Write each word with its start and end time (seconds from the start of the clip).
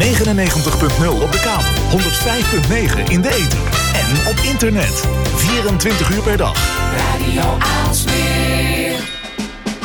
99.0 0.00 1.22
op 1.22 1.32
de 1.32 1.40
kabel, 1.40 2.00
105.9 2.00 3.10
in 3.10 3.20
de 3.20 3.28
ether 3.28 3.58
en 3.94 4.28
op 4.28 4.36
internet. 4.36 5.08
24 5.34 6.10
uur 6.14 6.22
per 6.22 6.36
dag. 6.36 6.56
Radio 6.96 7.42
Aalsmeer. 7.58 8.92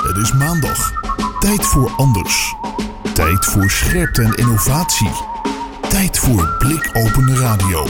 Het 0.03 0.17
is 0.17 0.33
maandag. 0.33 0.91
Tijd 1.39 1.65
voor 1.65 1.91
anders. 1.97 2.55
Tijd 3.13 3.45
voor 3.45 3.69
scherpte 3.69 4.21
en 4.21 4.33
innovatie. 4.33 5.11
Tijd 5.89 6.19
voor 6.19 6.55
blikopende 6.59 7.35
radio. 7.35 7.83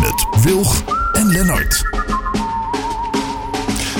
Met 0.00 0.42
Wilg 0.42 0.82
en 1.12 1.26
Lennart. 1.26 1.84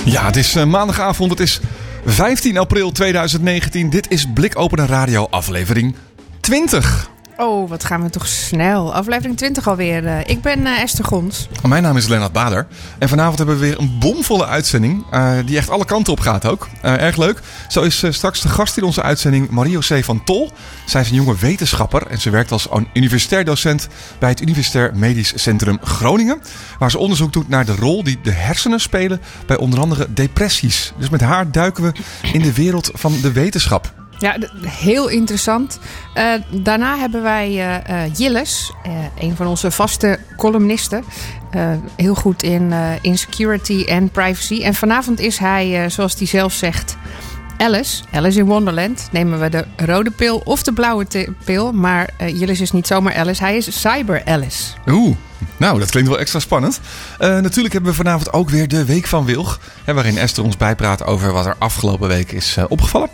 Ja, 0.05 0.25
het 0.25 0.35
is 0.35 0.55
eh, 0.55 0.65
maandagavond. 0.65 1.31
Het 1.31 1.39
is 1.39 1.59
15 2.05 2.57
april 2.57 2.91
2019. 2.91 3.89
Dit 3.89 4.11
is 4.11 4.25
Blikopende 4.33 4.85
Radio 4.85 5.27
aflevering 5.29 5.95
20. 6.39 7.10
Oh, 7.43 7.69
wat 7.69 7.83
gaan 7.83 8.03
we 8.03 8.09
toch 8.09 8.27
snel. 8.27 8.93
Aflevering 8.93 9.37
20 9.37 9.67
alweer. 9.67 10.05
Eh, 10.07 10.19
Ik 10.29 10.41
ben 10.41 10.65
eh, 10.65 10.81
Esther 10.81 11.05
Gons. 11.05 11.47
Mijn 11.67 11.83
naam 11.83 11.97
is 11.97 12.07
Lennart 12.07 12.31
Bader. 12.31 12.67
En 12.99 13.09
vanavond 13.09 13.37
hebben 13.37 13.59
we 13.59 13.65
weer 13.65 13.79
een 13.79 13.95
bomvolle 13.99 14.45
uitzending. 14.45 15.05
eh, 15.11 15.33
die 15.45 15.57
echt 15.57 15.69
alle 15.69 15.85
kanten 15.85 16.13
op 16.13 16.19
gaat 16.19 16.45
ook. 16.45 16.67
Erg 16.81 17.17
leuk. 17.17 17.39
Zo 17.69 17.81
is 17.81 18.03
straks 18.09 18.41
de 18.41 18.49
gast 18.49 18.77
in 18.77 18.83
onze 18.83 19.01
uitzending 19.01 19.49
Mario 19.49 19.79
C. 19.79 20.03
van 20.03 20.23
Tol. 20.23 20.51
Zij 20.85 21.01
is 21.01 21.09
een 21.09 21.15
jonge 21.15 21.35
wetenschapper. 21.35 22.07
En 22.07 22.17
ze 22.19 22.29
werkt 22.29 22.51
als 22.51 22.67
un- 22.75 22.87
universitair 22.93 23.45
docent 23.45 23.87
bij 24.19 24.29
het 24.29 24.41
Universitair 24.41 24.91
Medisch 24.95 25.33
Centrum 25.35 25.77
Groningen. 25.83 26.41
Waar 26.79 26.91
ze 26.91 26.97
onderzoek 26.97 27.33
doet 27.33 27.49
naar 27.49 27.65
de 27.65 27.75
rol 27.75 28.03
die 28.03 28.19
de 28.23 28.31
hersenen 28.31 28.79
spelen 28.81 29.21
bij 29.45 29.57
onder 29.57 29.79
andere 29.79 30.07
depressies. 30.13 30.93
Dus 30.97 31.09
met 31.09 31.21
haar 31.21 31.51
duiken 31.51 31.83
we 31.83 31.91
in 32.33 32.41
de 32.41 32.53
wereld 32.53 32.89
van 32.93 33.13
de 33.21 33.31
wetenschap. 33.31 33.93
Ja, 34.21 34.37
heel 34.61 35.07
interessant. 35.07 35.79
Eh, 36.13 36.33
daarna 36.49 36.97
hebben 36.97 37.21
wij 37.21 37.81
eh, 37.83 38.15
Jilles, 38.15 38.71
eh, 38.83 38.91
een 39.19 39.35
van 39.35 39.47
onze 39.47 39.71
vaste 39.71 40.19
columnisten. 40.37 41.03
Heel 41.95 42.15
goed 42.15 42.43
in, 42.43 42.73
in 43.01 43.17
security 43.17 43.83
en 43.83 44.09
privacy. 44.09 44.61
En 44.63 44.73
vanavond 44.73 45.19
is 45.19 45.37
hij, 45.37 45.89
zoals 45.89 46.15
hij 46.17 46.27
zelf 46.27 46.53
zegt, 46.53 46.97
Alice. 47.57 48.03
Alice 48.11 48.39
in 48.39 48.45
Wonderland. 48.45 49.07
Nemen 49.11 49.39
we 49.39 49.49
de 49.49 49.65
rode 49.75 50.11
pil 50.11 50.41
of 50.43 50.63
de 50.63 50.73
blauwe 50.73 51.05
pil. 51.45 51.71
Maar 51.71 52.09
Jilles 52.17 52.61
is 52.61 52.71
niet 52.71 52.87
zomaar 52.87 53.15
Alice, 53.15 53.43
hij 53.43 53.57
is 53.57 53.81
Cyber 53.81 54.25
Alice. 54.25 54.63
Oeh, 54.87 55.15
nou 55.57 55.79
dat 55.79 55.89
klinkt 55.89 56.09
wel 56.09 56.19
extra 56.19 56.39
spannend. 56.39 56.79
Natuurlijk 57.19 57.73
hebben 57.73 57.91
we 57.91 57.97
vanavond 57.97 58.33
ook 58.33 58.49
weer 58.49 58.67
de 58.67 58.85
Week 58.85 59.07
van 59.07 59.25
Wilg. 59.25 59.59
Hè, 59.83 59.93
waarin 59.93 60.17
Esther 60.17 60.43
ons 60.43 60.57
bijpraat 60.57 61.03
over 61.03 61.31
wat 61.31 61.45
er 61.45 61.55
afgelopen 61.57 62.07
week 62.07 62.31
is 62.31 62.57
opgevallen. 62.67 63.09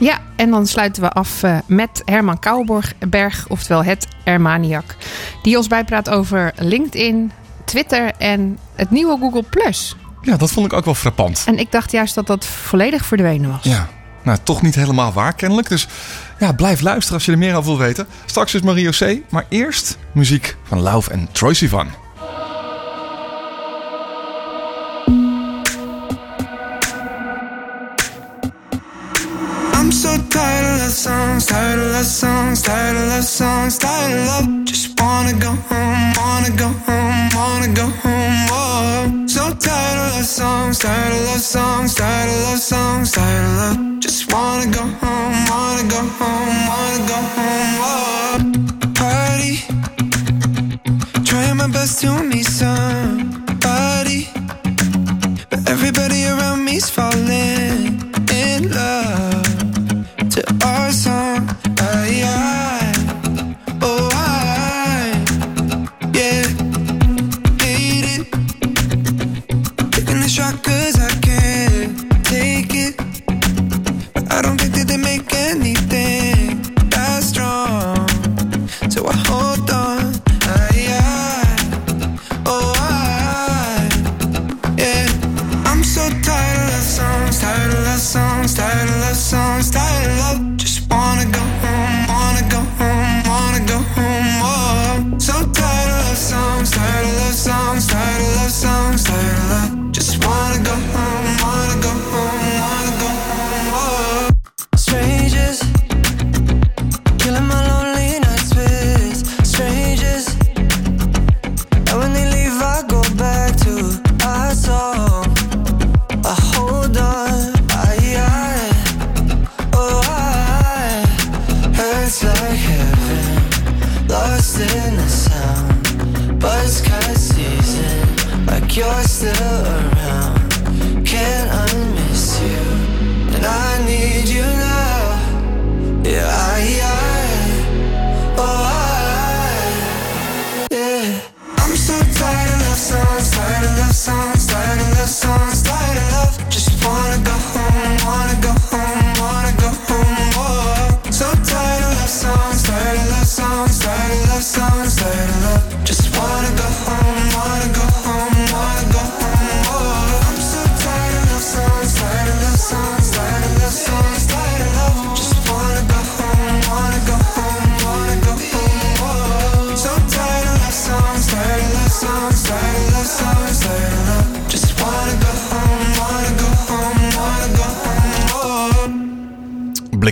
Ja, 0.00 0.18
en 0.36 0.50
dan 0.50 0.66
sluiten 0.66 1.02
we 1.02 1.10
af 1.10 1.42
eh, 1.42 1.58
met 1.66 2.02
Herman 2.04 2.38
Kouwenberg, 2.38 3.48
oftewel 3.48 3.84
het 3.84 4.06
Hermaniak. 4.24 4.96
Die 5.42 5.56
ons 5.56 5.66
bijpraat 5.66 6.10
over 6.10 6.52
LinkedIn, 6.56 7.32
Twitter 7.64 8.12
en 8.18 8.58
het 8.74 8.90
nieuwe 8.90 9.18
Google+. 9.18 9.44
Ja, 10.22 10.36
dat 10.36 10.50
vond 10.50 10.66
ik 10.66 10.72
ook 10.72 10.84
wel 10.84 10.94
frappant. 10.94 11.42
En 11.46 11.58
ik 11.58 11.72
dacht 11.72 11.92
juist 11.92 12.14
dat 12.14 12.26
dat 12.26 12.46
volledig 12.46 13.04
verdwenen 13.04 13.50
was. 13.50 13.62
Ja, 13.62 13.88
nou 14.22 14.38
toch 14.42 14.62
niet 14.62 14.74
helemaal 14.74 15.12
waar 15.12 15.32
kennelijk. 15.32 15.68
Dus 15.68 15.88
ja, 16.38 16.52
blijf 16.52 16.80
luisteren 16.80 17.14
als 17.14 17.24
je 17.24 17.32
er 17.32 17.38
meer 17.38 17.54
over 17.54 17.70
wil 17.70 17.78
weten. 17.78 18.06
Straks 18.24 18.54
is 18.54 18.60
Mario 18.60 18.90
C. 18.90 19.18
Maar 19.30 19.46
eerst 19.48 19.98
muziek 20.12 20.56
van 20.62 20.80
Lauf 20.80 21.08
en 21.08 21.28
Troy 21.32 21.54
Sivan. 21.54 21.88
I'm 29.90 29.96
so 29.96 30.16
tired 30.28 30.66
of 30.66 30.78
love 30.82 30.92
songs, 30.92 31.46
tired 31.46 31.80
of 31.80 31.90
love 31.90 32.04
songs, 32.04 32.62
tired 32.62 32.96
of 32.96 33.08
love 33.08 33.24
songs, 33.24 33.76
tired 33.76 34.20
of 34.20 34.26
love. 34.28 34.64
Just 34.64 35.00
wanna 35.00 35.32
go 35.32 35.50
home, 35.50 36.12
wanna 36.16 36.50
go 36.56 36.68
home, 36.86 37.28
wanna 37.34 37.74
go 37.74 37.86
home. 38.02 38.46
Whoa. 38.52 39.26
So 39.26 39.50
tired 39.50 39.98
of 39.98 40.14
love 40.14 40.24
songs, 40.24 40.78
tired 40.78 41.12
of 41.12 41.22
love 41.26 41.40
songs, 41.40 41.94
tired 41.96 42.30
of 42.30 42.40
love 42.46 42.60
songs, 42.60 43.10
tired 43.10 43.44
of 43.50 43.56
love. 43.58 43.98
Just 43.98 44.32
wanna 44.32 44.70
go 44.70 44.84
home, 45.02 45.34
wanna 45.50 45.84
go 45.94 46.02
home, 46.20 46.58
wanna 46.70 47.00
go 47.10 47.18
home. 47.34 47.74
Whoa. 47.82 48.38
Party, 48.94 49.54
trying 51.24 51.56
my 51.56 51.66
best 51.66 52.00
to 52.02 52.22
meet 52.22 52.46
somebody, 52.46 54.28
but 55.50 55.68
everybody 55.68 56.26
around 56.26 56.64
me's 56.64 56.88
falling 56.88 57.69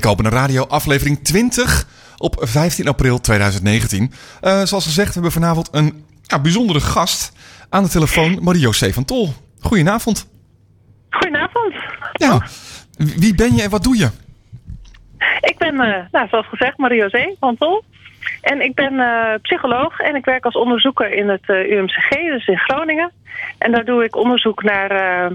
Blikopende 0.08 0.40
Radio, 0.40 0.66
aflevering 0.66 1.25
20 1.25 1.87
op 2.19 2.37
15 2.40 2.88
april 2.88 3.20
2019. 3.20 4.12
Eh, 4.40 4.62
zoals 4.62 4.84
gezegd, 4.84 5.06
we 5.06 5.12
hebben 5.12 5.32
vanavond 5.32 5.69
een 5.72 6.05
ja, 6.22 6.40
bijzondere 6.40 6.81
gast 6.81 7.32
aan 7.70 7.82
de 7.82 7.88
telefoon, 7.88 8.38
Mario 8.43 8.70
C. 8.70 8.93
van 8.93 9.05
Tol. 9.05 9.28
Goedenavond. 9.60 10.28
Goedenavond. 11.10 11.75
Ja, 12.12 12.43
wie 12.96 13.34
ben 13.34 13.55
je 13.56 13.62
en 13.62 13.70
wat 13.70 13.82
doe 13.82 13.96
je? 13.96 14.08
Ik 15.40 15.58
ben, 15.58 15.81
eh, 15.81 16.05
nou, 16.11 16.28
zoals 16.28 16.46
gezegd, 16.49 16.76
Zee 17.11 17.37
van 17.40 17.56
Tol. 17.56 17.84
En 18.40 18.61
ik 18.61 18.75
ben 18.75 19.00
eh, 19.00 19.34
psycholoog 19.43 19.99
en 19.99 20.14
ik 20.14 20.25
werk 20.25 20.44
als 20.44 20.54
onderzoeker 20.54 21.12
in 21.12 21.28
het 21.28 21.49
UMCG, 21.49 22.08
dus 22.08 22.46
in 22.46 22.58
Groningen. 22.58 23.12
En 23.58 23.72
daar 23.72 23.84
doe 23.84 24.04
ik 24.04 24.16
onderzoek 24.16 24.62
naar 24.62 25.31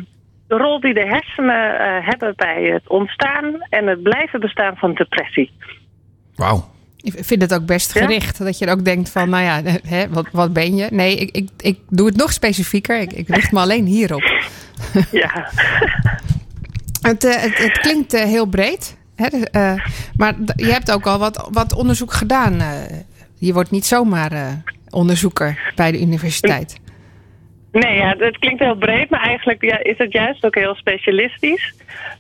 de 0.58 0.64
rol 0.64 0.80
die 0.80 0.94
de 0.94 1.06
hersenen 1.08 1.80
eh, 1.80 2.08
hebben 2.08 2.34
bij 2.36 2.64
het 2.64 2.90
ontstaan 2.90 3.46
en 3.70 3.88
het 3.88 4.04
blijven 4.04 4.40
bestaan 4.40 4.76
van 4.76 4.94
depressie. 4.94 5.52
Wauw. 6.36 6.72
Ik 7.02 7.14
vind 7.26 7.42
het 7.42 7.54
ook 7.54 7.66
best 7.66 7.94
Ja? 7.94 8.02
gericht. 8.02 8.38
Dat 8.44 8.58
je 8.58 8.70
ook 8.70 8.86
denkt 8.86 9.10
van, 9.10 9.30
nou 9.30 9.44
ja, 9.44 9.62
hè, 9.96 10.10
wat, 10.10 10.28
wat 10.32 10.54
ben 10.54 10.76
je? 10.76 10.88
Nee, 10.92 11.16
ik, 11.18 11.36
ik, 11.36 11.50
ik 11.58 11.80
doe 11.90 12.08
het 12.08 12.16
nog 12.16 12.34
specifieker. 12.34 13.00
Ik, 13.02 13.14
ik 13.14 13.28
richt 13.28 13.52
me 13.52 13.60
alleen 13.60 13.86
hierop. 13.86 14.24
Ja. 15.12 15.32
Het, 17.02 17.24
eh, 17.24 17.42
het, 17.42 17.58
het 17.58 17.80
klinkt 17.80 18.14
eh, 18.14 18.24
heel 18.24 18.46
breed. 18.46 18.98
Hè, 19.16 19.28
maar 20.18 20.36
je 20.56 20.72
hebt 20.72 20.92
ook 20.92 21.06
al 21.08 21.20
wat, 21.20 21.48
wat 21.52 21.74
onderzoek 21.76 22.14
gedaan. 22.14 22.60
eh. 22.60 22.70
je 23.38 23.54
wordt 23.54 23.72
niet 23.72 23.86
zomaar 23.86 24.32
eh, 24.32 24.48
onderzoeker 24.90 25.72
bij 25.76 25.92
de 25.92 26.02
universiteit. 26.02 26.80
Nee, 27.74 27.98
ja, 27.98 28.16
het 28.18 28.38
klinkt 28.38 28.64
heel 28.64 28.76
breed, 28.76 29.10
maar 29.10 29.22
eigenlijk 29.22 29.62
ja, 29.62 29.84
is 29.84 29.98
het 29.98 30.12
juist 30.12 30.46
ook 30.46 30.56
heel 30.56 30.76
specialistisch. 30.76 31.74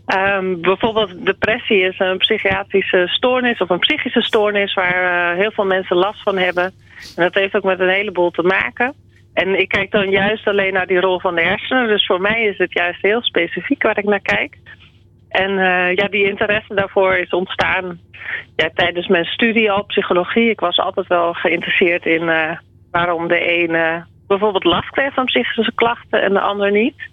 Ehm, 0.05 0.61
bijvoorbeeld 0.61 1.25
depressie 1.25 1.81
is 1.81 2.00
een 2.00 2.17
psychiatrische 2.17 3.07
stoornis 3.07 3.59
of 3.59 3.69
een 3.69 3.79
psychische 3.79 4.21
stoornis 4.21 4.73
waar 4.73 5.31
eh, 5.31 5.38
heel 5.38 5.51
veel 5.51 5.65
mensen 5.65 5.95
last 5.95 6.21
van 6.21 6.38
hebben. 6.38 6.63
En 7.15 7.23
dat 7.23 7.33
heeft 7.33 7.55
ook 7.55 7.63
met 7.63 7.79
een 7.79 7.89
heleboel 7.89 8.31
te 8.31 8.41
maken. 8.41 8.94
En 9.33 9.59
ik 9.59 9.67
kijk 9.67 9.91
dan 9.91 10.09
juist 10.09 10.47
alleen 10.47 10.73
naar 10.73 10.88
die 10.88 11.00
rol 11.00 11.19
van 11.19 11.35
de 11.35 11.41
hersenen. 11.41 11.88
Dus 11.88 12.06
voor 12.06 12.21
mij 12.21 12.44
is 12.44 12.57
het 12.57 12.73
juist 12.73 13.01
heel 13.01 13.21
specifiek 13.21 13.83
waar 13.83 13.97
ik 13.97 14.06
naar 14.06 14.21
kijk. 14.21 14.57
En 15.29 15.49
eh, 15.49 15.95
ja, 15.95 16.07
die 16.07 16.29
interesse 16.29 16.73
daarvoor 16.73 17.15
is 17.15 17.29
ontstaan 17.29 17.99
ja, 18.56 18.69
tijdens 18.73 19.07
mijn 19.07 19.25
studie 19.25 19.71
al 19.71 19.85
psychologie. 19.85 20.49
Ik 20.49 20.59
was 20.59 20.77
altijd 20.77 21.07
wel 21.07 21.33
geïnteresseerd 21.33 22.06
in 22.06 22.29
eh, 22.29 22.57
waarom 22.91 23.27
de 23.27 23.39
ene 23.39 24.06
bijvoorbeeld 24.38 24.74
last 24.75 24.89
kreeg 24.89 25.13
van 25.13 25.25
psychische 25.25 25.71
klachten 25.75 26.21
en 26.21 26.33
de 26.33 26.39
ander 26.39 26.71
niet. 26.71 27.12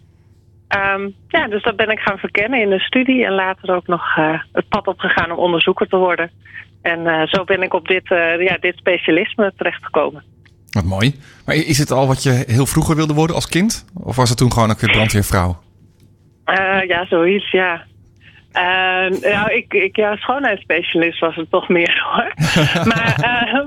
Ehm, 0.69 1.09
ja, 1.29 1.49
dus 1.49 1.63
dat 1.63 1.77
ben 1.77 1.91
ik 1.91 1.99
gaan 1.99 2.19
verkennen 2.19 2.61
in 2.61 2.71
de 2.71 2.79
studie 2.79 3.25
en 3.25 3.33
later 3.33 3.75
ook 3.75 3.87
nog 3.87 4.17
eh, 4.17 4.41
het 4.53 4.69
pad 4.69 4.87
opgegaan 4.87 5.31
om 5.31 5.39
onderzoeker 5.39 5.89
te 5.89 5.97
worden. 5.97 6.31
En 6.83 7.07
eh, 7.07 7.27
zo 7.27 7.45
ben 7.45 7.63
ik 7.63 7.75
op 7.75 7.89
dit, 7.89 8.11
eh, 8.11 8.41
ja, 8.41 8.57
dit 8.61 8.77
specialisme 8.77 9.53
terechtgekomen. 9.57 10.23
Wat 10.71 10.85
mooi. 10.85 11.15
Maar 11.47 11.55
is 11.55 11.79
het 11.79 11.91
al 11.91 12.07
wat 12.07 12.23
je 12.23 12.45
heel 12.47 12.67
vroeger 12.67 12.97
wilde 12.97 13.15
worden 13.15 13.37
als 13.37 13.49
kind? 13.49 13.85
Of 13.95 14.17
was 14.17 14.29
het 14.29 14.39
toen 14.39 14.53
gewoon 14.53 14.77
weer 14.81 14.91
brandweervrouw? 14.91 15.59
Ja, 16.87 17.07
zoiets, 17.07 17.51
ja. 17.51 17.85
Uh, 18.57 19.21
ja, 19.21 19.49
ik, 19.49 19.73
ik, 19.75 19.97
ja, 19.97 20.17
schoonheidsspecialist 20.17 21.19
was 21.21 21.35
het 21.37 21.51
toch 21.51 21.69
meer 21.69 22.03
hoor. 22.11 22.33
maar 22.87 23.15
eh, 23.21 23.65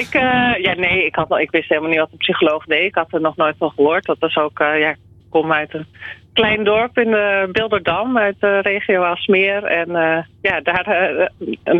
ik, 0.00 0.08
eh, 0.14 0.62
ja, 0.64 0.74
nee, 0.76 1.06
ik, 1.06 1.14
had, 1.14 1.38
ik 1.38 1.50
wist 1.50 1.68
helemaal 1.68 1.90
niet 1.90 1.98
wat 1.98 2.08
een 2.12 2.18
psycholoog 2.18 2.64
deed. 2.64 2.84
Ik 2.84 2.94
had 2.94 3.12
er 3.12 3.20
nog 3.20 3.36
nooit 3.36 3.54
van 3.58 3.70
gehoord. 3.70 4.04
Dat 4.04 4.18
was 4.18 4.36
ook, 4.36 4.60
eh, 4.60 4.78
ja, 4.80 4.88
ik 4.90 4.96
kom 5.30 5.52
uit 5.52 5.74
een 5.74 5.86
klein 6.32 6.64
dorp 6.64 6.98
in 6.98 7.10
de 7.10 7.48
Bilderdam, 7.52 8.18
uit 8.18 8.36
de 8.40 8.58
regio 8.58 9.02
Alsmeer. 9.02 9.64
En 9.64 9.96
eh, 9.96 10.18
ja, 10.42 10.60
daar, 10.60 10.86
eh, 10.86 11.26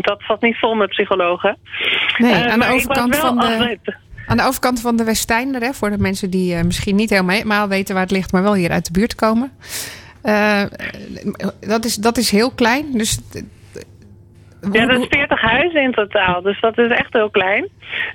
dat 0.01 0.21
zat 0.27 0.41
niet 0.41 0.57
vol 0.59 0.75
met 0.75 0.89
psychologen. 0.89 1.57
Nee, 2.17 2.33
Eh, 2.33 2.51
aan 2.51 2.59
de 2.59 2.67
overkant 2.71 3.15
van 3.17 3.37
de- 3.39 3.77
Aan 4.27 4.37
de 4.37 4.43
overkant 4.43 4.81
van 4.81 4.95
de 4.95 5.03
hè, 5.61 5.73
voor 5.73 5.89
de 5.89 5.97
mensen 5.97 6.29
die 6.29 6.55
eh, 6.55 6.63
misschien 6.63 6.95
niet 6.95 7.09
helemaal 7.09 7.67
weten 7.67 7.93
waar 7.93 8.03
het 8.03 8.11
ligt, 8.11 8.31
maar 8.31 8.43
wel 8.43 8.53
hier 8.53 8.71
uit 8.71 8.85
de 8.85 8.91
buurt 8.99 9.15
komen. 9.15 9.51
Eh, 10.27 10.63
dat, 11.59 11.85
is, 11.85 11.95
dat 11.95 12.17
is 12.17 12.31
heel 12.31 12.51
klein. 12.51 12.85
Dus, 12.91 13.19
Ja, 14.71 14.85
dat 14.85 14.99
is 14.99 15.07
40 15.09 15.41
huizen 15.41 15.81
in 15.81 15.91
totaal, 15.91 16.41
dus 16.41 16.59
dat 16.59 16.77
is 16.77 16.89
echt 16.91 17.13
heel 17.13 17.29
klein. 17.29 17.67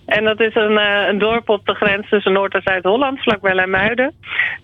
En 0.06 0.24
dat 0.24 0.40
is 0.40 0.54
een, 0.54 0.78
eh, 0.78 1.06
een 1.08 1.18
dorp 1.18 1.48
op 1.48 1.66
de 1.66 1.74
grens 1.74 2.08
tussen 2.08 2.32
Noord- 2.32 2.54
en 2.54 2.62
Zuid-Holland, 2.62 3.22
vlakbij 3.22 3.54
Lemuiden. 3.54 4.14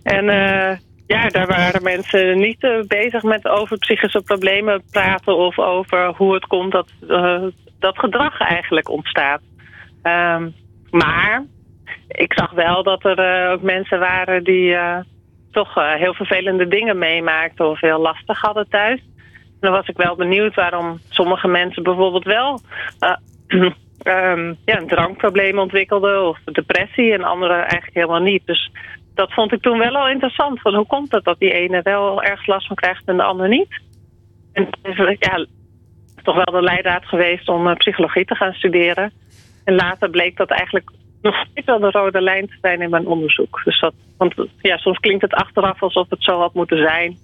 En 0.03 0.29
eh, 0.29 0.77
ja, 1.07 1.29
daar 1.29 1.47
waren 1.47 1.83
mensen 1.83 2.39
niet 2.39 2.85
bezig 2.87 3.23
met 3.23 3.49
over 3.49 3.79
psychische 3.79 4.23
problemen 4.23 4.83
praten 4.91 5.37
of 5.37 5.59
over 5.59 6.07
hoe 6.17 6.35
het 6.35 6.47
komt 6.47 6.73
dat 6.73 6.89
dat 7.79 7.99
gedrag 7.99 8.41
eigenlijk 8.41 8.89
ontstaat. 8.89 9.41
Ehm, 10.03 10.49
maar 10.91 11.45
ik 12.09 12.33
zag 12.33 12.51
wel 12.51 12.83
dat 12.83 13.05
er 13.05 13.51
ook 13.51 13.63
mensen 13.63 13.99
waren 13.99 14.45
die 14.45 14.77
toch 15.51 15.77
eh, 15.77 15.95
heel 15.95 16.15
vervelende 16.15 16.69
dingen 16.69 16.99
meemaakten 16.99 17.69
of 17.69 17.81
heel 17.81 18.01
lastig 18.01 18.41
hadden 18.41 18.69
thuis. 18.69 19.01
Dan 19.61 19.73
was 19.73 19.87
ik 19.87 19.97
wel 19.97 20.17
benieuwd 20.17 20.55
waarom 20.55 20.99
sommige 21.09 21.49
mensen 21.49 21.83
bijvoorbeeld 21.83 22.25
wel 22.25 22.61
eh, 22.99 23.17
ehm, 23.99 24.55
ja, 24.65 24.81
een 24.81 24.89
drankprobleem 24.89 25.59
ontwikkelden 25.59 26.29
of 26.29 26.39
depressie 26.45 27.13
en 27.13 27.25
anderen 27.25 27.59
eigenlijk 27.59 27.95
helemaal 27.95 28.21
niet. 28.21 28.47
Dus 28.47 28.71
dat 29.15 29.33
vond 29.33 29.53
ik 29.53 29.63
toen 29.63 29.79
wel 29.79 29.97
al 29.97 30.09
interessant. 30.09 30.61
Van 30.61 30.75
hoe 30.75 30.87
komt 30.87 31.13
het 31.13 31.25
dat 31.25 31.39
die 31.39 31.53
ene 31.53 31.81
wel 31.83 32.23
erg 32.23 32.47
last 32.47 32.67
van 32.67 32.77
krijgt 32.77 33.03
en 33.07 33.17
de 33.17 33.23
ander 33.23 33.49
niet? 33.49 33.81
En 34.53 34.69
het 34.83 34.99
is, 34.99 35.17
ja, 35.19 35.47
toch 36.23 36.35
wel 36.35 36.61
de 36.61 36.63
leidraad 36.63 37.05
geweest 37.05 37.49
om 37.49 37.69
eh, 37.69 37.77
psychologie 37.77 38.25
te 38.25 38.35
gaan 38.35 38.53
studeren. 38.53 39.13
En 39.65 39.75
later 39.75 40.11
bleek 40.11 40.37
dat 40.37 40.51
eigenlijk 40.51 40.91
nog 41.23 41.35
steeds 41.51 41.67
wel 41.67 41.79
de 41.79 41.91
rode 41.91 42.21
lijn 42.21 42.47
te 42.47 42.57
zijn 42.61 42.81
in 42.83 42.91
mijn 42.91 43.07
onderzoek. 43.07 43.61
Dus 43.65 43.81
dat, 43.81 43.95
want 44.17 44.35
ja, 44.61 44.77
soms 44.77 44.99
klinkt 44.99 45.23
het 45.23 45.35
achteraf 45.35 45.83
alsof 45.83 46.11
het 46.11 46.23
zo 46.25 46.41
had 46.41 46.55
moeten 46.55 46.79
zijn. 46.79 47.19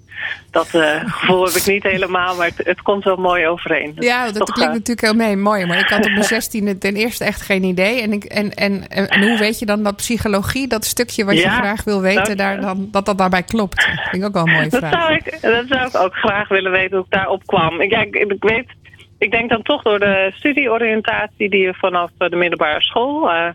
Dat 0.50 0.74
eh, 0.74 1.00
gevoel 1.04 1.44
heb 1.44 1.54
ik 1.54 1.66
niet 1.66 1.82
helemaal, 1.82 2.36
maar 2.36 2.46
het, 2.46 2.66
het 2.66 2.82
komt 2.82 3.04
wel 3.04 3.16
mooi 3.16 3.46
overeen. 3.48 3.92
Ja, 3.98 4.24
dat 4.24 4.34
Toch, 4.36 4.50
klinkt 4.54 4.72
eh, 4.72 4.78
natuurlijk 4.78 5.00
heel 5.00 5.14
mee, 5.26 5.36
mooi. 5.36 5.66
Maar 5.66 5.78
ik 5.78 5.88
had 5.88 6.04
op 6.04 6.10
mijn 6.10 6.24
zestiende 6.24 6.78
ten 6.78 6.94
eerste 6.94 7.24
echt 7.24 7.40
geen 7.42 7.62
idee. 7.62 8.00
En, 8.02 8.12
ik, 8.12 8.24
en, 8.24 8.50
en, 8.54 8.88
en, 8.88 9.08
en 9.08 9.28
hoe 9.28 9.38
weet 9.38 9.58
je 9.58 9.66
dan 9.66 9.82
dat 9.82 9.96
psychologie, 9.96 10.68
dat 10.68 10.84
stukje 10.84 11.24
wat 11.24 11.34
je 11.42 11.48
graag 11.48 11.84
wil 11.84 12.00
weten, 12.00 12.24
dat- 12.24 12.38
daar 12.38 12.60
dan, 12.60 12.88
dat 12.90 13.06
dat 13.06 13.18
daarbij 13.18 13.42
klopt? 13.42 13.76
Dat 13.76 14.08
vind 14.10 14.22
ik 14.22 14.24
ook 14.28 14.34
wel 14.34 14.46
een 14.46 14.52
mooie 14.52 14.68
Dat 14.68 14.80
vraag. 14.80 15.02
zou, 15.02 15.14
ik, 15.14 15.38
dat 15.40 15.64
zou 15.68 15.86
ik 15.86 15.96
ook 15.96 16.14
graag 16.14 16.48
willen 16.48 16.70
weten 16.72 16.96
hoe 16.96 17.04
ik 17.04 17.12
daarop 17.12 17.46
kwam. 17.46 17.80
Ik, 17.80 17.90
ja, 17.90 18.00
ik, 18.00 18.14
ik 18.14 18.42
weet, 18.42 18.66
ik 19.24 19.30
denk 19.30 19.50
dan 19.50 19.62
toch 19.62 19.82
door 19.82 19.98
de 19.98 20.30
studieoriëntatie 20.34 21.50
die 21.50 21.60
je 21.60 21.74
vanaf 21.74 22.10
eh, 22.18 22.28
de 22.28 22.36
middelbare 22.36 22.82
school. 22.82 23.30
eh, 23.30 23.48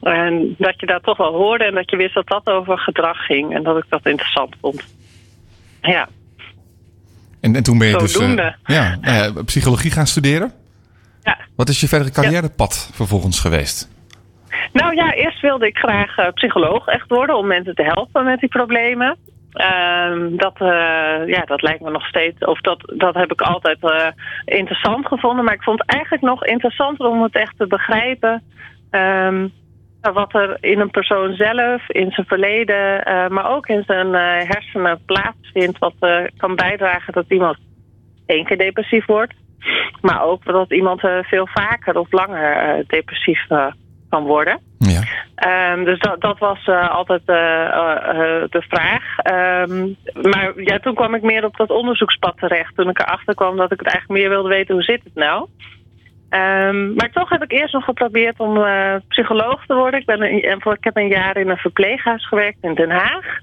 en 0.00 0.54
dat 0.58 0.80
je 0.80 0.86
dat 0.86 1.02
toch 1.02 1.16
wel 1.16 1.32
hoorde 1.32 1.64
en 1.64 1.74
dat 1.74 1.90
je 1.90 1.96
wist 1.96 2.14
dat 2.14 2.26
dat 2.26 2.46
over 2.46 2.78
gedrag 2.78 3.16
ging. 3.26 3.54
En 3.54 3.62
dat 3.62 3.76
ik 3.76 3.84
dat 3.88 4.06
interessant 4.06 4.54
vond. 4.60 4.84
Ja, 5.82 6.08
En, 7.40 7.56
en 7.56 7.62
toen 7.62 7.78
ben 7.78 7.88
je 7.88 7.96
dus 7.98 8.12
Zodoende. 8.12 8.42
eh, 8.42 8.76
ja, 8.76 8.96
nou 9.00 9.16
ja, 9.34 9.42
psychologie 9.42 9.90
gaan 9.90 10.06
studeren. 10.06 10.52
ja. 11.22 11.38
Wat 11.56 11.68
is 11.68 11.80
je 11.80 11.88
verdere 11.88 12.10
carrièrepad 12.12 12.90
vervolgens 12.94 13.40
geweest? 13.40 13.88
Nou 14.72 14.94
ja, 14.94 15.12
eerst 15.14 15.40
wilde 15.40 15.66
ik 15.66 15.76
graag 15.76 16.32
psycholoog 16.34 16.86
echt 16.86 17.08
worden 17.08 17.36
om 17.36 17.46
mensen 17.46 17.74
te 17.74 17.82
helpen 17.82 18.24
met 18.24 18.40
die 18.40 18.48
problemen. 18.48 19.16
Ehm, 19.56 20.36
dat, 20.36 20.54
eh, 20.58 21.26
ja, 21.26 21.44
dat 21.44 21.62
lijkt 21.62 21.80
me 21.80 21.90
nog 21.90 22.06
steeds, 22.06 22.44
of 22.44 22.60
dat, 22.60 22.92
dat 22.96 23.14
heb 23.14 23.32
ik 23.32 23.40
altijd 23.40 23.78
eh, 23.80 24.06
interessant 24.44 25.06
gevonden. 25.06 25.44
Maar 25.44 25.54
ik 25.54 25.62
vond 25.62 25.78
het 25.80 25.90
eigenlijk 25.90 26.22
nog 26.22 26.44
interessanter 26.44 27.06
om 27.06 27.22
het 27.22 27.34
echt 27.34 27.58
te 27.58 27.66
begrijpen. 27.66 28.42
ehm, 28.90 29.48
wat 30.00 30.34
er 30.34 30.56
in 30.60 30.80
een 30.80 30.90
persoon 30.90 31.34
zelf, 31.34 31.88
in 31.88 32.10
zijn 32.10 32.26
verleden, 32.26 33.04
eh, 33.04 33.28
maar 33.28 33.50
ook 33.50 33.66
in 33.66 33.82
zijn 33.86 34.12
hersenen 34.46 35.04
plaatsvindt. 35.06 35.78
Wat 35.78 35.94
kan 36.36 36.54
bijdragen 36.54 37.12
dat 37.12 37.24
iemand 37.28 37.58
één 38.26 38.44
keer 38.44 38.58
depressief 38.58 39.06
wordt. 39.06 39.34
Maar 40.00 40.22
ook 40.22 40.44
dat 40.44 40.72
iemand 40.72 41.00
veel 41.22 41.46
vaker 41.46 41.98
of 41.98 42.12
langer 42.12 42.84
depressief 42.86 43.46
kan 44.08 44.24
worden. 44.24 44.60
Ehm, 45.34 45.84
dus 45.84 45.98
dat, 45.98 46.20
dat 46.20 46.38
was 46.38 46.64
eh, 46.64 46.90
altijd 46.90 47.22
eh, 47.24 47.64
eh, 47.64 48.44
de 48.50 48.62
vraag. 48.68 49.18
Ehm, 49.18 49.88
maar 50.30 50.52
ja, 50.56 50.78
toen 50.78 50.94
kwam 50.94 51.14
ik 51.14 51.22
meer 51.22 51.44
op 51.44 51.56
dat 51.56 51.70
onderzoekspad 51.70 52.38
terecht. 52.38 52.74
Toen 52.76 52.88
ik 52.88 52.98
erachter 52.98 53.34
kwam 53.34 53.56
dat 53.56 53.72
ik 53.72 53.78
het 53.78 53.88
eigenlijk 53.88 54.20
meer 54.20 54.30
wilde 54.30 54.48
weten 54.48 54.74
hoe 54.74 54.82
zit 54.82 55.00
het 55.04 55.14
nou. 55.14 55.48
Ehm, 56.28 56.94
maar 56.94 57.10
toch 57.10 57.28
heb 57.28 57.42
ik 57.42 57.52
eerst 57.52 57.72
nog 57.72 57.84
geprobeerd 57.84 58.40
om 58.40 58.64
psycholoog 59.08 59.66
te 59.66 59.74
worden. 59.74 60.00
Ik, 60.00 60.06
ben 60.06 60.22
een, 60.22 60.60
ik 60.72 60.84
heb 60.84 60.96
een 60.96 61.08
jaar 61.08 61.36
in 61.36 61.48
een 61.48 61.56
verpleeghuis 61.56 62.28
gewerkt 62.28 62.58
in 62.60 62.74
Den 62.74 62.90
Haag. 62.90 63.38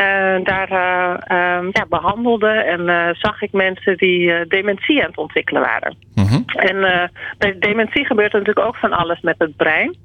En 0.00 0.44
daar 0.44 0.70
eh, 0.70 1.14
ehm, 1.24 1.68
ja, 1.72 1.86
behandelde 1.88 2.48
en 2.48 2.88
eh, 2.88 3.08
zag 3.12 3.42
ik 3.42 3.52
mensen 3.52 3.96
die 3.96 4.32
eh, 4.32 4.48
dementie 4.48 5.00
aan 5.02 5.08
het 5.08 5.16
ontwikkelen 5.16 5.62
waren. 5.62 5.96
Mhm. 6.14 6.42
En 6.46 6.84
eh, 6.84 7.08
bij 7.38 7.58
dementie 7.58 8.06
gebeurt 8.06 8.32
er 8.32 8.38
natuurlijk 8.38 8.66
ook 8.66 8.76
van 8.76 8.92
alles 8.92 9.20
met 9.20 9.34
het 9.38 9.56
brein. 9.56 9.96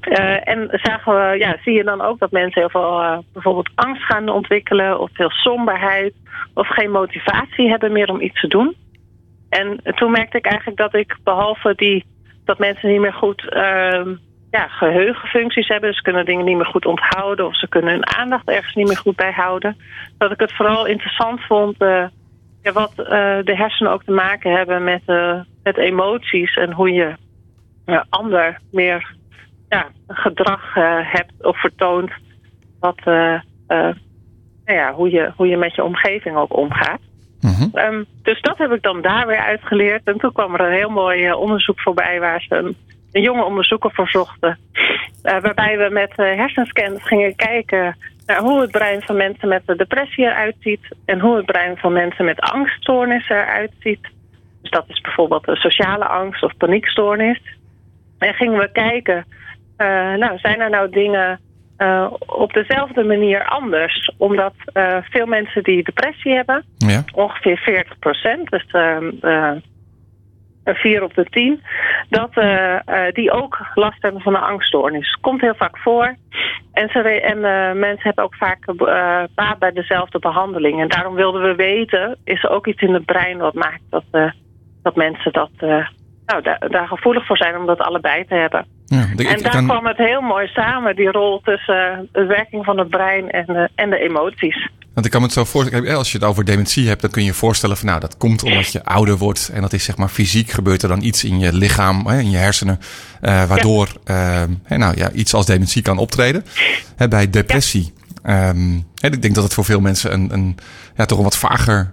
Eh, 0.00 0.48
en 0.48 0.68
zagen 0.70 1.14
we, 1.14 1.38
ja, 1.38 1.56
zie 1.62 1.72
je 1.72 1.84
dan 1.84 2.00
ook 2.00 2.18
dat 2.18 2.30
mensen 2.30 2.60
heel 2.60 2.70
veel 2.70 3.02
eh, 3.02 3.18
bijvoorbeeld 3.32 3.70
angst 3.74 4.02
gaan 4.02 4.28
ontwikkelen, 4.28 5.00
of 5.00 5.10
veel 5.12 5.30
somberheid, 5.30 6.14
of 6.54 6.68
geen 6.68 6.90
motivatie 6.90 7.68
hebben 7.68 7.92
meer 7.92 8.10
om 8.10 8.20
iets 8.20 8.40
te 8.40 8.48
doen. 8.48 8.74
En 9.48 9.80
toen 9.82 10.10
merkte 10.10 10.38
ik 10.38 10.46
eigenlijk 10.46 10.78
dat 10.78 10.94
ik, 10.94 11.16
behalve 11.24 11.72
die, 11.76 12.04
dat 12.44 12.58
mensen 12.58 12.90
niet 12.90 13.00
meer 13.00 13.12
goed 13.12 13.48
ehm, 13.48 14.14
ja, 14.56 14.68
geheugenfuncties 14.68 15.68
hebben, 15.68 15.88
dus 15.88 15.98
ze 15.98 16.04
kunnen 16.04 16.24
dingen 16.24 16.44
niet 16.44 16.56
meer 16.56 16.66
goed 16.66 16.86
onthouden, 16.86 17.46
of 17.46 17.58
ze 17.58 17.68
kunnen 17.68 17.90
hun 17.90 18.16
aandacht 18.16 18.48
ergens 18.48 18.74
niet 18.74 18.86
meer 18.86 18.96
goed 18.96 19.16
bijhouden, 19.16 19.76
dat 20.18 20.30
ik 20.32 20.40
het 20.40 20.52
vooral 20.52 20.86
interessant 20.86 21.40
vond. 21.40 21.78
eh, 21.78 22.04
ja, 22.62 22.72
wat 22.72 22.92
eh, 22.98 23.38
de 23.44 23.56
hersenen 23.56 23.92
ook 23.92 24.04
te 24.04 24.12
maken 24.12 24.52
hebben 24.52 24.84
met, 24.84 25.02
eh, 25.06 25.40
met 25.62 25.76
emoties 25.76 26.54
en 26.54 26.72
hoe 26.72 26.92
je 26.92 27.14
ander 28.08 28.58
meer 28.70 29.14
ja, 29.68 29.86
gedrag 30.08 30.74
hebt 31.02 31.44
of 31.44 31.60
vertoont. 31.60 32.10
Wat, 32.80 33.04
nou 33.04 33.94
ja, 34.64 34.92
hoe, 34.92 35.10
je, 35.10 35.32
hoe 35.36 35.46
je 35.46 35.56
met 35.56 35.74
je 35.74 35.84
omgeving 35.84 36.36
ook 36.36 36.56
omgaat. 36.56 37.00
Ehm, 37.72 38.04
dus 38.22 38.40
dat 38.40 38.58
heb 38.58 38.72
ik 38.72 38.82
dan 38.82 39.02
daar 39.02 39.26
weer 39.26 39.44
uitgeleerd. 39.44 40.02
En 40.04 40.18
toen 40.18 40.32
kwam 40.32 40.54
er 40.54 40.60
een 40.60 40.72
heel 40.72 40.90
mooi 40.90 41.32
onderzoek 41.32 41.80
voorbij 41.80 42.20
waar 42.20 42.40
ze 42.40 42.54
een, 42.54 42.76
een 43.16 43.22
jonge 43.22 43.44
onderzoeker 43.44 43.90
verzochten. 43.90 44.58
Uh, 44.72 45.40
waarbij 45.40 45.78
we 45.78 45.88
met 45.92 46.10
uh, 46.10 46.16
hersenscans 46.16 47.02
gingen 47.02 47.34
kijken 47.36 47.96
naar 48.26 48.38
hoe 48.40 48.60
het 48.60 48.70
brein 48.70 49.02
van 49.02 49.16
mensen 49.16 49.48
met 49.48 49.62
de 49.66 49.76
depressie 49.76 50.24
eruit 50.24 50.56
ziet. 50.60 50.88
En 51.04 51.20
hoe 51.20 51.36
het 51.36 51.46
brein 51.46 51.76
van 51.76 51.92
mensen 51.92 52.24
met 52.24 52.40
angststoornissen 52.40 53.36
eruit 53.36 53.72
ziet. 53.78 54.08
Dus 54.62 54.70
dat 54.70 54.84
is 54.88 55.00
bijvoorbeeld 55.00 55.48
een 55.48 55.56
sociale 55.56 56.04
angst 56.04 56.42
of 56.42 56.56
paniekstoornis. 56.56 57.40
En 58.18 58.34
gingen 58.34 58.58
we 58.58 58.72
kijken, 58.72 59.26
nou, 60.18 60.38
zijn 60.38 60.60
er 60.60 60.70
nou 60.70 60.90
dingen 60.90 61.40
uh, 61.78 62.12
op 62.26 62.52
dezelfde 62.52 63.04
manier 63.04 63.44
anders. 63.44 64.12
Omdat 64.16 64.54
uh, 64.74 64.96
veel 65.10 65.26
mensen 65.26 65.62
die 65.62 65.82
depressie 65.84 66.32
hebben, 66.32 66.64
Ja. 66.76 67.04
ongeveer 67.14 67.56
40 67.58 67.98
procent, 67.98 68.50
dus 68.50 68.64
uh, 68.72 69.50
4 70.74 71.02
op 71.02 71.14
de 71.14 71.24
10, 71.24 71.62
dat 72.08 72.30
die 73.14 73.30
ook 73.30 73.58
last 73.74 74.02
hebben 74.02 74.20
van 74.20 74.34
een 74.34 74.40
angststoornis. 74.40 75.18
Komt 75.20 75.40
heel 75.40 75.54
vaak 75.54 75.78
voor. 75.78 76.16
En, 76.72 76.88
ze, 76.88 77.20
en 77.20 77.40
mensen 77.78 78.02
hebben 78.02 78.24
ook 78.24 78.34
vaak 78.34 78.64
baat 79.34 79.58
bij 79.58 79.72
dezelfde 79.72 80.18
behandeling. 80.18 80.80
En 80.80 80.88
daarom 80.88 81.14
wilden 81.14 81.42
we 81.42 81.54
weten, 81.54 82.18
is 82.24 82.44
er 82.44 82.50
ook 82.50 82.66
iets 82.66 82.82
in 82.82 82.94
het 82.94 83.04
brein 83.04 83.38
wat 83.38 83.54
maakt 83.54 83.82
dat, 83.90 84.04
dat 84.82 84.96
mensen 84.96 85.32
dat, 85.32 85.50
nou, 86.26 86.42
daar, 86.42 86.68
daar 86.68 86.88
gevoelig 86.88 87.26
voor 87.26 87.36
zijn 87.36 87.56
om 87.56 87.66
dat 87.66 87.78
allebei 87.78 88.24
te 88.24 88.34
hebben. 88.34 88.75
Ja, 88.86 89.00
ik- 89.16 89.28
En 89.30 89.42
daar 89.42 89.52
kan- 89.52 89.64
kwam 89.66 89.86
het 89.86 89.96
heel 89.96 90.20
mooi 90.20 90.46
samen, 90.46 90.96
die 90.96 91.10
rol 91.10 91.40
tussen 91.44 91.92
eh, 91.92 91.98
de 92.12 92.24
werking 92.26 92.64
van 92.64 92.78
het 92.78 92.88
brein 92.88 93.30
en, 93.30 93.44
de- 93.46 93.68
en 93.74 93.90
de 93.90 93.98
emoties. 93.98 94.68
Want 94.94 95.06
ik 95.06 95.12
kan 95.12 95.20
me 95.20 95.26
het 95.26 95.36
zo 95.36 95.44
voorstellen, 95.44 95.84
kijk, 95.84 95.96
als 95.96 96.12
je 96.12 96.18
het 96.18 96.26
over 96.26 96.44
dementie 96.44 96.88
hebt, 96.88 97.00
dan 97.00 97.10
kun 97.10 97.22
je 97.22 97.28
je 97.28 97.34
voorstellen 97.34 97.76
van 97.76 97.86
nou, 97.86 98.00
dat 98.00 98.16
komt 98.16 98.42
omdat 98.42 98.72
je 98.72 98.84
ouder 98.84 99.16
wordt. 99.16 99.50
En 99.52 99.60
dat 99.60 99.72
is 99.72 99.84
zeg 99.84 99.96
maar 99.96 100.08
fysiek, 100.08 100.50
gebeurt 100.50 100.82
er 100.82 100.88
dan 100.88 101.02
iets 101.02 101.24
in 101.24 101.38
je 101.38 101.52
lichaam, 101.52 102.10
in 102.10 102.30
je 102.30 102.36
hersenen, 102.36 102.80
eh, 103.20 103.44
waardoor 103.44 103.88
eh, 104.04 104.42
nou, 104.68 104.96
ja, 104.96 105.10
iets 105.10 105.34
als 105.34 105.46
dementie 105.46 105.82
kan 105.82 105.98
optreden. 105.98 106.44
Hè, 106.96 107.08
bij 107.08 107.30
depressie, 107.30 107.92
ehm, 108.22 108.70
hè, 108.94 109.08
ik 109.08 109.22
denk 109.22 109.34
dat 109.34 109.44
het 109.44 109.54
voor 109.54 109.64
veel 109.64 109.80
mensen 109.80 110.12
een, 110.12 110.32
een 110.32 110.56
ja, 110.96 111.04
toch 111.04 111.18
een 111.18 111.24
wat 111.24 111.36
vager 111.36 111.92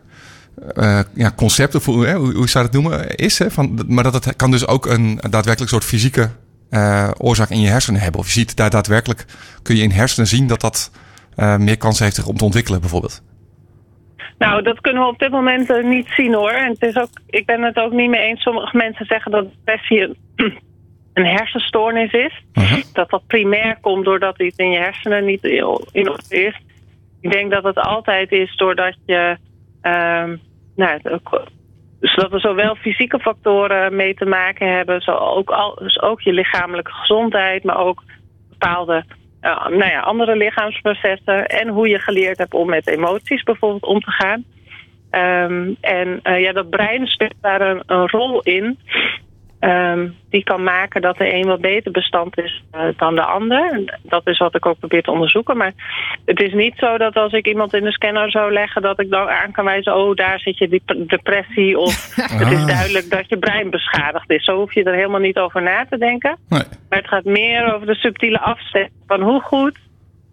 eh, 0.76 1.00
ja, 1.14 1.32
concept, 1.36 1.76
of 1.76 1.86
hoe, 1.86 2.06
hè, 2.06 2.16
hoe, 2.16 2.34
hoe 2.34 2.50
zou 2.50 2.66
je 2.66 2.72
het 2.72 2.82
noemen, 2.82 3.16
is. 3.16 3.40
Hè, 3.40 3.52
van, 3.52 3.84
maar 3.88 4.04
dat 4.04 4.14
het 4.26 4.36
kan 4.36 4.52
dus 4.52 4.68
ook 4.68 4.86
een 4.86 5.20
daadwerkelijk 5.30 5.72
soort 5.72 5.84
fysieke 5.86 6.30
eh, 6.74 7.12
oorzaak 7.18 7.50
in 7.50 7.60
je 7.60 7.68
hersenen 7.68 8.02
hebben. 8.02 8.20
Of 8.20 8.26
je 8.26 8.32
ziet 8.32 8.58
daar 8.58 8.70
daadwerkelijk, 8.70 9.26
kun 9.62 9.76
je 9.76 9.84
in 9.84 9.92
hersenen 9.92 10.28
zien 10.28 10.48
dat 10.48 10.62
dat 10.62 10.92
eh, 11.36 11.58
meer 11.58 11.78
kans 11.78 12.00
heeft 12.00 12.24
om 12.24 12.38
te 12.38 12.44
ontwikkelen 12.44 12.80
bijvoorbeeld. 12.80 13.24
Nou, 14.38 14.62
dat 14.62 14.82
kunnen 14.82 15.04
we 15.04 15.10
op 15.10 15.20
dit 15.20 15.32
moment 15.32 15.70
eh, 15.70 15.84
niet 15.84 16.08
zien 16.08 16.34
hoor. 16.34 16.52
En 16.52 16.72
het 16.72 16.82
is 16.82 16.96
ook, 16.96 17.10
ik 17.26 17.46
ben 17.46 17.62
het 17.62 17.78
ook 17.78 17.92
niet 17.92 18.10
mee 18.10 18.22
eens. 18.22 18.42
Sommige 18.42 18.78
mensen 18.78 19.06
zeggen 19.06 19.32
dat 19.32 19.46
depressie 19.56 20.02
een, 21.14 21.26
hersenstoornis 21.26 22.12
is. 22.12 22.44
Mhm. 22.54 22.82
Dat 22.94 23.10
dat 23.10 23.28
primair 23.28 23.78
komt 23.82 24.06
doordat 24.06 24.42
iets 24.42 24.58
in 24.58 24.70
je 24.70 24.80
hersenen 24.80 25.26
niet 25.26 25.44
in 25.92 26.10
orde 26.10 26.46
is. 26.46 26.62
Ik 27.22 27.32
denk 27.32 27.52
dat 27.52 27.64
het 27.64 27.78
altijd 27.78 28.32
is 28.32 28.56
doordat 28.56 28.96
je. 29.06 29.38
ehm 29.82 30.36
nou, 30.76 31.00
dus 32.04 32.16
dat 32.16 32.34
er 32.34 32.40
zowel 32.40 32.76
fysieke 32.76 33.20
factoren 33.20 33.96
mee 33.96 34.14
te 34.14 34.26
maken 34.26 34.76
hebben, 34.76 35.02
zo 35.02 35.12
ook, 35.12 35.50
al, 35.50 35.76
dus 35.76 36.02
ook 36.02 36.22
je 36.22 36.34
lichamelijke 36.34 36.92
gezondheid, 36.92 37.64
maar 37.64 37.78
ook 37.78 38.04
bepaalde 38.50 39.04
eh, 39.40 39.68
nou 39.68 39.92
ja, 39.92 40.00
andere 40.00 40.36
lichaamsprocessen 40.36 41.46
en 41.46 41.68
hoe 41.68 41.88
je 41.88 42.00
geleerd 42.00 42.38
hebt 42.38 42.54
om 42.54 42.70
met 42.70 42.88
emoties 42.88 43.44
bijvoorbeeld 43.44 43.86
om 43.86 44.00
te 44.00 44.12
gaan. 44.12 44.44
Ehm, 45.10 45.74
en 45.82 46.20
eh, 46.24 46.42
ja, 46.42 46.52
dat 46.52 46.70
brein 46.70 47.08
speelt 47.08 47.36
daar 47.42 47.62
een 47.62 48.08
rol 48.10 48.42
in. 48.42 48.80
Ehm, 49.64 50.08
die 50.30 50.44
kan 50.44 50.64
maken 50.64 51.02
dat 51.02 51.18
de 51.18 51.34
een 51.34 51.46
wat 51.46 51.62
beter 51.62 51.92
bestand 51.92 52.38
is 52.38 52.64
eh, 52.72 52.82
dan 52.98 53.16
de 53.16 53.22
ander. 53.24 53.98
Dat 54.02 54.28
is 54.28 54.38
wat 54.38 54.56
ik 54.56 54.66
ook 54.66 54.80
probeer 54.80 55.02
te 55.04 55.12
onderzoeken. 55.12 55.58
Maar 55.58 55.72
het 56.26 56.42
is 56.42 56.54
niet 56.54 56.74
zo 56.78 56.98
dat 56.98 57.16
als 57.16 57.32
ik 57.34 57.48
iemand 57.48 57.74
in 57.74 57.84
de 57.84 57.92
scanner 57.92 58.32
zou 58.32 58.52
leggen, 58.54 58.82
dat 58.82 59.00
ik 59.00 59.10
dan 59.10 59.30
aan 59.30 59.52
kan 59.52 59.66
wijzen: 59.66 59.96
oh, 59.96 60.16
daar 60.16 60.40
zit 60.40 60.58
je 60.58 60.68
dep- 60.68 61.10
depressie. 61.10 61.78
Of 61.80 62.16
het 62.40 62.52
is 62.52 62.60
Ah. 62.62 62.68
duidelijk 62.68 63.10
dat 63.10 63.30
je 63.30 63.38
brein 63.38 63.70
beschadigd 63.70 64.30
is. 64.32 64.44
Zo 64.44 64.56
hoef 64.58 64.74
je 64.74 64.84
er 64.84 64.94
helemaal 64.96 65.20
niet 65.20 65.38
over 65.38 65.62
na 65.62 65.86
te 65.90 65.98
denken. 65.98 66.38
Nee. 66.50 66.62
Maar 66.90 67.00
het 67.00 67.08
gaat 67.08 67.24
meer 67.26 67.74
over 67.74 67.88
de 67.88 67.96
subtiele 67.96 68.40
afstemming 68.40 68.94
van 69.08 69.22
hoe 69.22 69.42
goed 69.42 69.78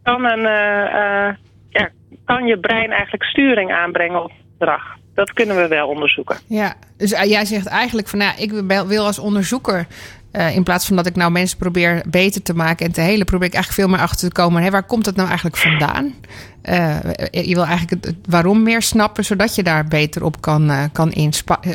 kan, 0.03 0.25
een, 0.25 0.47
eh, 0.47 1.27
eh, 1.27 1.35
ja, 1.71 1.89
kan 2.25 2.47
je 2.47 2.59
brein 2.59 2.91
eigenlijk 2.91 3.25
sturing 3.25 3.73
aanbrengen 3.73 4.23
op 4.25 4.33
gedrag. 4.59 4.97
Dat 5.21 5.33
kunnen 5.33 5.57
we 5.57 5.69
wel 5.69 5.89
onderzoeken. 5.89 6.37
Ja, 6.47 6.75
dus 6.97 7.13
eh, 7.13 7.25
jij 7.31 7.45
zegt 7.45 7.67
eigenlijk 7.67 8.09
van 8.09 8.19
nou, 8.19 8.33
ik 8.39 8.51
wil- 8.87 9.07
als 9.07 9.19
onderzoeker. 9.19 9.87
eh, 10.33 10.57
in 10.57 10.63
plaats 10.63 10.87
van 10.87 10.97
dat 10.97 11.07
ik 11.07 11.17
nou 11.17 11.31
mensen 11.31 11.59
probeer 11.59 12.03
beter 12.11 12.43
te 12.43 12.55
maken 12.55 12.87
en 12.87 12.93
te 12.93 13.01
helen, 13.01 13.27
probeer 13.27 13.47
ik 13.49 13.55
eigenlijk 13.55 13.83
veel 13.83 13.97
meer 13.97 14.07
achter 14.07 14.29
te 14.29 14.35
komen. 14.43 14.63
Hé, 14.63 14.71
waar 14.71 14.83
komt 14.87 15.07
het 15.07 15.17
nou 15.17 15.27
eigenlijk 15.29 15.57
vandaan? 15.57 16.15
Eh, 16.63 16.99
je 17.31 17.55
wil 17.55 17.65
eigenlijk 17.65 18.05
het, 18.05 18.15
waarom 18.29 18.63
meer 18.63 18.83
snappen, 18.83 19.25
zodat 19.25 19.55
je 19.55 19.63
daar 19.63 19.85
beter 19.89 20.25
op 20.25 20.41
kan, 20.41 20.71
kan 20.93 21.13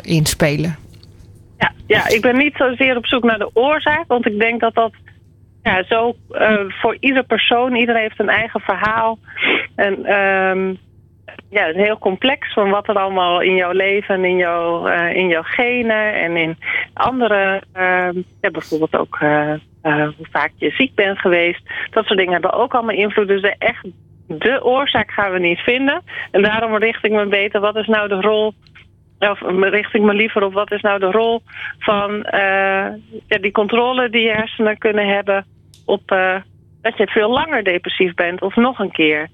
inspelen. 0.02 0.76
Ja, 1.58 1.72
ja, 1.86 2.08
ik 2.08 2.20
ben 2.20 2.36
niet 2.36 2.54
zozeer 2.56 2.96
op 2.96 3.06
zoek 3.06 3.24
naar 3.24 3.38
de 3.38 3.50
oorzaak, 3.52 4.04
want 4.06 4.26
ik 4.26 4.38
denk 4.38 4.60
dat 4.60 4.74
dat 4.74 4.92
ja, 5.62 5.84
zo 5.88 6.16
voor 6.68 6.96
ieder 7.00 7.24
persoon, 7.24 7.74
iedereen 7.74 8.02
heeft 8.02 8.20
een 8.20 8.28
eigen 8.28 8.60
verhaal. 8.60 9.18
En 9.74 10.04
ehm, 10.04 10.74
ja, 11.50 11.66
het 11.66 11.76
is 11.76 11.82
heel 11.82 11.98
complex 11.98 12.52
van 12.52 12.70
wat 12.70 12.88
er 12.88 12.98
allemaal 12.98 13.40
in 13.40 13.54
jouw 13.54 13.72
leven 13.72 14.14
en 14.14 14.24
in 14.24 14.36
jouw, 14.36 14.86
eh, 14.86 15.16
in 15.16 15.28
jouw 15.28 15.42
genen 15.42 16.14
en 16.14 16.36
in 16.36 16.56
andere, 16.94 17.62
ehm, 17.72 18.22
ja, 18.40 18.50
bijvoorbeeld 18.50 18.96
ook 18.96 19.16
eh, 19.20 19.52
eh, 19.52 20.08
hoe 20.16 20.26
vaak 20.30 20.52
je 20.56 20.70
ziek 20.70 20.94
bent 20.94 21.18
geweest. 21.18 21.60
Dat 21.90 22.04
soort 22.04 22.18
dingen 22.18 22.32
hebben 22.32 22.52
ook 22.52 22.74
allemaal 22.74 22.94
invloed. 22.94 23.28
Dus 23.28 23.54
echt 23.58 23.86
de 24.26 24.64
oorzaak 24.64 25.10
gaan 25.10 25.32
we 25.32 25.38
niet 25.38 25.58
vinden. 25.58 26.02
En 26.30 26.42
daarom 26.42 26.76
richt 26.76 27.04
ik 27.04 27.12
me 27.12 27.26
beter, 27.26 27.60
wat 27.60 27.76
is 27.76 27.86
nou 27.86 28.08
de 28.08 28.20
rol 28.20 28.54
of 29.18 29.40
richt 29.60 29.94
ik 29.94 30.02
me 30.02 30.14
liever 30.14 30.42
op 30.42 30.52
wat 30.52 30.72
is 30.72 30.80
nou 30.80 30.98
de 30.98 31.10
rol 31.10 31.42
van 31.78 32.26
ja, 33.26 33.38
die 33.40 33.52
controle 33.52 34.10
die 34.10 34.22
je 34.22 34.32
hersenen 34.32 34.78
kunnen 34.78 35.06
hebben 35.08 35.46
op 35.84 36.10
dat 36.86 36.96
je 36.96 37.06
veel 37.06 37.30
langer 37.30 37.64
depressief 37.64 38.14
bent 38.14 38.42
of 38.42 38.56
nog 38.56 38.78
een 38.78 38.92
keer. 38.92 39.28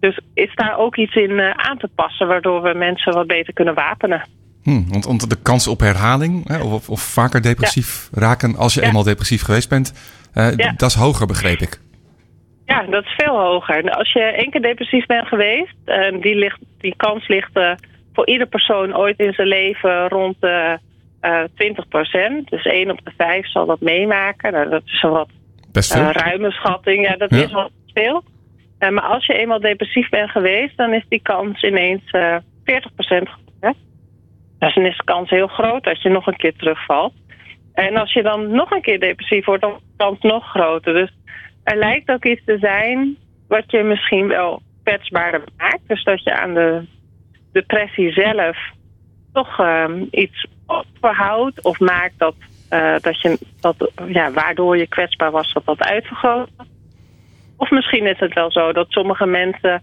Dus 0.00 0.20
is 0.34 0.54
daar 0.54 0.78
ook 0.78 0.96
iets 0.96 1.14
in 1.14 1.38
eh, 1.40 1.50
aan 1.50 1.78
te 1.78 1.88
passen 1.94 2.26
waardoor 2.26 2.62
we 2.62 2.74
mensen 2.74 3.12
wat 3.12 3.26
beter 3.26 3.52
kunnen 3.52 3.74
wapenen. 3.74 4.22
Hm, 4.62 4.82
want, 4.88 5.04
want 5.04 5.30
de 5.30 5.42
kans 5.42 5.66
op 5.68 5.80
herhaling, 5.80 6.48
hè, 6.48 6.62
of, 6.62 6.88
of 6.88 7.00
vaker 7.00 7.42
depressief 7.42 8.08
raken 8.12 8.56
als 8.56 8.74
je 8.74 8.80
Ja. 8.80 8.86
eenmaal 8.86 9.02
depressief 9.02 9.42
geweest 9.42 9.68
bent, 9.68 9.92
eh, 10.34 10.56
Ja. 10.56 10.72
dat 10.76 10.88
is 10.90 10.94
hoger, 10.96 11.26
begreep 11.26 11.58
ik. 11.58 11.80
Ja, 12.66 12.82
dat 12.82 13.04
is 13.04 13.14
veel 13.16 13.38
hoger. 13.40 13.76
En 13.76 13.90
Als 13.92 14.12
je 14.12 14.20
één 14.20 14.50
keer 14.50 14.62
depressief 14.62 15.06
bent 15.06 15.26
geweest, 15.26 15.74
en 15.84 16.20
die, 16.20 16.34
ligt, 16.34 16.58
die 16.78 16.94
kans 16.96 17.28
ligt 17.28 17.50
voor 18.12 18.26
ieder 18.26 18.46
persoon 18.46 18.96
ooit 18.96 19.18
in 19.18 19.32
zijn 19.32 19.48
leven 19.48 20.08
rond 20.08 20.36
de 20.40 20.78
eh 21.20 21.42
20% 21.54 22.48
Dus 22.50 22.64
1 22.64 22.90
op 22.90 23.00
de 23.04 23.12
5 23.16 23.46
zal 23.50 23.66
dat 23.66 23.80
meemaken. 23.80 24.52
Nou, 24.52 24.68
dat 24.70 24.82
is 24.84 25.02
een 25.02 25.10
wat 25.10 25.28
Best 25.72 25.92
veel. 25.92 26.02
Eh, 26.02 26.10
ruime 26.10 26.50
schatting, 26.50 27.06
ja, 27.08 27.16
dat 27.16 27.30
Ja. 27.30 27.42
is 27.42 27.52
wel 27.52 27.70
veel. 27.94 28.22
Eh, 28.78 28.88
maar 28.90 29.02
als 29.04 29.26
je 29.26 29.32
eenmaal 29.34 29.60
depressief 29.60 30.08
bent 30.08 30.30
geweest, 30.30 30.76
dan 30.76 30.92
is 30.92 31.04
die 31.08 31.22
kans 31.22 31.62
ineens 31.62 32.10
eh 32.10 32.36
40% 32.64 33.28
geworden. 33.28 33.76
Dus 34.58 34.74
dan 34.74 34.84
is 34.86 34.96
de 34.96 35.04
kans 35.04 35.30
heel 35.30 35.46
groot 35.46 35.84
dat 35.84 36.02
je 36.02 36.08
nog 36.08 36.26
een 36.26 36.36
keer 36.36 36.56
terugvalt. 36.56 37.12
En 37.74 37.96
als 37.96 38.12
je 38.12 38.22
dan 38.22 38.50
nog 38.50 38.70
een 38.70 38.82
keer 38.82 39.00
depressief 39.00 39.44
wordt, 39.44 39.62
dan 39.62 39.72
is 39.72 39.78
de 39.78 39.96
kans 39.96 40.20
nog 40.20 40.44
groter. 40.50 40.92
Dus 40.92 41.10
er 41.64 41.76
lijkt 41.76 42.10
ook 42.10 42.24
iets 42.24 42.44
te 42.44 42.58
zijn 42.60 43.16
wat 43.48 43.70
je 43.70 43.82
misschien 43.82 44.26
wel 44.28 44.62
kwetsbaarder 44.84 45.42
maakt. 45.56 45.80
Dus 45.86 46.04
dat 46.04 46.22
je 46.24 46.34
aan 46.34 46.54
de 46.54 46.82
depressie 47.52 48.12
zelf 48.12 48.56
toch 49.32 49.58
ehm, 49.60 50.04
iets 50.10 50.46
overhoudt 50.66 51.62
of 51.64 51.80
maakt 51.80 52.18
dat, 52.18 52.34
eh, 52.72 52.94
dat 53.00 53.20
je 53.20 53.38
dat, 53.60 53.90
ja, 54.06 54.30
waardoor 54.30 54.76
je 54.76 54.86
kwetsbaar 54.86 55.30
was, 55.30 55.52
dat 55.52 55.64
dat 55.64 55.80
uitvergroot. 55.80 56.48
Of 57.56 57.70
misschien 57.70 58.06
is 58.06 58.18
het 58.18 58.34
wel 58.34 58.52
zo 58.52 58.72
dat 58.72 58.90
sommige 58.90 59.26
mensen 59.26 59.82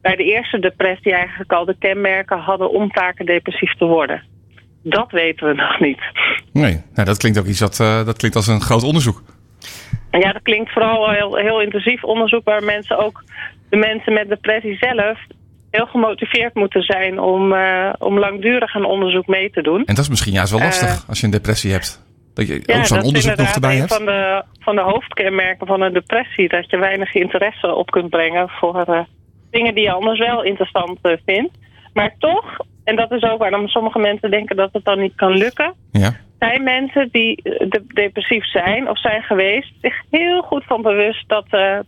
bij 0.00 0.16
de 0.16 0.24
eerste 0.24 0.58
depressie 0.58 1.12
eigenlijk 1.12 1.52
al 1.52 1.64
de 1.64 1.76
kenmerken 1.78 2.38
hadden 2.38 2.70
om 2.70 2.92
vaker 2.92 3.26
depressief 3.26 3.74
te 3.74 3.84
worden. 3.84 4.22
Dat 4.82 5.10
weten 5.10 5.46
we 5.46 5.54
nog 5.54 5.80
niet. 5.80 6.00
Nee, 6.52 6.82
nou, 6.94 7.06
dat 7.06 7.16
klinkt 7.16 7.38
ook 7.38 7.46
iets 7.46 7.58
dat, 7.58 7.80
eh, 7.80 8.04
dat 8.04 8.16
klinkt 8.16 8.36
als 8.36 8.46
een 8.46 8.60
groot 8.60 8.82
onderzoek. 8.82 9.22
En 10.10 10.20
ja, 10.20 10.32
dat 10.32 10.42
klinkt 10.42 10.72
vooral 10.72 11.10
heel, 11.10 11.36
heel 11.36 11.62
intensief 11.62 12.04
onderzoek 12.04 12.44
waar 12.44 12.64
mensen 12.64 12.98
ook, 12.98 13.24
de 13.68 13.76
mensen 13.76 14.12
met 14.12 14.28
depressie 14.28 14.76
zelf, 14.76 15.18
heel 15.70 15.86
gemotiveerd 15.86 16.54
moeten 16.54 16.82
zijn 16.82 17.18
om, 17.18 17.52
eh, 17.52 17.92
om 17.98 18.18
langdurig 18.18 18.74
een 18.74 18.84
onderzoek 18.84 19.26
mee 19.26 19.50
te 19.50 19.62
doen. 19.62 19.84
En 19.84 19.94
dat 19.94 20.04
is 20.04 20.10
misschien 20.10 20.32
juist 20.32 20.52
wel 20.52 20.60
lastig 20.60 21.04
als 21.08 21.18
je 21.20 21.24
een 21.24 21.32
depressie 21.32 21.72
hebt. 21.72 22.08
Dat 22.40 22.48
je 22.48 22.62
Ja, 22.66 22.78
ook 22.78 22.84
zo'n 22.84 22.96
dat 22.96 23.06
onderzoek 23.06 23.32
is 23.32 23.38
nog 23.38 23.54
erbij 23.54 23.76
hebt. 23.76 23.90
een 23.90 23.96
van 23.96 24.06
de, 24.06 24.42
van 24.60 24.74
de 24.76 24.82
hoofdkenmerken 24.82 25.66
van 25.66 25.80
een 25.80 25.92
depressie. 25.92 26.48
Dat 26.48 26.70
je 26.70 26.76
weinig 26.78 27.14
interesse 27.14 27.74
op 27.74 27.90
kunt 27.90 28.10
brengen 28.10 28.48
voor 28.48 28.80
eh, 28.82 29.00
dingen 29.50 29.74
die 29.74 29.84
je 29.84 29.92
anders 29.92 30.18
wel 30.18 30.42
interessant 30.44 30.98
eh, 31.02 31.12
vindt. 31.26 31.54
Maar 31.92 32.14
toch 32.18 32.56
en 32.84 32.96
dat 32.96 33.12
is 33.12 33.22
ook 33.22 33.38
waarom 33.38 33.68
sommige 33.68 33.98
mensen 33.98 34.30
denken 34.30 34.56
dat 34.56 34.72
het 34.72 34.84
dan 34.84 35.00
niet 35.00 35.14
kan 35.14 35.32
lukken. 35.36 35.74
Ja. 35.92 36.16
Zijn 36.38 36.62
mensen 36.62 37.08
die 37.12 37.42
eh, 37.42 37.70
de- 37.70 37.84
depressief 37.86 38.44
zijn 38.44 38.88
of 38.88 38.98
zijn 39.00 39.22
geweest, 39.22 39.72
zich 39.80 40.02
heel 40.10 40.42
goed 40.42 40.64
van 40.64 40.82
bewust 40.82 41.28
dat, 41.28 41.46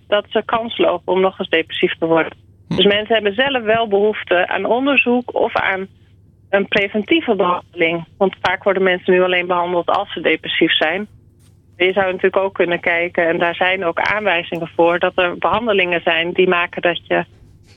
dat 0.09 0.25
ze 0.29 0.43
kans 0.45 0.79
lopen 0.79 1.13
om 1.13 1.21
nog 1.21 1.39
eens 1.39 1.49
depressief 1.49 1.95
te 1.99 2.07
worden. 2.07 2.33
Dus 2.69 2.85
mensen 2.87 3.15
hebben 3.15 3.35
zelf 3.35 3.63
wel 3.63 3.89
behoefte 3.89 4.49
aan 4.49 4.65
onderzoek 4.65 5.35
of 5.35 5.57
aan 5.57 5.87
een 6.53 6.69
preventieve 6.69 7.37
behandeling. 7.37 8.05
Want 8.17 8.37
vaak 8.41 8.65
worden 8.65 8.83
mensen 8.83 9.13
nu 9.13 9.23
alleen 9.23 9.47
behandeld 9.47 9.89
als 9.89 10.13
ze 10.13 10.21
depressief 10.21 10.77
zijn. 10.77 11.07
Je 11.77 11.93
zou 11.93 12.07
natuurlijk 12.07 12.37
ook 12.37 12.55
kunnen 12.55 12.81
kijken, 12.81 13.29
en 13.29 13.39
daar 13.39 13.55
zijn 13.55 13.85
ook 13.85 14.01
aanwijzingen 14.01 14.71
voor, 14.77 14.99
dat 14.99 15.13
er 15.15 15.39
behandelingen 15.39 16.01
zijn 16.05 16.33
die 16.33 16.49
maken 16.49 16.83
dat 16.83 17.07
je 17.07 17.25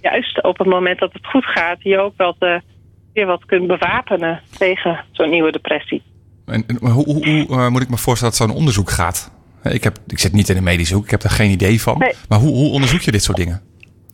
juist 0.02 0.44
op 0.44 0.58
het 0.58 0.68
moment 0.68 1.00
dat 1.00 1.14
het 1.14 1.26
goed 1.26 1.46
gaat, 1.46 1.78
je 1.84 2.00
ook 2.00 2.14
te, 2.18 2.62
weer 3.14 3.26
wat 3.26 3.46
kunt 3.46 3.68
bewapenen 3.68 4.42
tegen 4.58 5.04
zo'n 5.12 5.30
nieuwe 5.30 5.52
depressie. 5.52 6.02
En, 6.46 6.64
en 6.68 6.78
hoe, 6.90 7.04
hoe, 7.04 7.28
hoe, 7.28 7.48
eh, 7.50 7.68
moet 7.68 7.82
ik 7.82 7.90
me 7.90 7.98
voorstellen 7.98 8.34
dat 8.38 8.48
zo'n 8.48 8.58
onderzoek 8.58 8.90
gaat? 8.90 9.32
Eh, 9.64 9.74
Ik, 9.74 9.84
heb, 9.84 9.98
ik 10.08 10.20
zit 10.20 10.34
niet 10.34 10.50
in 10.50 10.58
een 10.58 10.64
medisch 10.64 10.92
hoek, 10.92 11.04
ik 11.04 11.12
heb 11.12 11.22
daar 11.22 11.32
geen 11.32 11.52
idee 11.52 11.82
van. 11.82 11.98
Nee. 11.98 12.14
Maar 12.30 12.40
hoe, 12.40 12.54
hoe 12.54 12.72
onderzoek 12.72 13.02
je 13.02 13.12
dit 13.12 13.24
soort 13.24 13.38
dingen? 13.38 13.62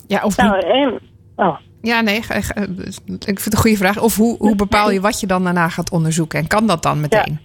Ja, 0.07 0.23
of 0.23 0.37
Nou, 0.37 0.59
en, 0.59 0.99
oh, 1.35 1.57
ja, 1.81 2.01
nee, 2.01 2.21
ga- 2.21 2.41
ga- 2.41 2.61
ik 3.05 3.19
vind 3.19 3.43
het 3.43 3.53
een 3.53 3.59
goede 3.59 3.77
vraag. 3.77 4.01
Of 4.01 4.15
hoe, 4.15 4.37
hoe 4.37 4.55
bepaal 4.55 4.91
je 4.91 5.01
wat 5.01 5.19
je 5.19 5.27
dan 5.27 5.43
daarna 5.43 5.69
gaat 5.69 5.91
onderzoeken? 5.91 6.39
En 6.39 6.47
kan 6.47 6.67
dat 6.67 6.83
dan 6.83 7.01
meteen? 7.01 7.39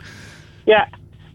Ja, 0.65 0.89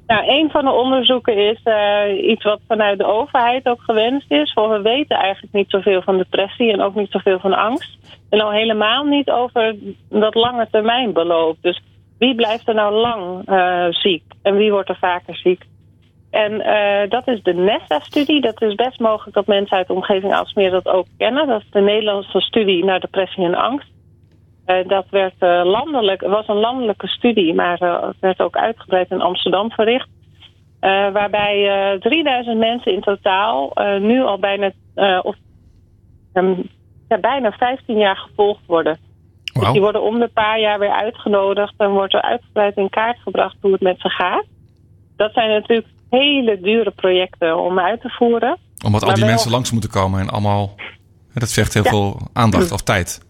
nou, 0.07 0.23
een 0.27 0.49
van 0.49 0.65
de 0.65 0.71
onderzoeken 0.71 1.37
is 1.37 1.59
eh, 1.63 2.29
iets 2.29 2.43
wat 2.43 2.59
vanuit 2.67 2.97
de 2.97 3.05
overheid 3.05 3.65
ook 3.65 3.81
gewenst 3.81 4.31
is. 4.31 4.53
Want 4.53 4.71
we 4.71 4.81
weten 4.81 5.17
eigenlijk 5.17 5.53
niet 5.53 5.69
zoveel 5.69 6.01
van 6.01 6.17
depressie 6.17 6.71
en 6.71 6.81
ook 6.81 6.95
niet 6.95 7.11
zoveel 7.11 7.39
van 7.39 7.53
angst. 7.53 7.97
En 8.29 8.41
al 8.41 8.51
helemaal 8.51 9.03
niet 9.03 9.29
over 9.29 9.75
dat 10.09 10.35
lange 10.35 10.67
termijn 10.71 11.13
beloop. 11.13 11.57
Dus 11.61 11.81
wie 12.17 12.35
blijft 12.35 12.67
er 12.67 12.73
nou 12.73 12.93
lang 12.93 13.41
eh, 13.45 13.85
ziek 13.89 14.23
en 14.41 14.55
wie 14.55 14.71
wordt 14.71 14.89
er 14.89 14.97
vaker 14.99 15.35
ziek? 15.35 15.63
En 16.31 16.61
eh, 16.61 17.09
dat 17.09 17.27
is 17.27 17.43
de 17.43 17.53
NESTA-studie. 17.53 18.41
Dat 18.41 18.61
is 18.61 18.75
best 18.75 18.99
mogelijk 18.99 19.35
dat 19.35 19.47
mensen 19.47 19.77
uit 19.77 19.87
de 19.87 19.93
omgeving 19.93 20.33
Aalsmeer 20.33 20.71
dat 20.71 20.87
ook 20.87 21.05
kennen. 21.17 21.47
Dat 21.47 21.61
is 21.61 21.71
de 21.71 21.79
Nederlandse 21.81 22.39
studie 22.39 22.85
naar 22.85 22.99
depressie 22.99 23.43
en 23.43 23.55
angst. 23.55 23.87
Eh, 24.65 24.87
dat 24.87 25.05
werd 25.09 25.33
eh, 25.39 25.61
landelijk, 25.63 26.21
was 26.21 26.47
een 26.47 26.59
landelijke 26.59 27.07
studie, 27.07 27.53
maar 27.53 27.79
het 27.79 28.19
werd 28.19 28.39
ook 28.39 28.57
uitgebreid 28.57 29.11
in 29.11 29.21
Amsterdam 29.21 29.71
verricht. 29.71 30.09
Waarbij 31.13 31.91
eh 31.93 31.99
3000 31.99 32.57
mensen 32.57 32.91
in 32.91 33.01
totaal 33.01 33.73
nu 33.99 34.21
al 34.21 34.39
bijna, 34.39 34.71
of, 35.21 35.35
ehm, 36.33 36.53
ja, 37.07 37.17
bijna 37.17 37.51
15 37.51 37.97
jaar 37.97 38.17
gevolgd 38.17 38.65
worden. 38.65 38.97
Dus 39.53 39.71
die 39.71 39.81
worden 39.81 40.01
om 40.01 40.19
de 40.19 40.27
paar 40.27 40.59
jaar 40.59 40.79
weer 40.79 40.91
uitgenodigd 40.91 41.73
en 41.77 41.89
wordt 41.89 42.13
er 42.13 42.21
uitgebreid 42.21 42.77
in 42.77 42.89
kaart 42.89 43.17
gebracht 43.19 43.55
hoe 43.61 43.71
het 43.71 43.81
met 43.81 43.99
ze 43.99 44.09
gaat. 44.09 44.45
Dat 45.15 45.33
zijn 45.33 45.49
natuurlijk 45.49 45.87
hele 46.19 46.59
dure 46.61 46.91
projecten 46.91 47.57
om 47.59 47.79
uit 47.79 48.01
te 48.01 48.09
voeren. 48.09 48.57
Omdat 48.85 49.03
al 49.03 49.13
die 49.13 49.19
wel- 49.23 49.31
mensen 49.31 49.51
langs 49.51 49.71
moeten 49.71 49.89
komen 49.89 50.19
en 50.19 50.29
allemaal... 50.29 50.75
Dat 51.33 51.53
vergt 51.53 51.73
heel 51.73 51.83
Ja. 51.83 51.89
veel 51.89 52.19
aandacht 52.33 52.71
of 52.71 52.81
tijd. 52.81 53.21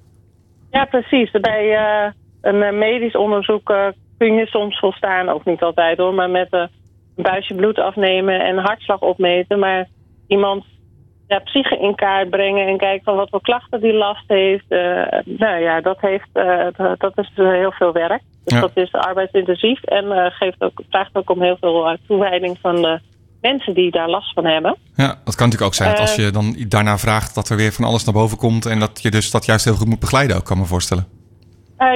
Ja, 0.71 0.85
precies. 0.85 1.31
Bij 1.31 1.75
eh, 1.77 2.11
een 2.41 2.61
eh, 2.63 2.73
medisch 2.73 3.15
onderzoek 3.15 3.69
eh, 3.69 3.87
kun 4.17 4.33
je 4.33 4.45
soms 4.45 4.79
volstaan, 4.79 5.29
ook 5.29 5.45
niet 5.45 5.61
altijd 5.61 5.97
hoor, 5.97 6.13
maar 6.13 6.29
met 6.29 6.47
een 6.51 6.69
buisje 7.15 7.53
bloed 7.55 7.79
afnemen 7.79 8.39
en 8.45 8.57
hartslag 8.57 8.99
opmeten. 9.01 9.59
Maar 9.59 9.87
iemand 10.27 10.65
ja, 11.27 11.39
psyche 11.39 11.77
in 11.79 11.95
kaart 11.95 12.29
brengen 12.29 12.67
en 12.67 12.77
kijken 12.77 13.03
van 13.03 13.15
wat 13.15 13.29
voor 13.29 13.41
klachten 13.41 13.81
die 13.81 13.93
last 13.93 14.23
heeft. 14.27 14.69
nou 15.25 15.57
ja, 15.61 15.81
dat, 15.81 15.97
heeft, 16.01 16.29
dat- 16.97 17.17
is 17.17 17.31
heel 17.35 17.71
veel 17.71 17.91
werk. 17.91 18.21
Dus 18.43 18.53
Ja. 18.53 18.59
dat 18.61 18.71
is 18.73 18.91
arbeidsintensief 18.91 19.83
en 19.83 20.11
eh, 20.11 20.25
geeft 20.31 20.61
ook, 20.61 20.81
vraagt 20.89 21.15
ook 21.15 21.29
om 21.29 21.41
heel 21.41 21.57
veel 21.59 21.87
eh, 21.89 21.97
toewijding 22.07 22.57
van 22.61 22.75
de 22.81 22.99
mensen 23.41 23.73
die 23.73 23.91
daar 23.91 24.09
last 24.09 24.33
van 24.33 24.45
hebben. 24.45 24.75
Ja, 24.95 25.07
dat 25.07 25.35
kan 25.35 25.45
natuurlijk 25.47 25.61
ook 25.61 25.73
zijn 25.73 25.89
dat 25.89 25.99
als 25.99 26.17
Eh. 26.17 26.25
je 26.25 26.31
dan 26.31 26.55
daarna 26.67 26.97
vraagt 26.97 27.35
dat 27.35 27.49
er 27.49 27.57
weer 27.57 27.71
van 27.71 27.85
alles 27.85 28.03
naar 28.05 28.13
boven 28.13 28.37
komt. 28.37 28.65
En 28.65 28.79
dat 28.79 28.99
je 29.01 29.11
dus 29.11 29.31
dat 29.31 29.45
juist 29.45 29.65
heel 29.65 29.73
goed 29.75 29.87
moet 29.87 29.99
begeleiden 29.99 30.35
ook, 30.37 30.45
kan 30.45 30.57
me 30.57 30.65
voorstellen. 30.65 31.19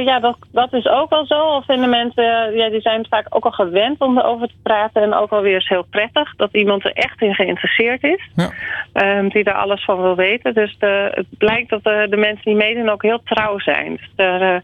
Ja, 0.05 0.19
dat, 0.19 0.37
dat 0.51 0.73
is 0.73 0.87
ook 0.87 1.09
wel 1.09 1.25
zo. 1.25 1.33
Al 1.35 1.61
vinden 1.61 1.89
mensen, 1.89 2.23
ja, 2.55 2.69
die 2.69 2.81
zijn 2.81 3.05
vaak 3.09 3.25
ook 3.29 3.45
al 3.45 3.51
gewend 3.51 3.99
om 3.99 4.17
erover 4.17 4.47
te 4.47 4.53
praten. 4.63 5.01
En 5.01 5.13
ook 5.13 5.31
alweer 5.31 5.53
eens 5.53 5.67
heel 5.67 5.85
prettig 5.89 6.35
dat 6.35 6.53
iemand 6.53 6.85
er 6.85 6.91
echt 6.93 7.21
in 7.21 7.33
geïnteresseerd 7.35 8.03
is. 8.03 8.29
Ja. 8.35 8.49
ehm, 8.93 9.27
die 9.27 9.43
daar 9.43 9.53
alles 9.55 9.83
van 9.85 10.01
wil 10.01 10.15
weten. 10.15 10.53
Dus 10.53 10.75
de, 10.79 11.11
het 11.13 11.25
blijkt 11.37 11.69
dat 11.69 11.83
de, 11.83 12.07
de 12.09 12.17
mensen 12.17 12.43
die 12.45 12.55
meedoen 12.55 12.89
ook 12.89 13.01
heel 13.01 13.21
trouw 13.23 13.59
zijn. 13.59 13.91
Dus 13.91 14.09
eh, 14.15 14.55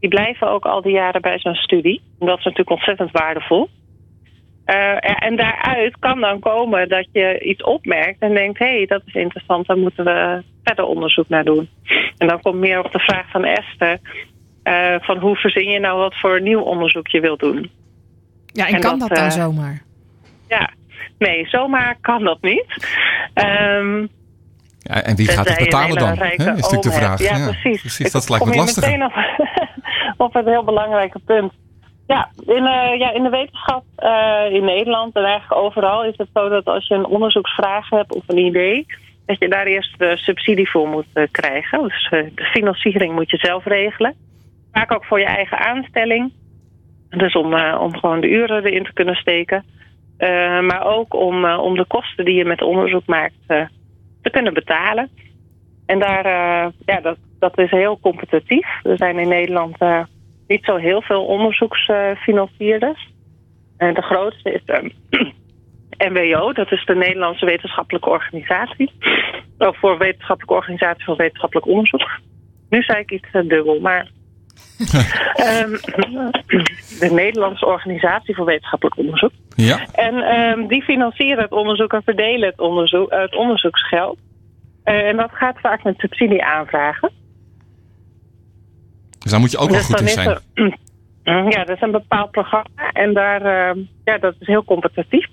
die 0.00 0.08
blijven 0.08 0.50
ook 0.50 0.64
al 0.64 0.82
die 0.82 0.92
jaren 0.92 1.20
bij 1.20 1.38
zo'n 1.38 1.54
studie. 1.54 2.02
En 2.18 2.26
dat 2.26 2.38
is 2.38 2.44
natuurlijk 2.44 2.70
ontzettend 2.70 3.10
waardevol. 3.10 3.68
Eh, 4.64 5.24
en 5.24 5.36
daaruit 5.36 5.98
kan 5.98 6.20
dan 6.20 6.40
komen 6.40 6.88
dat 6.88 7.08
je 7.12 7.40
iets 7.40 7.62
opmerkt 7.62 8.20
en 8.20 8.34
denkt: 8.34 8.58
hé, 8.58 8.76
hey, 8.76 8.86
dat 8.86 9.02
is 9.04 9.14
interessant, 9.14 9.66
daar 9.66 9.78
moeten 9.78 10.04
we 10.04 10.42
verder 10.64 10.84
onderzoek 10.84 11.28
naar 11.28 11.44
doen. 11.44 11.68
En 12.18 12.28
dan 12.28 12.40
komt 12.40 12.58
meer 12.58 12.84
op 12.84 12.92
de 12.92 12.98
vraag 12.98 13.30
van 13.30 13.44
Esther: 13.44 13.98
eh, 14.62 14.94
van 15.00 15.18
hoe 15.18 15.36
verzin 15.36 15.70
je 15.70 15.80
nou 15.80 15.98
wat 15.98 16.18
voor 16.18 16.40
nieuw 16.40 16.60
onderzoek 16.60 17.08
je 17.08 17.20
wilt 17.20 17.40
doen? 17.40 17.70
Ja, 18.46 18.66
en, 18.66 18.74
En 18.74 18.80
kan 18.80 18.98
dat, 18.98 19.08
dat, 19.08 19.18
dan 19.18 19.26
eh, 19.26 19.32
zomaar? 19.32 19.82
Ja, 20.48 20.70
nee, 21.18 21.46
zomaar 21.46 21.96
kan 22.00 22.24
dat 22.24 22.42
niet. 22.42 22.88
Ehm, 23.34 24.06
Ja, 24.82 25.02
en 25.02 25.16
wie 25.16 25.28
gaat 25.28 25.48
het 25.48 25.58
betalen 25.58 25.98
dan? 25.98 26.18
Hè, 26.18 26.32
is 26.32 26.44
natuurlijk 26.44 26.82
de 26.82 26.92
vraag. 26.92 27.20
Ja, 27.20 27.44
precies. 27.44 27.80
precies. 27.80 28.12
Dat 28.12 28.28
lijkt 28.28 28.44
me 28.44 28.64
meteen 28.64 29.04
op, 29.04 29.12
op 30.20 30.34
het 30.34 30.46
heel 30.46 30.64
belangrijke 30.64 31.18
punt. 31.18 31.52
Ja, 32.10 32.30
in, 32.46 32.66
eh, 32.66 32.98
ja, 32.98 33.12
in 33.12 33.22
de 33.22 33.28
wetenschap 33.28 33.84
eh, 33.96 34.46
in 34.50 34.64
Nederland 34.64 35.14
en 35.14 35.24
eigenlijk 35.24 35.60
overal 35.60 36.04
is 36.04 36.16
het 36.16 36.28
zo 36.34 36.48
dat 36.48 36.64
als 36.64 36.86
je 36.86 36.94
een 36.94 37.06
onderzoeksvraag 37.06 37.90
hebt 37.90 38.14
of 38.14 38.22
een 38.26 38.38
idee, 38.38 38.86
dat 39.26 39.38
je 39.38 39.48
daar 39.48 39.66
eerst 39.66 39.96
subsidie 40.14 40.70
voor 40.70 40.88
moet 40.88 41.06
eh, 41.12 41.24
krijgen. 41.30 41.82
Dus 41.82 42.08
de 42.10 42.44
financiering 42.52 43.14
moet 43.14 43.30
je 43.30 43.36
zelf 43.36 43.64
regelen. 43.64 44.14
Vaak 44.72 44.92
ook 44.92 45.04
voor 45.04 45.18
je 45.18 45.26
eigen 45.26 45.58
aanstelling. 45.58 46.32
Dus 47.10 47.34
om, 47.34 47.54
om 47.54 47.96
gewoon 47.96 48.20
de 48.20 48.28
uren 48.28 48.64
erin 48.64 48.84
te 48.84 48.92
kunnen 48.92 49.14
steken. 49.14 49.64
Maar 50.60 50.82
ook 50.84 51.14
om, 51.14 51.44
om 51.44 51.76
de 51.76 51.84
kosten 51.84 52.24
die 52.24 52.34
je 52.34 52.44
met 52.44 52.62
onderzoek 52.62 53.06
maakt 53.06 53.34
te 54.22 54.30
kunnen 54.30 54.54
betalen. 54.54 55.08
En 55.86 55.98
daar, 55.98 56.24
ja, 56.86 57.00
dat, 57.02 57.16
dat 57.40 57.58
is 57.58 57.70
heel 57.70 57.98
competitief. 58.00 58.66
Er 58.82 58.96
zijn 58.96 59.18
in 59.18 59.28
Nederland 59.28 59.78
eh, 59.78 60.02
niet 60.46 60.64
zo 60.64 60.76
heel 60.76 61.02
veel 61.02 61.24
onderzoeksfinancierders. 61.24 63.08
En 63.76 63.94
de 63.94 64.02
grootste 64.02 64.52
is 64.52 64.62
de 64.64 64.92
NWO, 65.98 66.52
dat 66.52 66.72
is 66.72 66.84
de 66.84 66.94
Nederlandse 66.94 67.46
Wetenschappelijke 67.46 68.08
Organisatie. 68.08 68.92
Of 69.58 69.78
voor 69.78 69.98
Wetenschappelijke 69.98 70.54
Organisatie 70.54 71.04
voor 71.04 71.16
Wetenschappelijk 71.16 71.66
Onderzoek. 71.66 72.08
Nu 72.68 72.82
zei 72.82 72.98
ik 72.98 73.10
iets 73.10 73.28
eh, 73.32 73.48
dubbel, 73.48 73.80
maar. 73.80 74.08
Ehm, 75.34 75.70
de 77.00 77.08
Nederlandse 77.12 77.66
Organisatie 77.66 78.34
voor 78.34 78.44
Wetenschappelijk 78.44 78.98
Onderzoek. 78.98 79.32
Ja, 79.56 79.86
En 79.92 80.14
ehm, 80.14 80.66
die 80.66 80.82
financieren 80.82 81.42
het 81.42 81.52
onderzoek 81.52 81.92
en 81.92 82.02
verdelen 82.02 82.48
het, 82.48 82.60
onderzoek, 82.60 83.10
eh, 83.10 83.20
het 83.20 83.36
onderzoeksgeld. 83.36 84.18
En 84.84 85.16
dat 85.16 85.30
gaat 85.32 85.60
vaak 85.60 85.82
met 85.82 85.98
subsidie 85.98 86.44
aanvragen. 86.44 87.10
Dus 89.20 89.30
daar 89.30 89.40
moet 89.40 89.50
je 89.50 89.58
ook 89.58 89.68
wel 89.70 89.76
Dus 89.78 89.86
goed 89.86 89.96
dan 89.98 90.06
in 90.06 90.12
zijn. 90.12 90.28
er- 90.28 90.78
ja, 91.54 91.64
dat 91.64 91.76
is 91.76 91.82
een 91.82 91.90
bepaald 91.90 92.30
programma. 92.30 92.90
En 92.92 93.14
daar, 93.14 93.42
ehm, 93.42 93.78
ja, 94.04 94.18
dat 94.18 94.34
is 94.38 94.46
heel 94.46 94.64
competitief. 94.64 95.26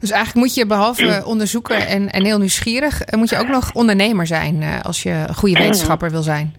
Dus 0.00 0.10
eigenlijk 0.10 0.46
moet 0.46 0.54
je 0.54 0.66
behalve 0.66 1.22
onderzoeker 1.32 1.76
en, 1.76 2.10
en 2.10 2.24
heel 2.24 2.38
nieuwsgierig, 2.38 3.00
eh, 3.02 3.18
moet 3.18 3.28
je 3.30 3.38
ook 3.38 3.48
nog 3.48 3.72
ondernemer 3.74 4.26
zijn 4.26 4.62
eh, 4.62 4.80
als 4.80 5.02
je 5.02 5.10
een 5.10 5.34
goede 5.34 5.58
wetenschapper 5.58 6.10
wil 6.10 6.22
zijn. 6.22 6.54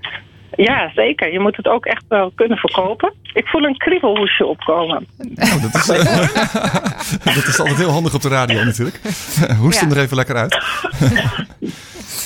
Ja, 0.58 0.92
zeker. 0.96 1.32
Je 1.32 1.40
moet 1.40 1.56
het 1.58 1.68
ook 1.68 1.86
echt 1.86 2.04
wel 2.08 2.32
kunnen 2.36 2.58
verkopen. 2.58 3.14
Ik 3.34 3.48
voel 3.48 3.64
een 3.64 3.78
kriebelhoesje 3.78 4.46
opkomen. 4.46 5.08
Oh, 5.36 5.62
dat, 5.62 5.76
is, 5.76 5.86
dat 7.36 7.48
is 7.48 7.60
altijd 7.60 7.78
heel 7.78 7.90
handig 7.92 8.14
op 8.14 8.22
de 8.22 8.30
radio 8.30 8.64
natuurlijk. 8.64 9.00
Hoest 9.62 9.80
hem 9.80 9.90
Ja. 9.90 9.96
er 9.96 10.02
even 10.02 10.16
lekker 10.16 10.36
uit. 10.36 10.58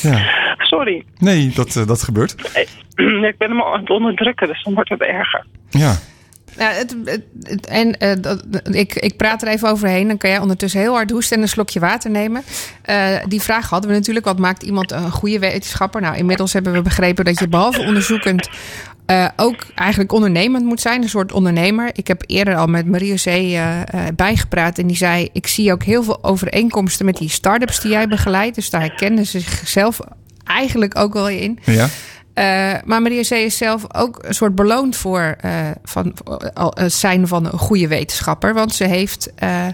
ja. 0.01 0.19
Sorry. 0.57 1.05
Nee, 1.17 1.51
dat, 1.55 1.75
eh, 1.75 1.87
dat 1.87 2.03
gebeurt. 2.03 2.35
ik 3.31 3.35
ben 3.37 3.49
hem 3.49 3.61
al 3.61 3.73
aan 3.73 3.79
het 3.79 3.89
onderdrukken, 3.89 4.47
dus 4.47 4.63
dan 4.63 4.73
wordt 4.73 4.89
het 4.89 5.01
erger. 5.01 5.45
Ja. 5.69 5.95
Nou, 6.61 6.73
het, 6.73 7.65
en 7.67 7.97
eh, 7.97 8.11
dat, 8.21 8.43
ik, 8.71 8.95
ik 8.95 9.17
praat 9.17 9.41
er 9.41 9.47
even 9.47 9.69
overheen. 9.69 10.07
Dan 10.07 10.17
kan 10.17 10.29
jij 10.29 10.39
ondertussen 10.39 10.79
heel 10.79 10.93
hard 10.93 11.09
hoesten 11.09 11.37
en 11.37 11.43
een 11.43 11.49
slokje 11.49 11.79
water 11.79 12.11
nemen. 12.11 12.43
Eh, 12.81 13.15
die 13.27 13.41
vraag 13.41 13.69
hadden 13.69 13.89
we 13.89 13.95
natuurlijk. 13.95 14.25
Wat 14.25 14.39
maakt 14.39 14.63
iemand 14.63 14.91
een 14.91 15.11
goede 15.11 15.39
wetenschapper? 15.39 16.01
Nou, 16.01 16.17
inmiddels 16.17 16.53
hebben 16.53 16.73
we 16.73 16.81
begrepen 16.81 17.25
dat 17.25 17.39
je 17.39 17.47
behalve 17.47 17.79
onderzoekend... 17.79 18.49
eh, 19.05 19.27
ook 19.35 19.65
eigenlijk 19.75 20.11
ondernemend 20.11 20.65
moet 20.65 20.81
zijn. 20.81 21.01
Een 21.01 21.09
soort 21.09 21.31
ondernemer. 21.31 21.89
Ik 21.93 22.07
heb 22.07 22.23
eerder 22.25 22.55
al 22.55 22.67
met 22.67 22.85
Marie 22.85 23.23
eh, 23.23 23.81
bijgepraat. 24.15 24.77
En 24.77 24.87
die 24.87 24.97
zei, 24.97 25.29
ik 25.33 25.47
zie 25.47 25.71
ook 25.71 25.83
heel 25.83 26.03
veel 26.03 26.23
overeenkomsten 26.23 27.05
met 27.05 27.17
die 27.17 27.29
start-ups 27.29 27.79
die 27.79 27.91
jij 27.91 28.07
begeleidt. 28.07 28.55
Dus 28.55 28.69
daar 28.69 28.81
herkennen 28.81 29.25
ze 29.25 29.39
zichzelf 29.39 29.99
eigenlijk 30.43 30.97
ook 30.97 31.13
wel 31.13 31.29
in. 31.29 31.59
Ja. 31.65 31.87
Eh, 32.33 32.73
maar 32.85 33.01
Maria 33.01 33.21
C. 33.21 33.29
is 33.31 33.57
zelf 33.57 33.95
ook 33.95 34.19
een 34.23 34.33
soort 34.33 34.55
beloond 34.55 34.95
voor 34.95 35.35
eh, 35.41 35.51
van, 35.83 36.13
het 36.73 36.93
zijn 36.93 37.27
van 37.27 37.45
een 37.45 37.59
goede 37.59 37.87
wetenschapper. 37.87 38.53
Want 38.53 38.73
ze 38.75 38.83
heeft 38.83 39.31
eh, 39.35 39.65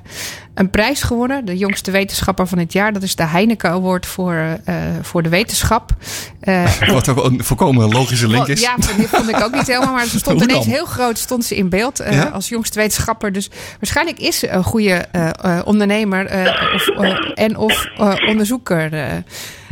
een 0.54 0.70
prijs 0.70 1.02
gewonnen. 1.02 1.46
De 1.46 1.58
jongste 1.58 1.92
wetenschapper 1.92 2.48
van 2.48 2.58
het 2.58 2.74
jaar. 2.74 2.94
Dat 2.94 3.04
is 3.04 3.16
de 3.16 3.24
Heineken 3.26 3.70
Award 3.70 4.06
voor, 4.06 4.58
eh, 4.66 4.76
voor 5.02 5.24
de 5.24 5.30
wetenschap. 5.30 5.92
Eh, 6.40 6.72
Wat 6.92 7.08
ook 7.10 7.26
een 7.26 7.44
volkomen 7.44 7.92
logische 7.92 8.28
link 8.28 8.48
is. 8.48 8.62
ja, 8.62 8.76
die 8.98 9.08
vond 9.08 9.30
ik 9.30 9.42
ook 9.44 9.54
niet 9.56 9.68
helemaal. 9.68 9.94
Maar 9.94 10.06
ze 10.06 10.18
stond 10.28 10.42
ineens 10.42 10.66
heel 10.66 10.86
groot 10.86 11.18
stond 11.18 11.46
ze 11.46 11.56
in 11.56 11.70
beeld 11.70 12.00
eh, 12.00 12.14
Ja? 12.14 12.24
als 12.24 12.50
jongste 12.50 12.80
wetenschapper. 12.80 13.32
Dus 13.32 13.50
waarschijnlijk 13.80 14.20
is 14.20 14.40
ze 14.40 14.50
een 14.50 14.64
goede 14.64 14.92
eh, 15.12 15.30
eh, 15.42 15.60
ondernemer 15.66 16.26
eh, 16.26 16.74
of, 16.74 16.88
eh, 16.88 17.16
en 17.34 17.58
of 17.58 17.86
eh, 17.98 18.14
onderzoeker. 18.28 18.90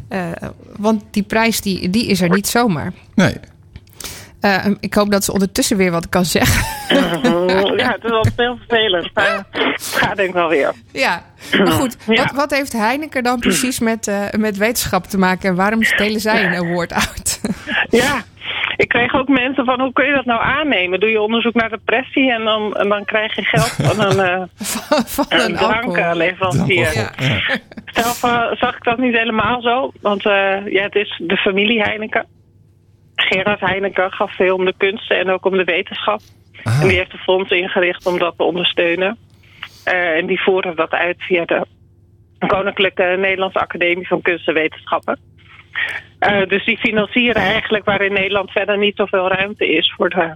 Eh, 0.08 0.32
want 0.78 1.04
die 1.12 1.24
prijs 1.24 1.62
die, 1.62 1.90
die 1.90 2.06
is 2.06 2.22
er 2.22 2.30
niet 2.30 2.48
zomaar. 2.48 2.94
Nee. 3.16 3.36
Eh, 4.40 4.66
ik 4.80 4.94
hoop 4.94 5.12
dat 5.12 5.24
ze 5.24 5.32
ondertussen 5.32 5.78
weer 5.78 5.92
wat 5.92 6.10
kan 6.10 6.26
zeggen. 6.26 6.66
ja, 7.78 7.92
het 7.92 8.04
is 8.04 8.10
wel 8.10 8.26
heel 8.36 8.58
vervelend. 8.68 9.10
Maar 9.14 9.46
het 9.52 9.84
gaat 9.84 10.16
denk 10.16 10.30
ik 10.30 10.36
wel 10.36 10.50
weer. 10.50 10.74
ja, 10.92 11.24
maar 11.52 11.72
goed. 11.72 11.98
Ja. 12.08 12.24
Wat, 12.24 12.32
wat 12.32 12.52
heeft 12.52 12.74
Heineken 12.74 13.24
dan 13.24 13.40
precies 13.40 13.80
met, 13.80 14.08
eh, 14.08 14.24
met 14.38 14.58
wetenschap 14.58 15.06
te 15.06 15.18
maken? 15.18 15.50
En 15.50 15.56
waarom 15.56 15.80
delen 15.98 16.22
zij 16.22 16.46
een 16.46 16.56
award 16.56 16.94
uit? 16.94 17.42
Ja, 17.90 18.24
ik 18.76 18.88
kreeg 18.88 19.14
ook 19.16 19.28
mensen 19.28 19.66
van 19.66 19.82
hoe 19.82 19.94
kun 19.94 20.06
je 20.06 20.14
dat 20.14 20.26
nou 20.26 20.42
aannemen? 20.42 21.00
Doe 21.00 21.10
je 21.10 21.22
onderzoek 21.22 21.54
naar 21.54 21.70
depressie 21.70 22.32
en 22.32 22.44
dan, 22.44 22.76
en 22.76 22.90
dan 22.90 23.06
krijg 23.06 23.36
je 23.36 23.44
geld 23.44 23.70
van 23.70 24.06
een, 24.06 24.20
eh 24.20 24.44
van 25.16 25.26
een 25.30 25.56
een. 25.60 26.66
Ja. 26.68 27.12
Zelf 27.86 28.18
zag 28.60 28.76
ik 28.76 28.84
dat 28.84 28.98
niet 28.98 29.18
helemaal 29.18 29.62
zo. 29.62 29.92
Want 30.02 30.26
eh, 30.26 30.68
ja, 30.68 30.84
het 30.84 30.96
is 30.96 31.22
de 31.24 31.38
familie 31.38 31.82
Heineken. 31.82 32.26
Gerard 33.16 33.60
Heineken 33.60 34.12
gaf 34.12 34.36
veel 34.36 34.56
om 34.56 34.66
de 34.66 34.74
kunsten 34.78 35.20
en 35.20 35.30
ook 35.30 35.46
om 35.46 35.58
de 35.58 35.64
wetenschap. 35.64 36.20
Ah. 36.64 36.82
En 36.82 36.88
die 36.88 36.98
heeft 36.98 37.14
een 37.14 37.20
fonds 37.20 37.52
ingericht 37.52 38.06
om 38.06 38.20
dat 38.20 38.34
te 38.38 38.44
ondersteunen. 38.44 39.18
Eh, 39.84 40.18
en 40.18 40.26
die 40.26 40.42
voeren 40.42 40.76
dat 40.76 40.92
uit 40.92 41.16
via 41.18 41.46
de 41.46 41.66
Koninklijke 42.48 43.16
Nederlandse 43.20 43.60
Academie 43.60 44.08
van 44.08 44.22
Kunst 44.22 44.48
en 44.48 44.54
Wetenschappen. 44.54 45.20
Eh, 46.26 46.48
dus 46.48 46.66
die 46.66 46.78
financieren 46.78 47.42
eigenlijk 47.42 47.86
waar 47.86 48.02
in 48.02 48.14
Nederland 48.14 48.52
verder 48.52 48.78
niet 48.78 48.96
zoveel 48.96 49.28
ruimte 49.28 49.68
is 49.68 49.94
voor 49.98 50.10
de 50.10 50.36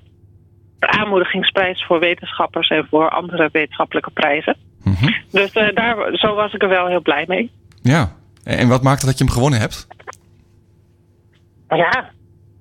aanmoedigingsprijs 0.80 1.86
voor 1.86 2.00
wetenschappers 2.00 2.68
en 2.68 2.88
voor 2.90 3.10
andere 3.10 3.50
wetenschappelijke 3.52 4.12
prijzen. 4.12 4.58
Mhm. 4.84 5.12
Dus 5.32 5.52
eh, 5.52 5.76
daar, 5.76 5.96
zo 6.12 6.36
was 6.36 6.54
ik 6.54 6.62
er 6.62 6.70
wel 6.70 6.88
heel 6.88 7.02
blij 7.02 7.26
mee. 7.28 7.52
Ja. 7.82 8.12
En 8.44 8.68
wat 8.68 8.84
maakt 8.84 9.02
het 9.02 9.10
dat 9.10 9.18
je 9.18 9.24
hem 9.24 9.34
gewonnen 9.34 9.60
hebt? 9.60 9.88
Ja, 11.68 12.12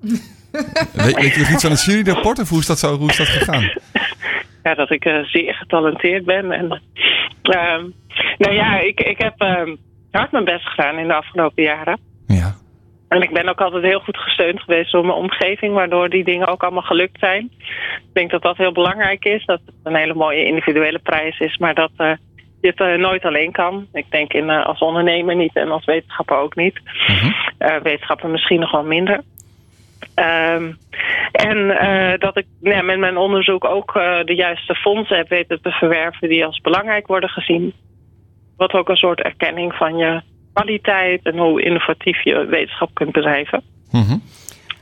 Weet, 1.04 1.16
weet 1.16 1.34
je 1.34 1.40
nog 1.40 1.50
iets 1.50 1.64
aan 1.64 1.70
het 1.70 1.84
juryrapport 1.84 2.38
of 2.38 2.48
hoe 2.48 2.58
is 2.58 2.66
dat, 2.66 2.78
zo, 2.78 2.96
hoe 2.96 3.08
is 3.08 3.16
dat 3.16 3.26
gegaan? 3.26 3.62
ja 4.64 4.74
dat 4.74 4.90
ik 4.90 5.04
eh, 5.04 5.24
zeer 5.24 5.54
getalenteerd 5.54 6.24
ben. 6.24 6.52
En, 6.52 6.82
ehm, 7.42 7.84
nou 8.38 8.54
ja, 8.54 8.80
ik, 8.80 9.00
ik 9.00 9.18
heb 9.18 9.34
ehm, 9.36 9.76
hard 10.10 10.32
mijn 10.32 10.44
best 10.44 10.68
gedaan 10.68 10.98
in 10.98 11.06
de 11.06 11.14
afgelopen 11.14 11.62
jaren. 11.62 12.00
Ja. 12.26 12.56
En 13.08 13.22
ik 13.22 13.32
ben 13.32 13.48
ook 13.48 13.60
altijd 13.60 13.84
heel 13.84 14.00
goed 14.00 14.18
gesteund 14.18 14.60
geweest 14.60 14.92
door 14.92 15.06
mijn 15.06 15.18
omgeving, 15.18 15.74
waardoor 15.74 16.08
die 16.08 16.24
dingen 16.24 16.46
ook 16.46 16.62
allemaal 16.62 16.82
gelukt 16.82 17.18
zijn. 17.18 17.50
Ik 17.98 18.12
denk 18.12 18.30
dat 18.30 18.42
dat 18.42 18.56
heel 18.56 18.72
belangrijk 18.72 19.24
is, 19.24 19.44
dat 19.44 19.60
het 19.66 19.74
een 19.82 19.94
hele 19.94 20.14
mooie 20.14 20.44
individuele 20.44 20.98
prijs 20.98 21.38
is, 21.38 21.56
maar 21.56 21.74
dat 21.74 21.90
eh, 21.96 22.12
je 22.60 22.68
het 22.68 22.80
eh, 22.80 22.94
nooit 22.94 23.24
alleen 23.24 23.52
kan. 23.52 23.86
Ik 23.92 24.10
denk 24.10 24.32
in, 24.32 24.50
eh, 24.50 24.66
als 24.66 24.78
ondernemer 24.78 25.36
niet 25.36 25.56
en 25.56 25.70
als 25.70 25.84
wetenschapper 25.84 26.36
ook 26.36 26.56
niet. 26.56 26.80
Eh, 27.58 27.76
wetenschapper 27.82 28.28
misschien 28.28 28.60
nog 28.60 28.70
wel 28.70 28.84
minder. 28.84 29.20
Ehm, 30.14 30.72
en 31.32 31.68
dat 32.18 32.36
ik 32.36 32.46
ja, 32.60 32.82
met 32.82 32.98
mijn 32.98 33.16
onderzoek 33.16 33.64
ook 33.64 33.92
de 34.24 34.34
juiste 34.34 34.74
fondsen 34.74 35.16
heb 35.16 35.28
weten 35.28 35.62
te 35.62 35.70
verwerven 35.70 36.28
die 36.28 36.44
als 36.44 36.60
belangrijk 36.60 37.06
worden 37.06 37.28
gezien. 37.28 37.72
Wat 38.56 38.72
ook 38.72 38.88
een 38.88 38.96
soort 38.96 39.20
erkenning 39.20 39.74
van 39.74 39.96
je 39.96 40.20
kwaliteit 40.58 41.22
en 41.22 41.38
hoe 41.38 41.62
innovatief 41.62 42.24
je 42.24 42.46
wetenschap 42.46 42.90
kunt 42.94 43.12
bedrijven. 43.12 43.62
Mhm. 43.90 44.16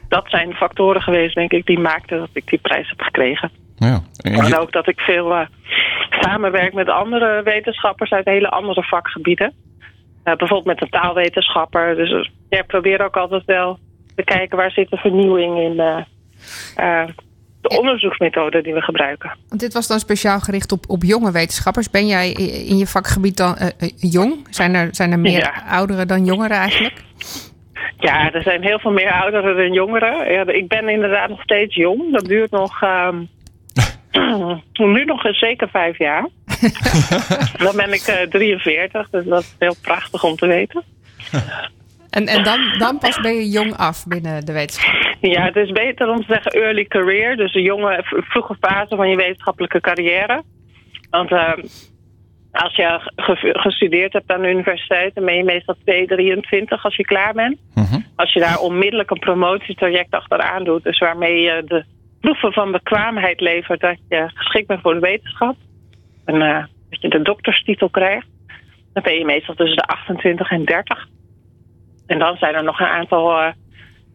Dat 0.08 0.24
zijn 0.28 0.54
factoren 0.54 1.02
geweest, 1.02 1.34
denk 1.34 1.52
ik, 1.52 1.66
die 1.66 1.78
maakten 1.78 2.18
dat 2.18 2.28
ik 2.32 2.46
die 2.46 2.58
prijs 2.58 2.88
heb 2.88 3.00
gekregen. 3.00 3.50
ja. 3.76 4.02
En 4.16 4.58
ook 4.58 4.72
dat 4.72 4.88
ik 4.88 5.00
veel 5.00 5.34
eh, 5.34 5.46
samenwerk 6.10 6.74
met 6.74 6.88
andere 6.88 7.42
wetenschappers 7.42 8.10
uit 8.10 8.24
hele 8.24 8.48
andere 8.48 8.82
vakgebieden. 8.82 9.52
Eh, 10.22 10.34
bijvoorbeeld 10.34 10.64
met 10.64 10.82
een 10.82 11.00
taalwetenschapper. 11.00 11.96
Dus 11.96 12.10
eh, 12.10 12.30
ja, 12.48 12.58
ik 12.58 12.66
probeer 12.66 13.04
ook 13.04 13.16
altijd 13.16 13.44
wel 13.44 13.78
te 14.14 14.24
kijken 14.24 14.56
waar 14.56 14.70
zit 14.70 14.90
de 14.90 14.96
vernieuwing 14.96 15.58
in 15.58 16.04
eh, 17.68 17.76
de 17.76 17.78
onderzoeksmethode 17.78 18.62
die 18.62 18.74
we 18.74 18.80
gebruiken. 18.80 19.36
Want 19.48 19.60
dit 19.60 19.72
was 19.72 19.86
dan 19.86 19.98
speciaal 19.98 20.40
gericht 20.40 20.72
op, 20.72 20.84
op 20.88 21.02
jonge 21.02 21.30
wetenschappers. 21.32 21.90
Ben 21.90 22.06
jij 22.06 22.30
in 22.66 22.76
je 22.76 22.86
vakgebied 22.86 23.36
dan 23.36 23.56
eh, 23.56 23.66
eh, 23.78 23.88
jong? 23.96 24.46
Zijn 24.50 24.74
er, 24.74 24.88
zijn 24.90 25.12
er 25.12 25.18
meer 25.18 25.38
Ja. 25.38 25.62
ouderen 25.68 26.08
dan 26.08 26.24
jongeren 26.24 26.56
eigenlijk? 26.56 26.94
Ja, 27.98 28.32
er 28.32 28.42
zijn 28.42 28.62
heel 28.62 28.78
veel 28.78 28.90
meer 28.92 29.12
ouderen 29.12 29.56
dan 29.56 29.72
jongeren. 29.72 30.32
Ja, 30.32 30.46
ik 30.46 30.68
ben 30.68 30.88
inderdaad 30.88 31.28
nog 31.28 31.42
steeds 31.42 31.74
jong. 31.74 32.12
Dat 32.12 32.24
duurt 32.24 32.50
nog. 32.50 32.82
ehm, 32.82 33.16
nu 34.94 35.04
nog 35.04 35.24
eens 35.24 35.38
zeker 35.38 35.68
vijf 35.68 35.98
jaar. 35.98 36.28
Dan 37.64 37.76
ben 37.76 37.92
ik 37.92 38.02
eh, 38.02 38.28
43, 38.28 39.10
dus 39.10 39.24
dat 39.24 39.42
is 39.42 39.54
heel 39.58 39.76
prachtig 39.82 40.24
om 40.24 40.36
te 40.36 40.46
weten. 40.46 40.82
En, 42.16 42.26
en 42.26 42.42
dan, 42.42 42.60
dan 42.78 42.98
pas 42.98 43.20
ben 43.20 43.34
je 43.34 43.48
jong 43.48 43.76
af 43.76 44.06
binnen 44.06 44.44
de 44.44 44.52
wetenschap. 44.52 44.94
Ja, 45.20 45.44
het 45.44 45.56
is 45.56 45.70
beter 45.70 46.08
om 46.08 46.16
te 46.16 46.24
zeggen 46.28 46.50
early 46.50 46.84
career. 46.84 47.36
Dus 47.36 47.54
een 47.54 47.62
jonge, 47.62 48.00
vroege 48.04 48.56
fase 48.60 48.96
van 48.96 49.08
je 49.08 49.16
wetenschappelijke 49.16 49.80
carrière. 49.80 50.42
Want 51.10 51.30
ehm, 51.30 51.60
als 52.52 52.76
je 52.76 53.00
ge- 53.16 53.58
gestudeerd 53.58 54.12
hebt 54.12 54.30
aan 54.30 54.42
de 54.42 54.50
universiteit... 54.50 55.14
dan 55.14 55.24
ben 55.24 55.36
je 55.36 55.44
meestal 55.44 55.76
2, 55.84 56.06
23 56.06 56.84
als 56.84 56.96
je 56.96 57.04
klaar 57.04 57.32
bent. 57.32 57.58
Mhm. 57.74 58.00
Als 58.16 58.32
je 58.32 58.40
daar 58.40 58.58
onmiddellijk 58.58 59.10
een 59.10 59.18
promotietraject 59.18 60.10
achteraan 60.10 60.64
doet... 60.64 60.82
dus 60.82 60.98
waarmee 60.98 61.40
je 61.40 61.62
de 61.66 61.84
proeven 62.20 62.52
van 62.52 62.72
bekwaamheid 62.72 63.40
levert... 63.40 63.80
dat 63.80 63.98
je 64.08 64.30
geschikt 64.34 64.66
bent 64.66 64.80
voor 64.80 64.94
de 64.94 65.00
wetenschap... 65.00 65.56
en 66.24 66.42
eh, 66.42 66.64
dat 66.90 67.00
je 67.00 67.08
de 67.08 67.22
dokterstitel 67.22 67.88
krijgt... 67.88 68.26
dan 68.92 69.02
ben 69.02 69.18
je 69.18 69.24
meestal 69.24 69.54
tussen 69.54 69.76
de 69.76 69.86
28 69.86 70.50
en 70.50 70.64
30. 70.64 71.08
En 72.06 72.18
dan 72.18 72.36
zijn 72.36 72.54
er 72.54 72.64
nog 72.64 72.80
een 72.80 72.86
aantal 72.86 73.38
eh, 73.38 73.52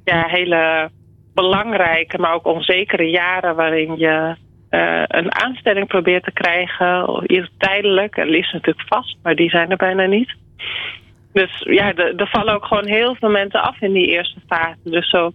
ja, 0.03 0.27
hele 0.27 0.89
belangrijke, 1.33 2.17
maar 2.17 2.33
ook 2.33 2.45
onzekere 2.45 3.09
jaren... 3.09 3.55
waarin 3.55 3.97
je 3.97 4.35
eh, 4.69 5.03
een 5.07 5.35
aanstelling 5.35 5.87
probeert 5.87 6.23
te 6.23 6.31
krijgen. 6.31 7.23
Eerst 7.25 7.51
tijdelijk, 7.57 8.17
en 8.17 8.27
liefst 8.27 8.53
natuurlijk 8.53 8.87
vast, 8.87 9.17
maar 9.23 9.35
die 9.35 9.49
zijn 9.49 9.69
er 9.69 9.77
bijna 9.77 10.05
niet. 10.05 10.35
Dus 11.33 11.59
ja, 11.59 11.93
er 11.95 12.15
er 12.15 12.27
vallen 12.27 12.53
ook 12.53 12.65
gewoon 12.65 12.87
heel 12.87 13.15
veel 13.15 13.29
mensen 13.29 13.61
af 13.61 13.81
in 13.81 13.93
die 13.93 14.07
eerste 14.07 14.39
fase. 14.47 14.79
Dus 14.83 15.09
zo 15.09 15.31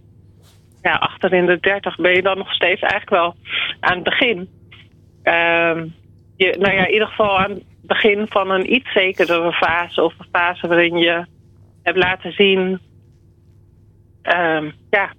ja, 0.81 0.93
achter 0.93 1.33
in 1.33 1.45
de 1.45 1.59
dertig 1.59 1.95
ben 1.95 2.13
je 2.13 2.21
dan 2.21 2.37
nog 2.37 2.53
steeds 2.53 2.81
eigenlijk 2.81 3.09
wel 3.09 3.35
aan 3.79 3.95
het 3.95 4.03
begin. 4.03 4.49
Ehm, 5.23 5.85
je, 6.37 6.55
nou 6.59 6.73
ja, 6.73 6.85
in 6.85 6.93
ieder 6.93 7.07
geval 7.07 7.39
aan 7.39 7.51
het 7.51 7.63
begin 7.81 8.25
van 8.29 8.51
een 8.51 8.73
iets 8.73 8.91
zekerdere 8.91 9.53
fase. 9.53 10.03
Of 10.03 10.13
een 10.19 10.27
fase 10.31 10.67
waarin 10.67 10.97
je 10.97 11.25
hebt 11.87 11.97
laten 11.97 12.31
zien... 12.31 12.79
ehm, 14.21 14.69
ja, 14.89 15.09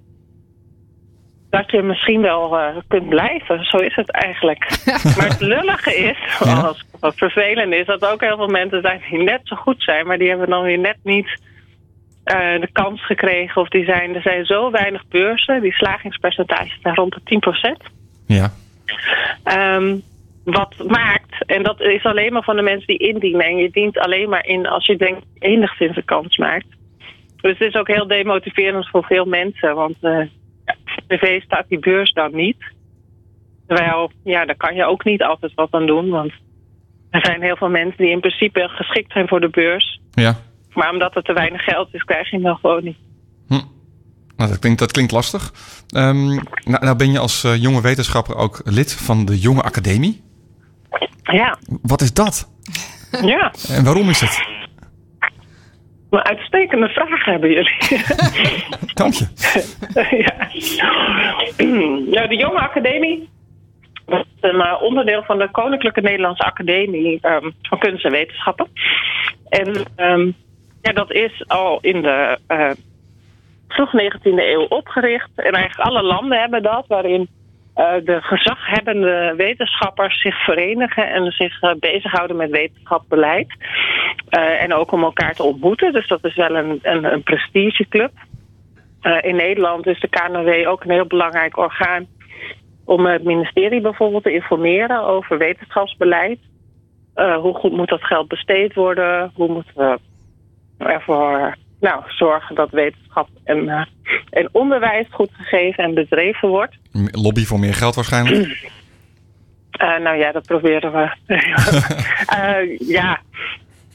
dat 1.50 1.70
je 1.70 1.82
misschien 1.82 2.20
wel 2.20 2.58
eh, 2.58 2.76
kunt 2.88 3.08
blijven. 3.08 3.64
Zo 3.64 3.76
is 3.76 3.94
het 3.94 4.10
eigenlijk. 4.10 4.58
maar 5.16 5.28
het 5.28 5.40
lullige 5.40 5.96
is, 5.96 6.18
Ja. 6.44 6.60
als 6.60 6.84
wat 7.00 7.16
vervelend 7.16 7.72
is, 7.72 7.86
dat 7.86 8.06
ook 8.06 8.20
heel 8.20 8.36
veel 8.36 8.46
mensen 8.48 8.80
zijn 8.80 9.00
die 9.10 9.22
net 9.22 9.40
zo 9.44 9.56
goed 9.56 9.82
zijn, 9.82 10.06
maar 10.06 10.18
die 10.18 10.28
hebben 10.28 10.48
dan 10.50 10.62
weer 10.62 10.78
net 10.78 10.96
niet 11.02 11.40
eh, 12.24 12.60
de 12.60 12.68
kans 12.72 13.06
gekregen. 13.06 13.60
Of 13.62 13.68
die 13.68 13.84
zijn, 13.84 14.14
er 14.14 14.22
zijn 14.22 14.44
zo 14.44 14.70
weinig 14.70 15.06
beurzen, 15.08 15.60
die 15.60 15.72
slagingspercentages 15.72 16.78
zijn 16.82 16.94
rond 16.94 17.14
de 17.14 17.20
10%. 17.24 17.92
Ja. 18.26 18.52
Ehm, 19.44 19.96
wat 20.50 20.74
maakt, 20.86 21.44
en 21.46 21.62
dat 21.62 21.80
is 21.80 22.04
alleen 22.04 22.32
maar 22.32 22.42
van 22.42 22.56
de 22.56 22.62
mensen 22.62 22.86
die 22.86 23.08
indienen. 23.08 23.46
En 23.46 23.56
je 23.56 23.70
dient 23.70 23.98
alleen 23.98 24.28
maar 24.28 24.46
in 24.46 24.66
als 24.66 24.86
je 24.86 24.96
denkt 24.96 25.26
enigszins 25.38 25.96
een 25.96 26.04
kans 26.04 26.36
maakt. 26.36 26.66
Dus 27.36 27.58
het 27.58 27.68
is 27.68 27.74
ook 27.74 27.88
heel 27.88 28.06
demotiverend 28.06 28.88
voor 28.88 29.04
veel 29.04 29.24
mensen. 29.24 29.74
Want 29.74 29.96
ja, 30.00 30.28
voor 30.84 31.02
tv 31.06 31.42
staat 31.42 31.68
die 31.68 31.78
beurs 31.78 32.12
dan 32.12 32.34
niet. 32.34 32.56
Terwijl, 33.66 34.10
ja, 34.24 34.44
daar 34.44 34.56
kan 34.56 34.74
je 34.74 34.84
ook 34.84 35.04
niet 35.04 35.22
altijd 35.22 35.54
wat 35.54 35.68
aan 35.70 35.86
doen. 35.86 36.08
Want 36.08 36.32
er 37.10 37.24
zijn 37.24 37.42
heel 37.42 37.56
veel 37.56 37.68
mensen 37.68 37.96
die 37.96 38.10
in 38.10 38.20
principe 38.20 38.68
geschikt 38.68 39.12
zijn 39.12 39.28
voor 39.28 39.40
de 39.40 39.48
beurs. 39.48 40.00
Ja. 40.10 40.36
Maar 40.72 40.92
omdat 40.92 41.16
er 41.16 41.22
te 41.22 41.32
weinig 41.32 41.64
geld 41.64 41.88
is, 41.94 42.02
krijg 42.02 42.30
je 42.30 42.36
hem 42.36 42.44
dan 42.44 42.56
gewoon 42.56 42.84
niet. 42.84 42.96
Nou, 44.38 44.50
dat, 44.50 44.58
klinkt, 44.58 44.78
dat 44.78 44.92
klinkt 44.92 45.12
lastig. 45.12 45.52
Ehm, 45.88 46.26
nou, 46.26 46.84
nou 46.84 46.96
ben 46.96 47.12
je 47.12 47.18
als 47.18 47.44
eh, 47.44 47.62
jonge 47.62 47.80
wetenschapper 47.80 48.36
ook 48.36 48.60
lid 48.64 48.94
van 48.94 49.24
de 49.24 49.38
Jonge 49.38 49.62
Academie. 49.62 50.22
Ja, 51.22 51.58
Wat 51.82 52.00
is 52.00 52.12
dat? 52.12 52.48
ja. 53.22 53.52
En 53.68 53.84
waarom 53.84 54.08
is 54.08 54.20
het? 54.20 54.46
Een 56.10 56.22
uitstekende 56.24 56.88
vraag 56.88 57.24
hebben 57.24 57.50
jullie. 57.50 57.76
Dank 58.94 59.12
je. 59.14 59.26
ja. 60.26 60.48
ja, 62.10 62.26
de 62.26 62.36
Jonge 62.36 62.58
Academie. 62.58 63.28
Dat 64.06 64.26
is 64.40 64.50
een 64.50 64.76
onderdeel 64.80 65.22
van 65.22 65.38
de 65.38 65.50
Koninklijke 65.50 66.00
Nederlandse 66.00 66.44
Academie 66.44 67.18
ehm, 67.20 67.50
van 67.62 67.78
Kunst 67.78 68.04
en 68.04 68.10
Wetenschappen. 68.10 68.68
En 69.48 69.84
ehm, 69.96 70.30
ja, 70.82 70.92
dat 70.92 71.12
is 71.12 71.44
al 71.46 71.78
in 71.80 72.02
de 72.02 72.38
eh, 72.46 72.70
vroeg 73.68 73.90
19e 73.92 74.20
eeuw 74.22 74.64
opgericht. 74.68 75.30
En 75.34 75.52
eigenlijk 75.52 75.88
alle 75.88 76.02
landen 76.02 76.40
hebben 76.40 76.62
dat, 76.62 76.84
waarin 76.86 77.28
de 77.78 78.18
gezaghebbende 78.20 79.34
wetenschappers 79.36 80.20
zich 80.20 80.44
verenigen 80.44 81.10
en 81.10 81.32
zich 81.32 81.62
uh, 81.62 81.74
bezighouden 81.78 82.36
met 82.36 82.50
wetenschapbeleid. 82.50 83.48
Uh, 84.30 84.62
en 84.62 84.74
ook 84.74 84.92
om 84.92 85.02
elkaar 85.02 85.34
te 85.34 85.42
ontmoeten. 85.42 85.92
Dus 85.92 86.08
dat 86.08 86.24
is 86.24 86.36
wel 86.36 86.56
een, 86.56 86.78
een, 86.82 87.04
een 87.12 87.22
prestigeclub. 87.22 88.10
in 89.20 89.36
Nederland 89.36 89.86
is 89.86 90.00
de 90.00 90.08
KNW 90.08 90.68
ook 90.68 90.84
een 90.84 90.90
heel 90.90 91.06
belangrijk 91.06 91.56
orgaan 91.56 92.06
om 92.84 93.06
het 93.06 93.24
ministerie 93.24 93.80
bijvoorbeeld 93.80 94.22
te 94.22 94.32
informeren 94.32 95.02
over 95.02 95.38
wetenschapsbeleid. 95.38 96.38
hoe 97.14 97.54
goed 97.54 97.72
moet 97.72 97.88
dat 97.88 98.04
geld 98.04 98.28
besteed 98.28 98.74
worden? 98.74 99.32
Hoe 99.34 99.48
moeten 99.48 99.72
we 99.74 99.98
ervoor 100.78 101.56
nou, 101.80 102.02
zorgen 102.06 102.54
dat 102.54 102.70
wetenschap 102.70 103.28
en, 103.44 103.88
en 104.30 104.48
onderwijs 104.52 105.06
goed 105.10 105.30
gegeven 105.32 105.84
en 105.84 105.94
bedreven 105.94 106.48
wordt. 106.48 106.76
Lobby 107.10 107.44
voor 107.44 107.58
meer 107.58 107.74
geld 107.74 107.94
waarschijnlijk? 107.94 108.70
Uh, 109.80 109.98
nou 110.04 110.16
ja, 110.16 110.32
dat 110.32 110.46
proberen 110.46 110.92
we. 110.92 111.10
uh, 112.36 112.78
ja, 112.96 113.20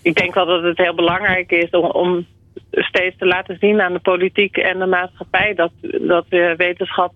ik 0.02 0.15
denk 0.15 0.34
wel 0.34 0.46
dat 0.46 0.63
het 0.63 0.78
heel 0.78 0.96
belangrijk 0.96 1.52
is 1.52 1.69
om, 1.69 1.86
om, 1.86 2.26
steeds 2.72 3.17
te 3.17 3.26
laten 3.26 3.58
zien 3.60 3.82
aan 3.82 3.93
de 3.93 4.00
politiek 4.00 4.58
en 4.58 4.80
de 4.80 4.86
maatschappij 4.86 5.54
dat, 5.54 5.72
dat 5.82 6.26
wetenschap 6.58 7.13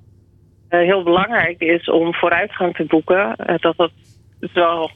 heel 0.69 1.03
belangrijk 1.03 1.59
is 1.59 1.89
om 1.89 2.13
vooruitgang 2.13 2.75
te 2.75 2.85
boeken. 2.85 3.35
dat 3.59 3.77
dat 3.77 3.91
wel, 4.53 4.91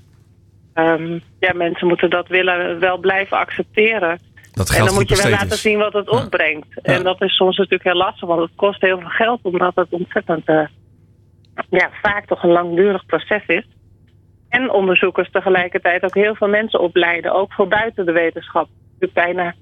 um, 0.76 1.22
ja, 1.40 1.54
mensen 1.54 1.88
moeten 1.88 2.10
dat 2.10 2.28
willen 2.28 2.80
wel 2.80 2.98
blijven 2.98 3.38
accepteren. 3.38 4.20
Dat 4.68 4.78
en 4.78 4.86
dan 4.86 4.94
moet 4.94 5.10
je 5.10 5.22
wel 5.22 5.32
laten 5.32 5.58
zien 5.58 5.78
wat 5.78 5.94
het 5.94 6.10
opbrengt. 6.10 6.68
Ja. 6.70 6.94
En 6.94 7.04
dat 7.04 7.22
is 7.22 7.36
soms 7.36 7.58
natuurlijk 7.58 7.84
heel 7.84 8.02
lastig, 8.02 8.28
want 8.28 8.42
het 8.42 8.52
kost 8.56 8.82
heel 8.82 9.00
veel 9.00 9.10
geld, 9.10 9.40
omdat 9.42 9.76
het 9.76 9.88
ontzettend 9.90 10.50
uh, 10.50 10.66
ja, 11.70 11.90
vaak 12.02 12.26
toch 12.26 12.44
een 12.44 12.52
langdurig 12.52 13.06
proces 13.06 13.46
is. 13.46 13.68
En 14.50 14.72
onderzoekers 14.72 15.32
tegelijkertijd 15.32 16.04
ook 16.04 16.16
heel 16.16 16.36
veel 16.36 16.48
mensen 16.48 16.80
opleiden, 16.80 17.34
ook 17.34 17.54
voor 17.54 17.68
buiten 17.68 18.06
de 18.06 18.12
wetenschap. 18.12 18.68
Dus 19.00 19.12
bijna 19.12 19.56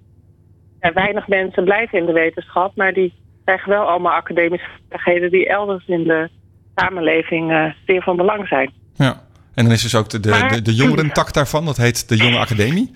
ja, 0.79 0.93
weinig 0.93 1.27
mensen 1.27 1.63
blijven 1.63 1.99
in 1.99 2.05
de 2.05 2.13
wetenschap, 2.13 2.75
maar 2.75 2.93
die 2.93 3.13
krijgen 3.45 3.69
wel 3.69 3.83
allemaal 3.83 4.13
academische 4.13 4.67
vaardigheden 4.89 5.31
die 5.31 5.47
elders 5.47 5.87
in 5.87 6.03
de 6.03 6.29
samenleving 6.75 7.51
uh, 7.51 7.65
zeer 7.85 8.01
van 8.01 8.15
belang 8.15 8.47
zijn. 8.47 8.71
Ja, 8.95 9.21
en 9.53 9.63
dan 9.63 9.73
is 9.73 9.81
dus 9.81 9.95
ook 9.95 10.09
de, 10.09 10.19
de, 10.19 10.61
de, 10.61 10.61
de 10.61 11.09
daarvan, 11.31 11.65
dat 11.65 11.77
heet 11.77 12.09
de 12.09 12.15
Jonge 12.15 12.37
Academie. 12.37 12.91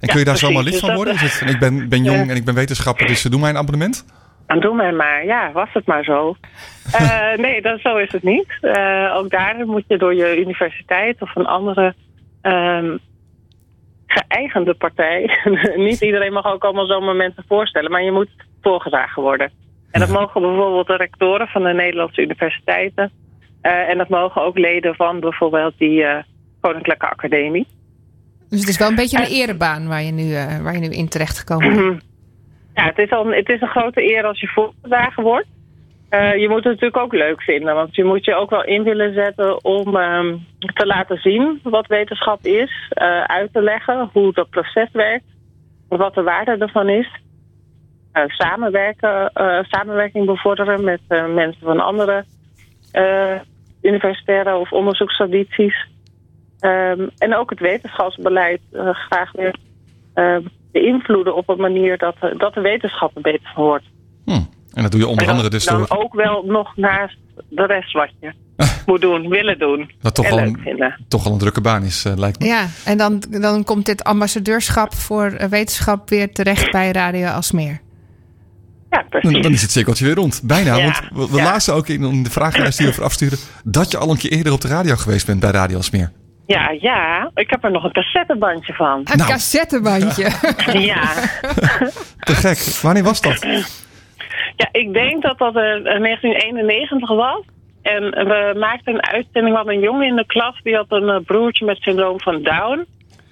En 0.00 0.08
kun 0.08 0.18
je 0.18 0.24
daar 0.24 0.36
zomaar 0.36 0.62
lid 0.62 0.72
dus 0.72 0.80
van 0.80 0.94
worden? 0.94 1.14
Is 1.14 1.40
het, 1.40 1.50
ik 1.50 1.58
ben, 1.58 1.88
ben 1.88 2.02
jong 2.10 2.30
en 2.30 2.36
ik 2.36 2.44
ben 2.44 2.54
wetenschapper, 2.54 3.06
dus 3.06 3.22
doe 3.22 3.40
mij 3.40 3.50
een 3.50 3.56
abonnement? 3.56 4.04
Dan 4.46 4.60
doe 4.60 4.74
mij 4.74 4.92
maar, 4.92 5.24
ja, 5.24 5.52
was 5.52 5.68
het 5.72 5.86
maar 5.86 6.04
zo. 6.04 6.36
uh, 6.94 7.34
nee, 7.44 7.62
dat, 7.62 7.80
zo 7.80 7.96
is 7.96 8.12
het 8.12 8.22
niet. 8.22 8.58
Uh, 8.62 9.14
ook 9.16 9.30
daar 9.30 9.66
moet 9.66 9.84
je 9.88 9.98
door 9.98 10.14
je 10.14 10.40
universiteit 10.40 11.22
of 11.22 11.36
een 11.36 11.46
andere 11.46 11.94
um, 12.42 12.98
geëigende 14.06 14.74
partij. 14.74 15.30
niet 15.76 16.00
iedereen 16.00 16.32
mag 16.32 16.46
ook 16.46 16.64
allemaal 16.64 16.86
zomaar 16.86 17.16
mensen 17.16 17.44
voorstellen, 17.48 17.90
maar 17.90 18.02
je 18.02 18.12
moet 18.12 18.30
voorgedragen 18.62 19.22
worden. 19.22 19.50
En 19.90 20.00
dat 20.00 20.08
mogen 20.08 20.40
bijvoorbeeld 20.40 20.86
de 20.86 20.96
rectoren 20.96 21.48
van 21.48 21.62
de 21.62 21.72
Nederlandse 21.72 22.22
universiteiten. 22.22 23.10
Uh, 23.62 23.88
en 23.88 23.98
dat 23.98 24.08
mogen 24.08 24.42
ook 24.42 24.58
leden 24.58 24.94
van 24.94 25.20
bijvoorbeeld 25.20 25.78
die 25.78 26.04
Koninklijke 26.60 27.10
Academie. 27.10 27.66
Dus 28.48 28.60
het 28.60 28.68
is 28.68 28.78
wel 28.78 28.88
een 28.88 28.94
beetje 28.94 29.18
een 29.18 29.32
erebaan 29.32 29.88
waar 29.88 30.02
je 30.02 30.12
nu, 30.12 30.22
uh, 30.22 30.58
waar 30.62 30.72
je 30.72 30.78
nu 30.78 30.88
in 30.88 31.08
terecht 31.08 31.38
gekomen 31.38 31.76
bent. 31.76 32.04
Ja, 32.74 32.84
het 32.84 32.98
is, 32.98 33.10
al, 33.10 33.26
het 33.26 33.48
is 33.48 33.60
een 33.60 33.68
grote 33.68 34.02
eer 34.02 34.24
als 34.24 34.40
je 34.40 34.46
voorgedragen 34.46 35.22
wordt. 35.22 35.46
Uh, 36.10 36.36
je 36.36 36.48
moet 36.48 36.64
het 36.64 36.72
natuurlijk 36.72 36.96
ook 36.96 37.12
leuk 37.12 37.42
vinden, 37.42 37.74
want 37.74 37.94
je 37.94 38.04
moet 38.04 38.24
je 38.24 38.34
ook 38.34 38.50
wel 38.50 38.64
in 38.64 38.82
willen 38.82 39.14
zetten 39.14 39.64
om 39.64 39.96
um, 39.96 40.46
te 40.74 40.86
laten 40.86 41.16
zien 41.16 41.60
wat 41.62 41.86
wetenschap 41.86 42.44
is, 42.44 42.92
uh, 42.94 43.22
uit 43.22 43.52
te 43.52 43.62
leggen 43.62 44.10
hoe 44.12 44.32
dat 44.32 44.50
proces 44.50 44.88
werkt, 44.92 45.24
wat 45.88 46.14
de 46.14 46.22
waarde 46.22 46.56
ervan 46.58 46.88
is. 46.88 47.08
samenwerken, 48.26 49.30
samenwerking 49.68 50.26
bevorderen 50.26 50.84
met 50.84 51.00
mensen 51.34 51.60
van 51.60 51.80
andere 51.80 52.24
universitaire 53.82 54.56
of 54.56 54.72
onderzoekstradities. 54.72 55.86
Um, 56.60 57.10
en 57.18 57.36
ook 57.36 57.50
het 57.50 57.60
wetenschapsbeleid 57.60 58.60
uh, 58.72 58.94
graag 58.94 59.32
weer 59.32 59.56
uh, 60.14 60.36
beïnvloeden 60.72 61.36
op 61.36 61.48
een 61.48 61.60
manier 61.60 61.98
dat, 61.98 62.14
uh, 62.22 62.38
dat 62.38 62.54
de 62.54 62.60
wetenschap 62.60 63.16
er 63.16 63.22
beter 63.22 63.52
hoort. 63.54 63.84
Hm. 64.24 64.30
En 64.72 64.82
dat 64.82 64.90
doe 64.90 65.00
je 65.00 65.06
onder 65.06 65.28
andere 65.28 65.50
dus 65.50 65.64
dan 65.64 65.78
door... 65.78 65.98
ook 65.98 66.14
wel 66.14 66.42
nog 66.46 66.76
naast 66.76 67.16
de 67.48 67.66
rest 67.66 67.92
wat 67.92 68.10
je 68.20 68.32
moet 68.86 69.00
doen, 69.00 69.28
willen 69.28 69.58
doen. 69.58 69.90
Dat 70.00 70.14
toch 70.14 70.24
en 70.24 70.34
wel, 70.34 70.44
leuk 70.44 70.56
een, 70.64 70.94
toch 71.08 71.24
wel 71.24 71.32
een 71.32 71.38
drukke 71.38 71.60
baan 71.60 71.82
is, 71.82 72.04
lijkt 72.16 72.38
me. 72.38 72.46
Ja, 72.46 72.66
en 72.84 72.98
dan, 72.98 73.22
dan 73.30 73.64
komt 73.64 73.86
dit 73.86 74.04
ambassadeurschap 74.04 74.94
voor 74.94 75.36
wetenschap 75.50 76.08
weer 76.08 76.32
terecht 76.32 76.70
bij 76.70 76.90
Radio 76.90 77.26
Alsmeer. 77.26 77.80
Ja, 78.90 79.04
precies. 79.10 79.42
Dan, 79.42 79.52
is 79.52 79.62
het 79.62 79.70
cirkeltje 79.70 80.04
weer 80.04 80.14
rond. 80.14 80.40
Bijna, 80.44 80.76
Ja, 80.76 80.82
want 80.82 81.00
we, 81.14 81.30
we 81.30 81.36
ja. 81.36 81.44
lazen 81.44 81.74
ook 81.74 81.88
in 81.88 82.22
de 82.22 82.30
vragenlijst 82.30 82.78
die 82.78 82.86
we 82.86 83.02
afsturen... 83.02 83.38
dat 83.64 83.90
je 83.90 83.98
al 83.98 84.10
een 84.10 84.16
keer 84.16 84.30
eerder 84.30 84.52
op 84.52 84.60
de 84.60 84.68
radio 84.68 84.96
geweest 84.96 85.26
bent 85.26 85.40
bij 85.40 85.50
Radio 85.50 85.76
Alsmeer. 85.76 86.12
Ja, 86.46 86.70
ja, 86.80 87.30
ik 87.34 87.50
heb 87.50 87.64
er 87.64 87.70
nog 87.70 87.84
een 87.84 87.92
cassettebandje 87.92 88.72
van. 88.74 89.00
Een 89.04 89.16
Nou. 89.16 89.30
cassettebandje. 89.30 90.22
ja. 90.92 91.04
Te 92.18 92.34
gek. 92.34 92.58
Wanneer 92.82 93.02
was 93.02 93.20
dat? 93.20 93.42
ja, 94.56 94.68
ik 94.72 94.92
denk 94.92 95.22
dat 95.22 95.38
dat 95.38 95.56
eh, 95.56 95.62
1991 95.62 97.08
was. 97.08 97.42
En 97.82 98.02
we 98.10 98.54
maakten 98.58 98.94
een 98.94 99.06
uitzending, 99.06 99.56
hadden 99.56 99.74
een 99.74 99.80
jongen 99.80 100.06
in 100.06 100.16
de 100.16 100.26
klas... 100.26 100.60
die 100.62 100.74
had 100.76 100.86
een 100.88 101.08
eh, 101.08 101.20
broertje 101.24 101.64
met 101.64 101.76
syndroom 101.80 102.20
van 102.20 102.42
Down. 102.42 102.86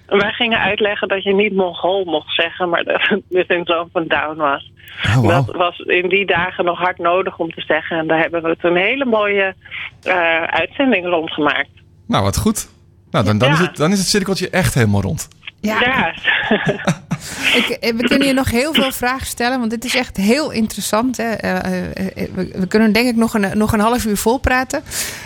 En 0.07 0.17
wij 0.17 0.31
gingen 0.31 0.59
uitleggen 0.59 1.07
dat 1.07 1.23
je 1.23 1.33
niet 1.33 1.53
Mongool 1.55 2.03
mocht 2.03 2.35
zeggen... 2.35 2.69
maar 2.69 2.83
dat 2.93 3.01
het 3.01 3.21
de 3.29 3.43
syndroom 3.47 3.89
van 3.91 4.07
Down 4.07 4.35
was. 4.37 4.71
Oh, 5.05 5.25
wauw. 5.25 5.45
Dat 5.45 5.55
was 5.55 5.79
in 5.79 6.09
die 6.09 6.25
dagen 6.25 6.65
nog 6.65 6.79
hard 6.79 6.97
nodig 6.97 7.37
om 7.37 7.51
te 7.51 7.61
zeggen. 7.61 7.97
En 7.97 8.07
daar 8.07 8.19
hebben 8.19 8.43
we 8.43 8.57
toen 8.57 8.71
een 8.71 8.77
hele 8.83 9.05
mooie 9.05 9.53
uh, 10.07 10.43
uitzending 10.43 11.05
rondgemaakt. 11.05 11.69
Nou, 12.07 12.23
wat 12.23 12.37
goed. 12.37 12.73
Nou, 13.11 13.25
dan, 13.25 13.37
dan, 13.37 13.47
Ja. 13.47 13.53
is 13.53 13.59
het, 13.59 13.75
dan 13.77 13.91
is 13.91 13.99
het 13.99 14.07
cirkeltje 14.07 14.49
echt 14.49 14.73
helemaal 14.73 15.01
rond. 15.01 15.27
Ja, 15.61 15.79
Ja, 15.81 16.13
ik, 17.59 17.67
eh, 17.79 17.93
we 17.95 18.03
kunnen 18.07 18.27
je 18.27 18.33
nog 18.33 18.51
heel 18.51 18.73
veel 18.73 18.91
vragen 18.91 19.25
stellen, 19.27 19.59
want 19.59 19.71
dit 19.71 19.85
is 19.85 19.95
echt 19.95 20.17
heel 20.17 20.51
interessant. 20.51 21.17
Hè. 21.17 21.23
Eh, 21.31 21.85
eh, 21.85 22.29
we, 22.33 22.51
we 22.55 22.67
kunnen 22.67 22.91
denk 22.93 23.07
ik 23.07 23.15
nog 23.15 23.33
een, 23.33 23.57
nog 23.57 23.73
een 23.73 23.79
half 23.79 24.05
uur 24.05 24.17
vol 24.17 24.37
praten. 24.37 24.81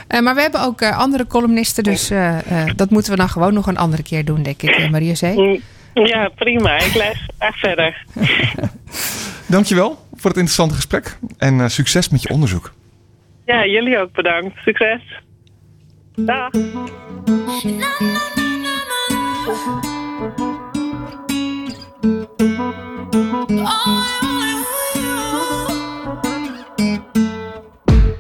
Eh, 0.08 0.20
maar 0.22 0.36
we 0.36 0.42
hebben 0.42 0.62
ook 0.62 0.82
eh, 0.82 0.98
andere 0.98 1.28
columnisten, 1.28 1.84
dus 1.84 2.10
eh, 2.10 2.38
eh, 2.68 2.74
dat 2.76 2.90
moeten 2.90 3.12
we 3.12 3.18
dan 3.18 3.30
gewoon 3.30 3.54
nog 3.54 3.68
een 3.68 3.78
andere 3.78 4.04
keer 4.04 4.26
doen, 4.26 4.44
denk 4.44 4.62
ik, 4.62 4.78
uh, 4.80 4.90
Maria 4.90 5.16
Zee. 5.16 5.64
ja 5.94 6.30
prima. 6.36 6.78
Ik 6.80 6.94
leg 6.94 7.18
graag 7.38 7.58
verder. 7.60 8.06
Dankjewel 9.46 9.90
voor 10.14 10.30
het 10.30 10.40
interessante 10.40 10.76
gesprek. 10.76 11.18
En 11.38 11.62
eh, 11.62 11.68
succes 11.68 12.10
met 12.10 12.22
je 12.22 12.30
onderzoek. 12.30 12.74
Ja, 13.46 13.66
jullie 13.66 14.00
ook 14.00 14.12
bedankt. 14.14 14.58
Succes. 14.66 15.02
Dag. 16.26 16.52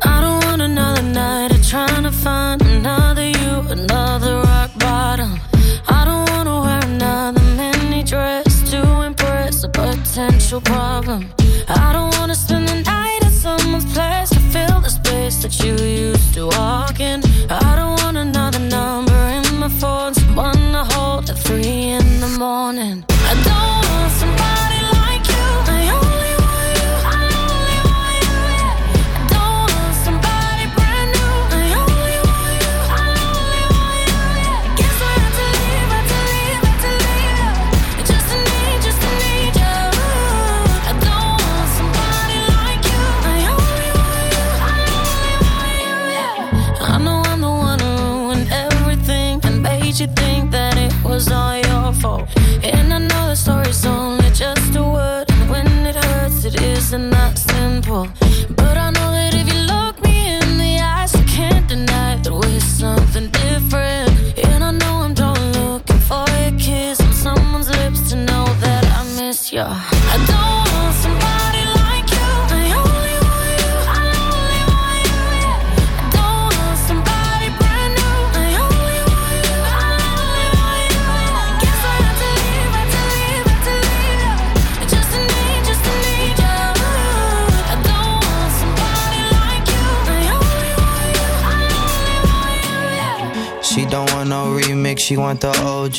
I 0.01 0.21
don't 0.21 0.43
want 0.45 0.61
another 0.61 1.01
night 1.01 1.51
of 1.51 1.67
trying 1.67 2.03
to 2.03 2.11
find 2.11 2.61
another 2.61 3.27
you, 3.27 3.59
another 3.69 4.35
rock 4.37 4.71
bottom. 4.79 5.39
I 5.87 6.05
don't 6.05 6.29
wanna 6.29 6.61
wear 6.61 6.79
another 6.85 7.41
mini 7.57 8.03
dress 8.03 8.69
to 8.71 9.01
impress 9.01 9.63
a 9.63 9.69
potential 9.69 10.61
problem. 10.61 11.33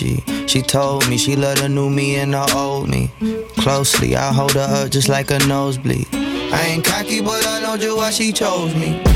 She 0.00 0.62
told 0.62 1.06
me 1.10 1.18
she 1.18 1.36
love 1.36 1.58
the 1.58 1.68
new 1.68 1.90
me 1.90 2.16
and 2.16 2.32
the 2.32 2.52
old 2.56 2.88
me. 2.88 3.10
Closely, 3.58 4.16
I 4.16 4.32
hold 4.32 4.52
her 4.52 4.84
up 4.84 4.90
just 4.90 5.10
like 5.10 5.30
a 5.30 5.38
nosebleed. 5.40 6.08
I 6.12 6.68
ain't 6.68 6.84
cocky, 6.84 7.20
but 7.20 7.46
I 7.46 7.60
know 7.60 7.76
just 7.76 7.96
why 7.96 8.10
she 8.10 8.32
chose 8.32 8.74
me. 8.74 9.09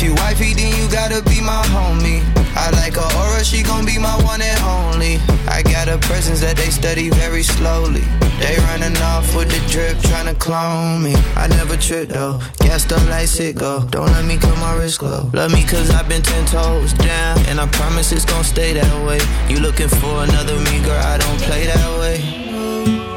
If 0.00 0.04
you 0.04 0.14
wifey, 0.14 0.54
then 0.54 0.70
you 0.78 0.88
gotta 0.92 1.20
be 1.24 1.40
my 1.40 1.60
homie. 1.74 2.22
I 2.54 2.70
like 2.78 2.94
her 2.94 3.18
aura, 3.18 3.42
she 3.42 3.64
gon' 3.64 3.84
be 3.84 3.98
my 3.98 4.14
one 4.22 4.40
and 4.40 4.60
only. 4.62 5.18
I 5.50 5.60
got 5.64 5.88
a 5.88 5.98
presence 5.98 6.38
that 6.38 6.56
they 6.56 6.70
study 6.70 7.10
very 7.10 7.42
slowly. 7.42 8.06
They 8.38 8.54
running 8.70 8.96
off 9.02 9.34
with 9.34 9.50
the 9.50 9.58
drip, 9.66 9.98
tryna 9.98 10.38
clone 10.38 11.02
me. 11.02 11.16
I 11.34 11.48
never 11.48 11.76
trip 11.76 12.10
though, 12.10 12.38
gassed 12.58 12.92
up 12.92 13.04
like 13.08 13.26
sicko. 13.26 13.90
Don't 13.90 14.06
let 14.06 14.24
me 14.24 14.36
cut 14.38 14.56
my 14.58 14.76
wrist 14.76 15.00
glow. 15.00 15.30
Love 15.32 15.50
me 15.50 15.64
cause 15.64 15.90
I've 15.90 16.08
been 16.08 16.22
ten 16.22 16.46
toes 16.46 16.92
down, 16.92 17.44
and 17.48 17.58
I 17.58 17.66
promise 17.66 18.12
it's 18.12 18.24
gon' 18.24 18.44
stay 18.44 18.74
that 18.74 18.94
way. 19.04 19.18
You 19.52 19.58
looking 19.58 19.88
for 19.88 20.22
another 20.22 20.54
me, 20.70 20.78
girl? 20.86 21.02
I 21.12 21.18
don't 21.18 21.40
play 21.40 21.66
that 21.66 21.98
way. 21.98 22.16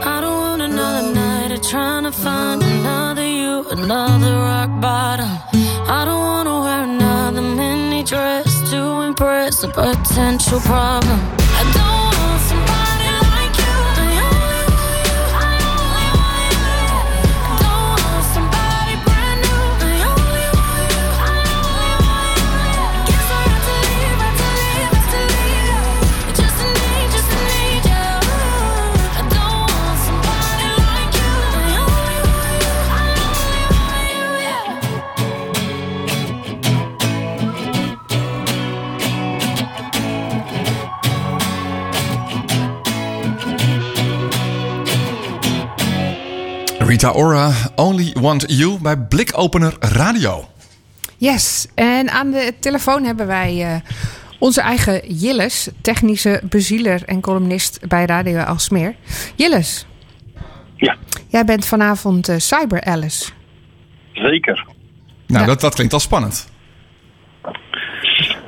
I 0.01 0.19
don't 0.19 0.33
want 0.33 0.63
another 0.63 1.13
night 1.13 1.51
of 1.51 1.61
trying 1.61 2.05
to 2.05 2.11
find 2.11 2.63
another 2.63 3.27
you, 3.27 3.69
another 3.69 4.33
rock 4.33 4.81
bottom. 4.81 5.29
I 5.87 6.05
don't 6.05 6.21
mini 6.21 6.40
dress 8.11 8.69
to 8.69 9.03
impress 9.03 9.63
a 9.63 9.69
potential 9.69 10.59
problem. 10.59 11.17
I 11.39 11.71
don't 11.73 12.10
Rita 47.01 47.13
Ora, 47.19 47.51
Only 47.75 48.15
Want 48.19 48.43
You 48.47 48.77
bij 48.81 48.97
Blikopener 48.97 49.73
Radio. 49.79 50.45
Yes, 51.17 51.67
en 51.75 52.09
aan 52.11 52.31
de 52.31 52.53
telefoon 52.59 53.03
hebben 53.03 53.27
wij 53.27 53.63
eh, 53.65 53.75
onze 54.39 54.61
eigen 54.61 55.13
Jilles, 55.13 55.69
technische 55.81 56.41
bezieler 56.43 57.03
en 57.05 57.21
columnist 57.21 57.87
bij 57.87 58.05
Radio 58.05 58.39
Alsmeer. 58.39 58.95
Jilles, 59.35 59.85
Ja, 60.75 60.95
jij 61.27 61.45
bent 61.45 61.65
vanavond 61.65 62.29
eh, 62.29 62.37
Cyber 62.37 62.83
Alice. 62.83 63.31
zeker. 64.13 64.65
Nou, 65.27 65.41
Ja. 65.41 65.45
dat, 65.45 65.61
dat 65.61 65.75
klinkt 65.75 65.93
al 65.93 65.99
spannend. 65.99 66.51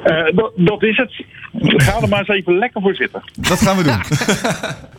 Eh, 0.04 0.36
dat, 0.36 0.52
dat 0.56 0.84
is 0.84 0.98
het. 0.98 1.24
Ga 1.84 2.02
er 2.02 2.10
maar 2.10 2.20
eens 2.20 2.28
even 2.28 2.58
lekker 2.58 2.82
voor 2.82 2.96
zitten. 2.96 3.22
Dat 3.34 3.62
gaan 3.62 3.78
we 3.78 3.84
doen. 3.84 4.02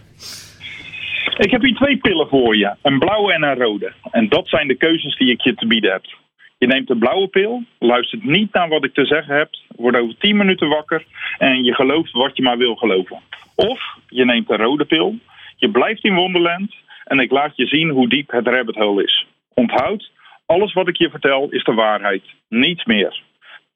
Ik 1.39 1.51
heb 1.51 1.63
hier 1.63 1.75
twee 1.75 1.97
pillen 1.97 2.29
voor 2.29 2.57
je. 2.57 2.75
Een 2.83 2.99
blauwe 2.99 3.33
en 3.33 3.43
een 3.43 3.59
rode. 3.59 3.93
En 4.11 4.29
dat 4.29 4.49
zijn 4.49 4.69
de 4.69 4.75
keuzes 4.75 5.17
die 5.17 5.31
ik 5.31 5.41
je 5.41 5.55
te 5.55 5.67
bieden 5.67 5.93
heb. 5.93 6.05
Je 6.59 6.67
neemt 6.67 6.89
de 6.89 6.97
blauwe 6.97 7.29
pil, 7.29 7.63
luistert 7.79 8.25
niet 8.25 8.53
naar 8.53 8.69
wat 8.69 8.85
ik 8.85 8.95
te 8.95 9.07
zeggen 9.07 9.37
heb, 9.37 9.49
wordt 9.77 9.99
over 9.99 10.19
10 10.19 10.37
minuten 10.37 10.69
wakker 10.69 11.05
en 11.39 11.65
je 11.65 11.75
gelooft 11.75 12.13
wat 12.13 12.37
je 12.37 12.43
maar 12.43 12.59
wil 12.59 12.75
geloven. 12.75 13.21
Of 13.55 13.81
je 14.09 14.25
neemt 14.25 14.49
de 14.49 14.57
rode 14.57 14.85
pil, 14.85 15.19
je 15.57 15.71
blijft 15.71 16.05
in 16.05 16.15
Wonderland 16.15 16.75
en 17.05 17.19
ik 17.19 17.31
laat 17.31 17.57
je 17.57 17.67
zien 17.67 17.91
hoe 17.91 18.09
diep 18.09 18.31
het 18.31 18.47
rabbit 18.47 18.75
hole 18.75 19.05
is. 19.05 19.27
Onthoud, 19.55 20.11
alles 20.47 20.73
wat 20.73 20.89
ik 20.89 20.97
je 20.97 21.11
vertel 21.11 21.49
is 21.51 21.65
de 21.65 21.75
waarheid, 21.75 22.23
niets 22.49 22.85
meer. 22.85 23.23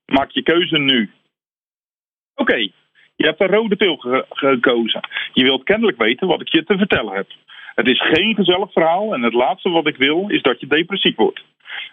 Maak 0.06 0.30
je 0.30 0.42
keuze 0.42 0.78
nu. 0.78 1.10
Oké, 2.34 2.70
je 3.18 3.24
hebt 3.24 3.38
de 3.38 3.46
rode 3.46 3.76
pil 3.76 3.96
ge- 3.96 4.26
gekozen. 4.30 5.00
Je 5.32 5.42
wilt 5.42 5.64
kennelijk 5.64 5.98
weten 5.98 6.26
wat 6.26 6.40
ik 6.40 6.48
je 6.48 6.64
te 6.64 6.76
vertellen 6.76 7.14
heb. 7.14 7.26
Het 7.74 7.88
is 7.88 8.00
geen 8.00 8.34
gezellig 8.34 8.72
verhaal 8.72 9.14
en 9.14 9.22
het 9.22 9.32
laatste 9.32 9.70
wat 9.70 9.86
ik 9.86 9.96
wil 9.96 10.28
is 10.28 10.42
dat 10.42 10.60
je 10.60 10.66
depressief 10.66 11.16
wordt. 11.16 11.44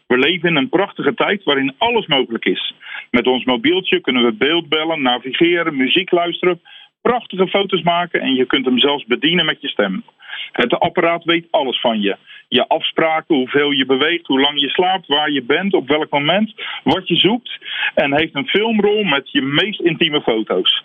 We 0.08 0.18
leven 0.18 0.50
in 0.50 0.56
een 0.56 0.70
prachtige 0.70 1.14
tijd 1.14 1.44
waarin 1.44 1.76
alles 1.78 2.08
mogelijk 2.08 2.46
is. 2.46 2.74
Met 3.12 3.28
ons 3.28 3.46
mobieltje 3.46 4.00
kunnen 4.00 4.24
we 4.24 4.34
beeldbellen, 4.34 5.02
navigeren, 5.02 5.78
muziek 5.78 6.12
luisteren, 6.12 6.62
prachtige 7.02 7.48
foto's 7.48 7.82
maken 7.82 8.22
en 8.22 8.34
je 8.36 8.46
kunt 8.46 8.66
hem 8.66 8.80
zelfs 8.80 9.06
bedienen 9.06 9.46
met 9.46 9.62
je 9.62 9.68
stem. 9.68 10.04
Het 10.52 10.80
apparaat 10.80 11.24
weet 11.24 11.48
alles 11.52 11.80
van 11.80 12.02
je. 12.02 12.16
Je 12.48 12.68
afspraken, 12.68 13.36
hoeveel 13.36 13.72
je 13.72 13.86
beweegt, 13.86 14.28
hoe 14.28 14.40
lang 14.40 14.60
je 14.62 14.70
slaapt, 14.70 15.08
waar 15.08 15.32
je 15.32 15.44
bent, 15.44 15.74
op 15.74 15.88
welk 15.88 16.10
moment, 16.10 16.54
wat 16.84 17.08
je 17.08 17.16
zoekt. 17.16 17.58
En 17.96 18.18
heeft 18.18 18.36
een 18.36 18.48
filmrol 18.48 19.04
met 19.04 19.32
je 19.32 19.42
meest 19.42 19.82
intieme 19.82 20.22
foto's. 20.22 20.84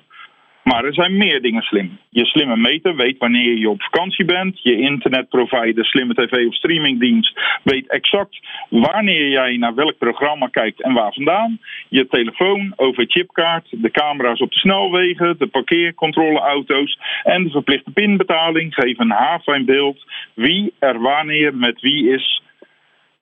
Maar 0.70 0.84
er 0.84 0.94
zijn 0.94 1.16
meer 1.16 1.42
dingen 1.42 1.62
slim. 1.62 1.98
Je 2.10 2.24
slimme 2.24 2.56
meter 2.56 2.96
weet 2.96 3.18
wanneer 3.18 3.58
je 3.58 3.68
op 3.68 3.82
vakantie 3.82 4.24
bent. 4.24 4.62
Je 4.62 4.80
internetprovider, 4.80 5.84
slimme 5.84 6.14
tv 6.14 6.46
of 6.46 6.54
streamingdienst 6.54 7.40
weet 7.62 7.88
exact 7.88 8.38
wanneer 8.68 9.28
jij 9.28 9.56
naar 9.56 9.74
welk 9.74 9.98
programma 9.98 10.46
kijkt 10.46 10.82
en 10.82 10.92
waar 10.92 11.12
vandaan. 11.12 11.58
Je 11.88 12.06
telefoon, 12.06 12.72
OV-chipkaart, 12.76 13.66
de 13.70 13.90
camera's 13.90 14.40
op 14.40 14.50
de 14.50 14.58
snelwegen, 14.58 15.38
de 15.38 15.46
parkeercontroleauto's 15.46 16.98
en 17.22 17.44
de 17.44 17.50
verplichte 17.50 17.90
pinbetaling 17.90 18.74
geven 18.74 19.04
een 19.04 19.16
haarfijn 19.16 19.64
beeld 19.64 20.04
wie 20.34 20.72
er 20.78 21.00
wanneer 21.00 21.54
met 21.54 21.80
wie 21.80 22.12
is 22.14 22.42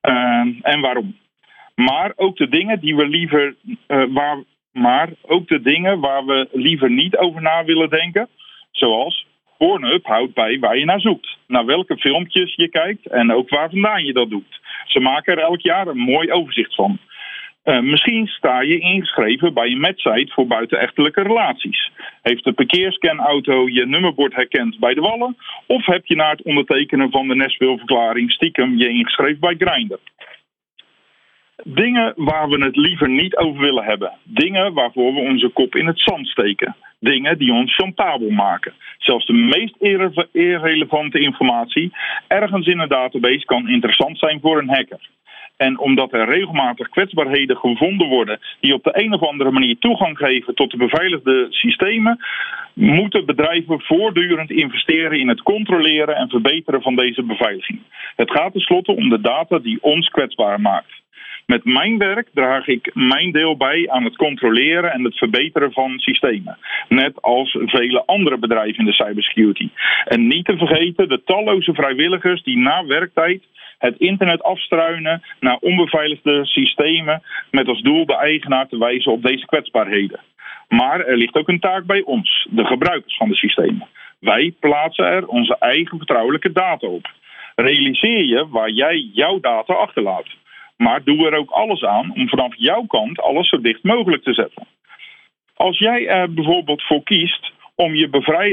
eh, 0.00 0.46
en 0.62 0.80
waarom. 0.80 1.16
Maar 1.74 2.12
ook 2.16 2.36
de 2.36 2.48
dingen 2.48 2.80
die 2.80 2.96
we 2.96 3.06
liever 3.06 3.54
eh, 3.86 4.04
waar, 4.08 4.38
maar 4.78 5.08
ook 5.26 5.48
de 5.48 5.60
dingen 5.60 6.00
waar 6.00 6.24
we 6.24 6.48
liever 6.52 6.90
niet 6.90 7.16
over 7.16 7.42
na 7.42 7.64
willen 7.64 7.90
denken, 7.90 8.28
zoals 8.70 9.26
Pornhub 9.58 10.06
houdt 10.06 10.34
bij 10.34 10.58
waar 10.58 10.78
je 10.78 10.84
naar 10.84 11.00
zoekt, 11.00 11.36
naar 11.46 11.64
welke 11.64 11.96
filmpjes 11.96 12.54
je 12.54 12.68
kijkt 12.68 13.06
en 13.06 13.32
ook 13.32 13.48
waar 13.48 13.70
vandaan 13.70 14.04
je 14.04 14.12
dat 14.12 14.30
doet. 14.30 14.60
Ze 14.84 15.00
maken 15.00 15.36
er 15.36 15.42
elk 15.42 15.60
jaar 15.60 15.86
een 15.86 15.98
mooi 15.98 16.32
overzicht 16.32 16.74
van. 16.74 16.98
Eh, 17.62 17.80
misschien 17.80 18.26
sta 18.26 18.60
je 18.60 18.78
ingeschreven 18.78 19.54
bij 19.54 19.70
een 19.70 19.80
matchsite 19.80 20.32
voor 20.32 20.46
buitenechtelijke 20.46 21.22
relaties. 21.22 21.90
Heeft 22.22 22.44
de 22.44 22.52
parkeerscanauto 22.52 23.68
je 23.68 23.86
nummerbord 23.86 24.34
herkend 24.34 24.78
bij 24.78 24.94
de 24.94 25.00
wallen? 25.00 25.36
Of 25.66 25.86
heb 25.86 26.06
je 26.06 26.14
na 26.14 26.30
het 26.30 26.42
ondertekenen 26.42 27.10
van 27.10 27.28
de 27.28 27.34
Nashville-verklaring 27.34 28.32
stiekem 28.32 28.76
je 28.76 28.88
ingeschreven 28.88 29.40
bij 29.40 29.54
Grindr? 29.58 29.98
Dingen 31.64 32.12
waar 32.16 32.48
we 32.48 32.64
het 32.64 32.76
liever 32.76 33.08
niet 33.08 33.36
over 33.36 33.60
willen 33.60 33.84
hebben. 33.84 34.12
Dingen 34.24 34.72
waarvoor 34.72 35.14
we 35.14 35.20
onze 35.20 35.48
kop 35.48 35.74
in 35.74 35.86
het 35.86 36.00
zand 36.00 36.26
steken. 36.26 36.76
Dingen 37.00 37.38
die 37.38 37.52
ons 37.52 37.74
chantabel 37.74 38.30
maken. 38.30 38.72
Zelfs 38.98 39.26
de 39.26 39.32
meest 39.32 39.74
irre- 39.78 40.28
irrelevante 40.32 41.18
informatie 41.18 41.92
ergens 42.28 42.66
in 42.66 42.78
een 42.78 42.88
database 42.88 43.44
kan 43.44 43.68
interessant 43.68 44.18
zijn 44.18 44.40
voor 44.40 44.58
een 44.58 44.68
hacker. 44.68 45.08
En 45.56 45.78
omdat 45.78 46.12
er 46.12 46.28
regelmatig 46.28 46.88
kwetsbaarheden 46.88 47.56
gevonden 47.56 48.08
worden 48.08 48.38
die 48.60 48.74
op 48.74 48.84
de 48.84 49.02
een 49.02 49.12
of 49.12 49.22
andere 49.22 49.50
manier 49.50 49.78
toegang 49.78 50.18
geven 50.18 50.54
tot 50.54 50.70
de 50.70 50.76
beveiligde 50.76 51.46
systemen, 51.50 52.18
moeten 52.74 53.26
bedrijven 53.26 53.80
voortdurend 53.80 54.50
investeren 54.50 55.18
in 55.18 55.28
het 55.28 55.42
controleren 55.42 56.16
en 56.16 56.28
verbeteren 56.28 56.82
van 56.82 56.96
deze 56.96 57.22
beveiliging. 57.22 57.80
Het 58.16 58.30
gaat 58.30 58.52
tenslotte 58.52 58.96
om 58.96 59.08
de 59.08 59.20
data 59.20 59.58
die 59.58 59.78
ons 59.82 60.08
kwetsbaar 60.08 60.60
maakt. 60.60 60.98
Met 61.54 61.64
mijn 61.64 61.98
werk 61.98 62.28
draag 62.34 62.66
ik 62.66 62.90
mijn 62.94 63.32
deel 63.32 63.56
bij 63.56 63.90
aan 63.90 64.04
het 64.04 64.16
controleren 64.16 64.92
en 64.92 65.04
het 65.04 65.18
verbeteren 65.18 65.72
van 65.72 65.98
systemen. 65.98 66.58
Net 66.88 67.22
als 67.22 67.56
vele 67.60 68.02
andere 68.06 68.38
bedrijven 68.38 68.78
in 68.78 68.84
de 68.84 68.92
cybersecurity. 68.92 69.68
En 70.04 70.26
niet 70.26 70.44
te 70.44 70.56
vergeten 70.56 71.08
de 71.08 71.22
talloze 71.24 71.74
vrijwilligers 71.74 72.42
die 72.42 72.58
na 72.58 72.86
werktijd 72.86 73.42
het 73.78 73.98
internet 73.98 74.42
afstruinen 74.42 75.22
naar 75.40 75.56
onbeveiligde 75.60 76.46
systemen 76.46 77.22
met 77.50 77.68
als 77.68 77.82
doel 77.82 78.06
de 78.06 78.16
eigenaar 78.16 78.68
te 78.68 78.78
wijzen 78.78 79.12
op 79.12 79.22
deze 79.22 79.46
kwetsbaarheden. 79.46 80.20
Maar 80.68 81.00
er 81.00 81.16
ligt 81.16 81.34
ook 81.34 81.48
een 81.48 81.60
taak 81.60 81.84
bij 81.84 82.02
ons, 82.02 82.46
de 82.50 82.64
gebruikers 82.64 83.16
van 83.16 83.28
de 83.28 83.36
systemen. 83.36 83.86
Wij 84.20 84.54
plaatsen 84.60 85.04
er 85.04 85.26
onze 85.26 85.56
eigen 85.58 85.96
vertrouwelijke 85.96 86.52
data 86.52 86.86
op. 86.86 87.10
realiseer 87.54 88.24
je 88.24 88.48
waar 88.48 88.70
jij 88.70 89.08
jouw 89.12 89.40
data 89.40 89.74
achterlaat. 89.74 90.26
Maar 90.78 91.04
doe 91.04 91.26
er 91.26 91.38
ook 91.38 91.50
alles 91.50 91.84
aan 91.84 92.12
om 92.14 92.28
vanaf 92.28 92.54
jouw 92.56 92.82
kant 92.86 93.20
alles 93.20 93.48
zo 93.48 93.60
dicht 93.60 93.82
mogelijk 93.82 94.22
te 94.22 94.34
zetten. 94.34 94.66
Als 95.54 95.78
jij 95.78 96.06
er 96.06 96.34
bijvoorbeeld 96.34 96.82
voor 96.82 97.02
kiest 97.02 97.52
om 97.74 97.94
je 97.94 98.08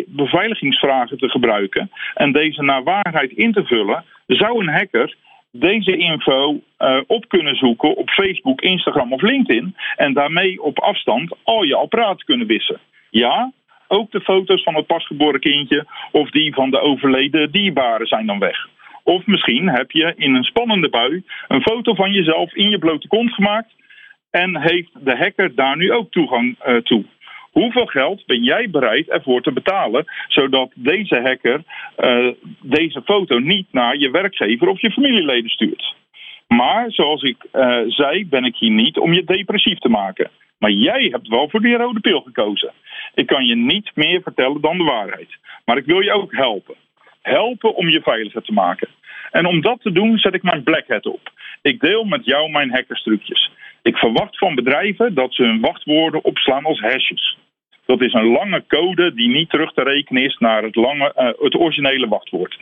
beveiligingsvragen 0.08 1.18
te 1.18 1.30
gebruiken 1.30 1.92
en 2.14 2.32
deze 2.32 2.64
naar 2.64 2.84
waarheid 2.84 3.32
in 3.32 3.52
te 3.52 3.66
vullen, 3.66 4.04
zou 4.28 4.60
een 4.60 4.74
hacker 4.74 5.16
deze 5.52 5.98
info 5.98 6.62
eh, 6.78 7.00
op 7.08 7.28
kunnen 7.28 7.56
zoeken 7.56 7.96
op 7.96 8.10
Facebook, 8.10 8.62
Instagram 8.62 9.14
of 9.14 9.22
LinkedIn 9.22 9.76
en 9.96 10.14
daarmee 10.14 10.62
op 10.62 10.80
afstand 10.80 11.36
al 11.44 11.64
je 11.64 11.76
apparaten 11.76 12.26
kunnen 12.26 12.48
wissen. 12.48 12.80
Ja, 13.10 13.52
ook 13.88 14.12
de 14.12 14.22
foto's 14.22 14.64
van 14.64 14.76
het 14.76 14.86
pasgeboren 14.86 15.40
kindje 15.40 15.86
of 16.12 16.30
die 16.30 16.54
van 16.54 16.70
de 16.70 16.80
overleden 16.80 17.52
dierbaren 17.52 18.08
zijn 18.08 18.26
dan 18.26 18.40
weg. 18.40 18.68
Of 19.06 19.26
misschien 19.26 19.70
heb 19.70 19.92
je 19.92 20.14
in 20.16 20.36
een 20.36 20.44
spannende 20.44 20.90
bui 20.90 21.24
een 21.48 21.62
foto 21.62 21.94
van 21.94 22.12
jezelf 22.12 22.54
in 22.54 22.70
je 22.70 22.80
blote 22.80 23.08
kont 23.08 23.34
gemaakt 23.34 23.74
en 24.32 24.62
heeft 24.62 24.90
de 25.00 25.18
hacker 25.18 25.56
daar 25.56 25.78
nu 25.78 25.92
ook 25.92 26.12
toegang 26.12 26.56
eh, 26.60 26.76
toe. 26.76 27.06
Hoeveel 27.52 27.86
geld 27.86 28.26
ben 28.26 28.44
jij 28.44 28.70
bereid 28.70 29.10
ervoor 29.10 29.42
te 29.42 29.52
betalen, 29.52 30.06
zodat 30.28 30.72
deze 30.76 31.22
hacker 31.22 31.64
eh, 31.96 32.28
deze 32.62 33.02
foto 33.02 33.40
niet 33.40 33.68
naar 33.72 33.98
je 33.98 34.12
werkgever 34.12 34.68
of 34.68 34.82
je 34.82 34.92
familieleden 34.92 35.50
stuurt? 35.50 35.96
Maar 36.48 36.92
zoals 36.92 37.22
ik 37.22 37.46
eh, 37.52 37.82
zei, 37.88 38.26
ben 38.28 38.44
ik 38.44 38.56
hier 38.56 38.72
niet 38.72 38.98
om 38.98 39.14
je 39.14 39.24
depressief 39.24 39.80
te 39.80 39.90
maken. 39.90 40.30
Maar 40.58 40.72
jij 40.72 41.08
hebt 41.12 41.28
wel 41.28 41.50
voor 41.50 41.62
die 41.62 41.78
rode 41.78 42.00
pil 42.00 42.22
gekozen. 42.22 42.72
Ik 43.14 43.28
kan 43.28 43.46
je 43.46 43.56
niet 43.56 43.92
meer 43.94 44.22
vertellen 44.22 44.62
dan 44.62 44.78
de 44.78 44.84
waarheid. 44.84 45.30
Maar 45.66 45.78
ik 45.78 45.86
wil 45.86 46.00
je 46.00 46.14
ook 46.14 46.36
helpen. 46.36 46.76
Helpen 47.26 47.76
om 47.76 47.90
je 47.90 48.02
veiliger 48.02 48.42
te 48.42 48.54
maken. 48.54 48.88
En 49.32 49.46
om 49.46 49.62
dat 49.62 49.82
te 49.82 49.92
doen 49.92 50.18
zet 50.18 50.34
ik 50.34 50.44
mijn 50.44 50.64
black 50.64 50.88
hat 50.88 51.06
op. 51.06 51.32
Ik 51.62 51.80
deel 51.80 52.04
met 52.04 52.26
jou 52.26 52.50
mijn 52.50 52.72
hackerstrucjes. 52.72 53.52
Ik 53.82 53.98
verwacht 53.98 54.38
van 54.38 54.56
bedrijven 54.56 55.14
dat 55.14 55.34
ze 55.34 55.44
hun 55.44 55.62
wachtwoorden 55.62 56.24
opslaan 56.24 56.66
als 56.66 56.80
hashes. 56.80 57.38
Dat 57.86 58.02
is 58.02 58.14
een 58.14 58.32
lange 58.32 58.64
code 58.68 59.14
die 59.14 59.28
niet 59.30 59.50
terug 59.50 59.74
te 59.74 59.84
rekenen 59.84 60.24
is 60.24 60.38
naar 60.38 60.64
het, 60.64 60.76
lange, 60.76 61.14
eh, 61.14 61.26
het 61.40 61.56
originele 61.56 62.08
wachtwoord. 62.08 62.58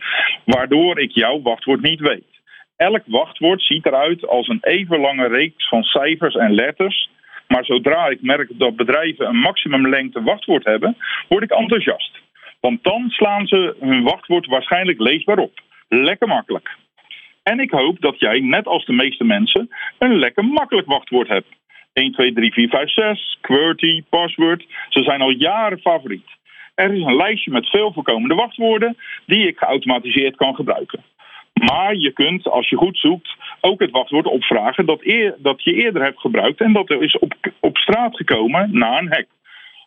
Waardoor 0.45 0.99
ik 0.99 1.11
jouw 1.11 1.41
wachtwoord 1.41 1.81
niet 1.81 1.99
weet. 1.99 2.41
Elk 2.75 3.03
wachtwoord 3.05 3.61
ziet 3.61 3.85
eruit 3.85 4.27
als 4.27 4.47
een 4.47 4.61
even 4.61 4.99
lange 4.99 5.27
reeks 5.27 5.67
van 5.67 5.83
cijfers 5.83 6.35
en 6.35 6.53
letters. 6.53 7.09
Maar 7.47 7.65
zodra 7.65 8.07
ik 8.07 8.21
merk 8.21 8.49
dat 8.53 8.75
bedrijven 8.75 9.27
een 9.27 9.39
maximumlengte 9.39 10.23
wachtwoord 10.23 10.65
hebben, 10.65 10.97
word 11.27 11.43
ik 11.43 11.51
enthousiast. 11.51 12.21
Want 12.67 12.83
dan 12.83 13.09
slaan 13.09 13.47
ze 13.47 13.75
hun 13.79 14.03
wachtwoord 14.03 14.45
waarschijnlijk 14.45 14.99
leesbaar 14.99 15.37
op. 15.37 15.59
Lekker 15.87 16.27
makkelijk. 16.27 16.75
En 17.43 17.59
ik 17.59 17.71
hoop 17.71 18.01
dat 18.01 18.19
jij, 18.19 18.39
net 18.39 18.67
als 18.67 18.85
de 18.85 18.93
meeste 18.93 19.23
mensen, 19.23 19.69
een 19.99 20.19
lekker 20.19 20.45
makkelijk 20.45 20.87
wachtwoord 20.87 21.27
hebt. 21.27 21.47
1, 21.93 22.11
2, 22.11 22.33
3, 22.33 22.53
4, 22.53 22.69
5, 22.69 22.89
6, 22.89 23.37
QWERTY, 23.41 24.03
password. 24.09 24.65
Ze 24.89 25.03
zijn 25.03 25.21
al 25.21 25.29
jaren 25.29 25.79
favoriet. 25.79 26.27
Er 26.75 26.93
is 26.93 27.03
een 27.03 27.15
lijstje 27.15 27.51
met 27.51 27.69
veel 27.69 27.93
voorkomende 27.93 28.35
wachtwoorden 28.35 28.97
die 29.25 29.47
ik 29.47 29.57
geautomatiseerd 29.57 30.35
kan 30.35 30.55
gebruiken. 30.55 31.03
Maar 31.53 31.95
je 31.95 32.11
kunt, 32.11 32.47
als 32.47 32.69
je 32.69 32.75
goed 32.75 32.97
zoekt, 32.97 33.35
ook 33.61 33.79
het 33.79 33.91
wachtwoord 33.91 34.25
opvragen 34.25 34.85
dat, 34.85 35.03
je 35.63 35.73
eerder 35.73 36.03
hebt 36.03 36.19
gebruikt 36.19 36.61
en 36.61 36.73
dat 36.73 36.89
er 36.89 37.01
is 37.01 37.17
op, 37.17 37.33
op 37.59 37.77
straat 37.77 38.15
gekomen 38.15 38.69
na 38.71 38.99
een 38.99 39.13
hack. 39.13 39.27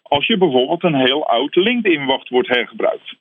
Als 0.09 0.27
je 0.27 0.37
bijvoorbeeld 0.37 0.83
een 0.83 1.07
heel 1.07 1.27
oud 1.27 1.55
LinkedIn-wachtwoord 1.55 2.49
hergebruikt. 2.49 3.15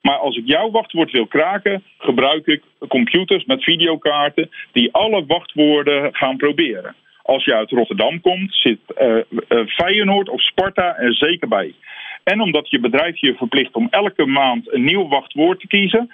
Maar 0.00 0.18
als 0.18 0.36
ik 0.36 0.46
jouw 0.46 0.70
wachtwoord 0.70 1.10
wil 1.10 1.26
kraken, 1.26 1.82
gebruik 1.98 2.46
ik 2.46 2.62
computers 2.88 3.44
met 3.44 3.62
videokaarten 3.62 4.50
die 4.72 4.92
alle 4.92 5.26
wachtwoorden 5.26 6.14
gaan 6.14 6.36
proberen. 6.36 6.94
Als 7.22 7.44
je 7.44 7.54
uit 7.54 7.70
Rotterdam 7.70 8.20
komt, 8.20 8.54
zit 8.54 8.80
uh, 9.00 9.16
uh, 9.48 9.66
Feyenoord 9.66 10.28
of 10.28 10.40
Sparta 10.40 10.96
er 10.96 11.14
zeker 11.14 11.48
bij. 11.48 11.74
En 12.24 12.40
omdat 12.40 12.70
je 12.70 12.80
bedrijf 12.80 13.20
je 13.20 13.34
verplicht 13.34 13.74
om 13.74 13.88
elke 13.90 14.26
maand 14.26 14.72
een 14.72 14.84
nieuw 14.84 15.08
wachtwoord 15.08 15.60
te 15.60 15.66
kiezen 15.66 16.08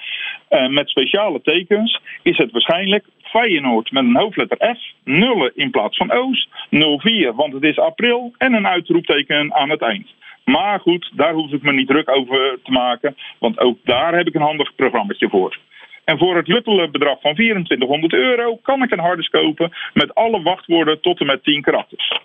uh, 0.51 0.69
met 0.69 0.89
speciale 0.89 1.41
tekens, 1.43 2.01
is 2.23 2.37
het 2.37 2.51
waarschijnlijk 2.51 3.05
Feyenoord 3.31 3.91
met 3.91 4.05
een 4.05 4.17
hoofdletter 4.17 4.77
F, 4.77 4.81
nullen 5.05 5.53
in 5.55 5.71
plaats 5.71 5.97
van 5.97 6.13
O's, 6.13 6.49
04, 6.71 7.35
want 7.35 7.53
het 7.53 7.63
is 7.63 7.79
april 7.79 8.35
en 8.39 8.53
een 8.53 8.67
uitroepteken 8.67 9.55
aan 9.55 9.71
het 9.71 9.83
eind. 9.83 10.15
Maar 10.45 10.81
goed, 10.81 11.11
daar 11.15 11.33
hoef 11.33 11.53
ik 11.53 11.63
me 11.63 11.73
niet 11.73 11.89
druk 11.89 12.17
over 12.17 12.59
te 12.63 12.71
maken, 12.71 13.17
want 13.39 13.59
ook 13.59 13.79
daar 13.85 14.15
heb 14.15 14.27
ik 14.27 14.35
een 14.35 14.41
handig 14.51 14.75
programmaatje 14.75 15.29
voor. 15.29 15.59
En 16.05 16.19
voor 16.19 16.37
het 16.37 16.49
luttele 16.49 16.91
bedrag 16.91 17.21
van 17.21 17.35
2400 17.35 18.13
euro 18.13 18.57
kan 18.57 18.83
ik 18.83 18.91
een 18.91 18.99
harde 18.99 19.29
kopen 19.31 19.73
met 19.95 20.15
alle 20.15 20.43
wachtwoorden 20.43 21.01
tot 21.01 21.21
en 21.21 21.27
met 21.27 21.45
10 21.45 21.63
karakters. 21.63 22.21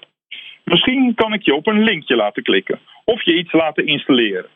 Misschien 0.63 1.13
kan 1.15 1.33
ik 1.33 1.43
je 1.43 1.55
op 1.55 1.67
een 1.67 1.83
linkje 1.83 2.15
laten 2.15 2.43
klikken 2.43 2.79
of 3.03 3.23
je 3.23 3.37
iets 3.37 3.51
laten 3.51 3.87
installeren. 3.87 4.49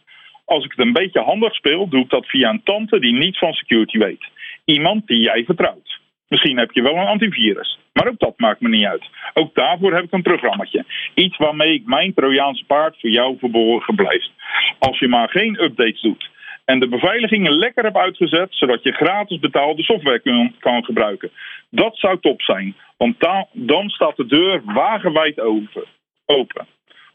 Als 0.45 0.66
ik 0.66 0.72
het 0.72 0.86
een 0.86 0.93
beetje 0.93 1.22
handig 1.22 1.56
speel, 1.56 1.88
doe 1.88 2.02
ik 2.02 2.10
dat 2.10 2.26
via 2.26 2.50
een 2.50 2.64
tante 2.64 3.00
die 3.00 3.14
niets 3.14 3.38
van 3.38 3.54
security 3.54 3.97
weet. 3.97 4.26
Iemand 4.66 5.08
die 5.08 5.20
jij 5.20 5.43
vertrouwt. 5.43 6.00
Misschien 6.30 6.58
heb 6.58 6.72
je 6.72 6.82
wel 6.82 6.96
een 6.96 7.08
antivirus. 7.08 7.80
Maar 7.94 8.08
ook 8.08 8.20
dat 8.20 8.40
maakt 8.40 8.62
me 8.62 8.70
niet 8.70 8.86
uit. 8.86 9.10
Ook 9.34 9.56
daarvoor 9.56 9.94
heb 9.94 10.04
ik 10.04 10.12
een 10.12 10.22
programmaatje. 10.22 10.86
Iets 11.14 11.38
waarmee 11.38 11.74
ik 11.74 11.86
mijn 11.86 12.14
Trojaanse 12.14 12.66
paard 12.66 13.00
voor 13.00 13.10
jou 13.10 13.38
verborgen 13.40 13.96
blijft. 13.96 14.32
Als 14.80 15.00
je 15.00 15.08
maar 15.08 15.30
geen 15.30 15.64
updates 15.64 16.02
doet. 16.02 16.30
En 16.66 16.80
de 16.80 16.88
beveiligingen 16.88 17.58
lekker 17.58 17.84
hebt 17.84 17.98
uitgezet, 17.98 18.48
zodat 18.50 18.84
je 18.84 18.92
gratis 18.92 19.40
betaalde 19.40 19.84
software 19.84 20.52
kan 20.60 20.86
gebruiken. 20.86 21.32
Dat 21.70 21.98
zou 21.98 22.20
top 22.20 22.42
zijn. 22.42 22.76
Want 22.98 23.20
da 23.20 23.48
dan 23.52 23.90
staat 23.90 24.16
de 24.16 24.26
deur 24.26 24.62
wagenwijd 24.66 25.40
open. 25.40 25.84
open. 26.26 26.68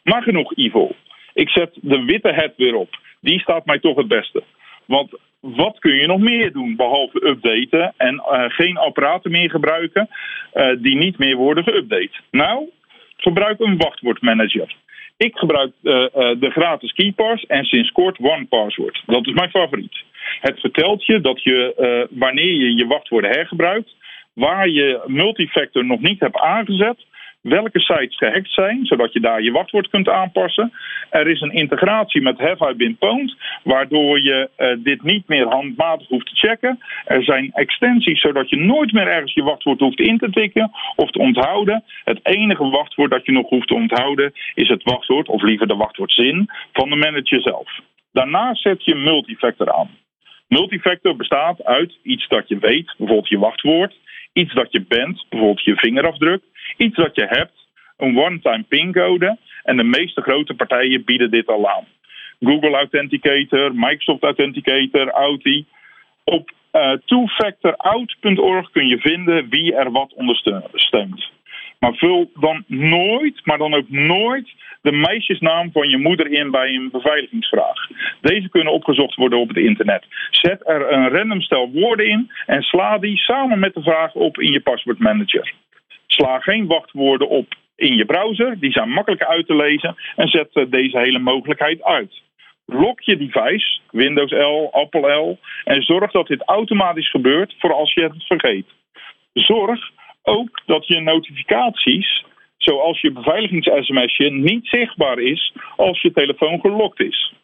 Maar 0.02 0.22
genoeg 0.22 0.56
evil. 0.56 0.96
Ik 1.34 1.48
zet 1.48 1.78
de 1.80 2.04
witte 2.04 2.32
het 2.32 2.52
weer 2.56 2.74
op. 2.74 2.98
Die 3.20 3.40
staat 3.40 3.66
mij 3.66 3.78
toch 3.78 3.96
het 3.96 4.08
beste. 4.08 4.42
Want 4.84 5.18
wat 5.44 5.78
kun 5.78 5.94
je 5.94 6.06
nog 6.06 6.20
meer 6.20 6.52
doen 6.52 6.76
behalve 6.76 7.26
updaten 7.26 7.94
en 7.96 8.14
uh, 8.14 8.44
geen 8.48 8.76
apparaten 8.76 9.30
meer 9.30 9.50
gebruiken 9.50 10.08
uh, 10.54 10.68
die 10.78 10.96
niet 10.96 11.18
meer 11.18 11.36
worden 11.36 11.64
geüpdate? 11.64 12.20
Nou, 12.30 12.68
gebruik 13.16 13.60
een 13.60 13.76
wachtwoordmanager. 13.76 14.74
Ik 15.16 15.36
gebruik 15.36 15.72
uh, 15.82 15.92
de 16.12 16.50
gratis 16.50 16.92
KeyPass 16.92 17.46
en 17.46 17.64
sinds 17.64 17.92
kort 17.92 18.18
OnePassword. 18.18 19.02
Dat 19.06 19.26
is 19.26 19.32
mijn 19.32 19.50
favoriet. 19.50 20.02
Het 20.40 20.60
vertelt 20.60 21.06
je 21.06 21.20
dat 21.20 21.42
je 21.42 22.06
wanneer 22.10 22.52
je 22.54 22.74
je 22.76 22.86
wachtwoorden 22.86 23.30
hergebruikt, 23.30 23.94
waar 24.32 24.68
je 24.68 25.02
multifactor 25.06 25.84
nog 25.84 26.00
niet 26.00 26.20
hebt 26.20 26.38
aangezet, 26.38 27.04
welke 27.44 27.80
sites 27.80 28.16
gehackt 28.16 28.52
zijn, 28.52 28.86
zodat 28.86 29.12
je 29.12 29.20
daar 29.20 29.42
je 29.42 29.52
wachtwoord 29.52 29.88
kunt 29.88 30.08
aanpassen. 30.08 30.72
Er 31.10 31.26
is 31.26 31.40
een 31.40 31.52
integratie 31.52 32.22
met 32.22 32.38
Have 32.38 32.70
I 32.70 32.74
Been 32.74 32.96
Pwned, 32.96 33.36
waardoor 33.62 34.22
je 34.22 34.50
uh, 34.58 34.84
dit 34.84 35.02
niet 35.02 35.28
meer 35.28 35.46
handmatig 35.46 36.08
hoeft 36.08 36.26
te 36.26 36.36
checken. 36.36 36.78
Er 37.04 37.24
zijn 37.24 37.50
extensies, 37.52 38.20
zodat 38.20 38.50
je 38.50 38.56
nooit 38.56 38.92
meer 38.92 39.06
ergens 39.06 39.34
je 39.34 39.42
wachtwoord 39.42 39.80
hoeft 39.80 40.00
in 40.00 40.18
te 40.18 40.30
tikken 40.30 40.70
of 40.96 41.10
te 41.10 41.18
onthouden. 41.18 41.84
Het 42.04 42.20
enige 42.22 42.68
wachtwoord 42.68 43.10
dat 43.10 43.26
je 43.26 43.32
nog 43.32 43.48
hoeft 43.48 43.68
te 43.68 43.74
onthouden 43.74 44.32
is 44.54 44.68
het 44.68 44.82
wachtwoord, 44.82 45.28
of 45.28 45.42
liever 45.42 45.66
de 45.66 45.76
wachtwoordzin, 45.76 46.50
van 46.72 46.90
de 46.90 46.96
manager 46.96 47.40
zelf. 47.40 47.80
Daarna 48.12 48.54
zet 48.54 48.84
je 48.84 48.94
multifactor 48.94 49.72
aan. 49.72 49.90
Multifactor 50.48 51.16
bestaat 51.16 51.64
uit 51.64 51.98
iets 52.02 52.28
dat 52.28 52.48
je 52.48 52.58
weet, 52.58 52.94
bijvoorbeeld 52.98 53.28
je 53.28 53.38
wachtwoord, 53.38 53.94
iets 54.34 54.54
dat 54.54 54.72
je 54.72 54.80
bent, 54.80 55.26
bijvoorbeeld 55.28 55.64
je 55.64 55.76
vingerafdruk, 55.76 56.42
iets 56.76 56.96
dat 56.96 57.14
je 57.14 57.26
hebt, 57.26 57.66
een 57.96 58.18
one-time 58.18 58.64
pincode. 58.68 59.38
En 59.62 59.76
de 59.76 59.84
meeste 59.84 60.20
grote 60.20 60.54
partijen 60.54 61.04
bieden 61.04 61.30
dit 61.30 61.46
al 61.46 61.68
aan. 61.68 61.86
Google 62.40 62.76
Authenticator, 62.76 63.74
Microsoft 63.74 64.22
Authenticator, 64.22 65.10
Audi. 65.10 65.66
Op 66.24 66.50
uh, 66.72 66.92
twofactorout.org 67.04 68.70
kun 68.70 68.86
je 68.86 68.98
vinden 68.98 69.48
wie 69.48 69.74
er 69.74 69.90
wat 69.90 70.14
ondersteunt. 70.14 71.30
Maar 71.78 71.94
vul 71.94 72.30
dan 72.34 72.64
nooit, 72.66 73.40
maar 73.44 73.58
dan 73.58 73.74
ook 73.74 73.88
nooit, 73.88 74.54
de 74.84 74.92
meisjesnaam 74.92 75.72
van 75.72 75.88
je 75.88 75.98
moeder 75.98 76.30
in 76.30 76.50
bij 76.50 76.74
een 76.74 76.88
beveiligingsvraag. 76.90 77.88
Deze 78.20 78.48
kunnen 78.48 78.72
opgezocht 78.72 79.14
worden 79.14 79.38
op 79.38 79.48
het 79.48 79.56
internet. 79.56 80.04
Zet 80.30 80.68
er 80.68 80.92
een 80.92 81.08
random 81.08 81.40
stel 81.40 81.70
woorden 81.70 82.08
in 82.08 82.30
en 82.46 82.62
sla 82.62 82.98
die 82.98 83.16
samen 83.16 83.58
met 83.58 83.74
de 83.74 83.82
vraag 83.82 84.14
op 84.14 84.40
in 84.40 84.52
je 84.52 84.60
paswoordmanager. 84.60 85.52
Sla 86.06 86.38
geen 86.38 86.66
wachtwoorden 86.66 87.28
op 87.28 87.54
in 87.76 87.96
je 87.96 88.04
browser, 88.04 88.58
die 88.58 88.72
zijn 88.72 88.88
makkelijker 88.90 89.26
uit 89.26 89.46
te 89.46 89.56
lezen 89.56 89.96
en 90.16 90.28
zet 90.28 90.66
deze 90.68 90.98
hele 90.98 91.18
mogelijkheid 91.18 91.82
uit. 91.82 92.22
Lok 92.66 93.00
je 93.00 93.16
device, 93.16 93.78
Windows 93.90 94.32
L, 94.32 94.68
Apple 94.70 95.12
L, 95.12 95.38
en 95.64 95.82
zorg 95.82 96.10
dat 96.10 96.26
dit 96.26 96.42
automatisch 96.48 97.10
gebeurt 97.10 97.54
voor 97.58 97.72
als 97.72 97.94
je 97.94 98.02
het 98.02 98.24
vergeet. 98.26 98.66
Zorg 99.32 99.90
ook 100.22 100.62
dat 100.66 100.86
je 100.86 101.00
notificaties, 101.00 102.24
zoals 102.64 103.00
je 103.00 103.12
beveiligings-sms'je, 103.12 104.30
niet 104.30 104.66
zichtbaar 104.66 105.18
is 105.18 105.52
als 105.76 106.02
je 106.02 106.12
telefoon 106.12 106.60
gelokt 106.60 107.00
is. 107.00 107.34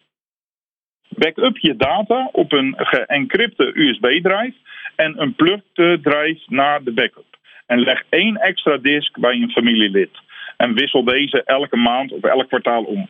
Backup 1.08 1.58
je 1.58 1.76
data 1.76 2.28
op 2.32 2.52
een 2.52 2.74
geëncrypte 2.76 3.70
USB-drive 3.74 4.54
en 4.96 5.20
een 5.20 5.34
plug 5.34 5.60
drive 6.02 6.40
naar 6.46 6.82
de 6.82 6.92
backup. 6.92 7.38
En 7.66 7.80
leg 7.80 8.02
één 8.08 8.36
extra 8.36 8.76
disk 8.76 9.18
bij 9.18 9.34
een 9.34 9.50
familielid. 9.50 10.10
En 10.56 10.74
wissel 10.74 11.04
deze 11.04 11.42
elke 11.44 11.76
maand 11.76 12.12
of 12.12 12.22
elk 12.22 12.48
kwartaal 12.48 12.82
om. 12.82 13.08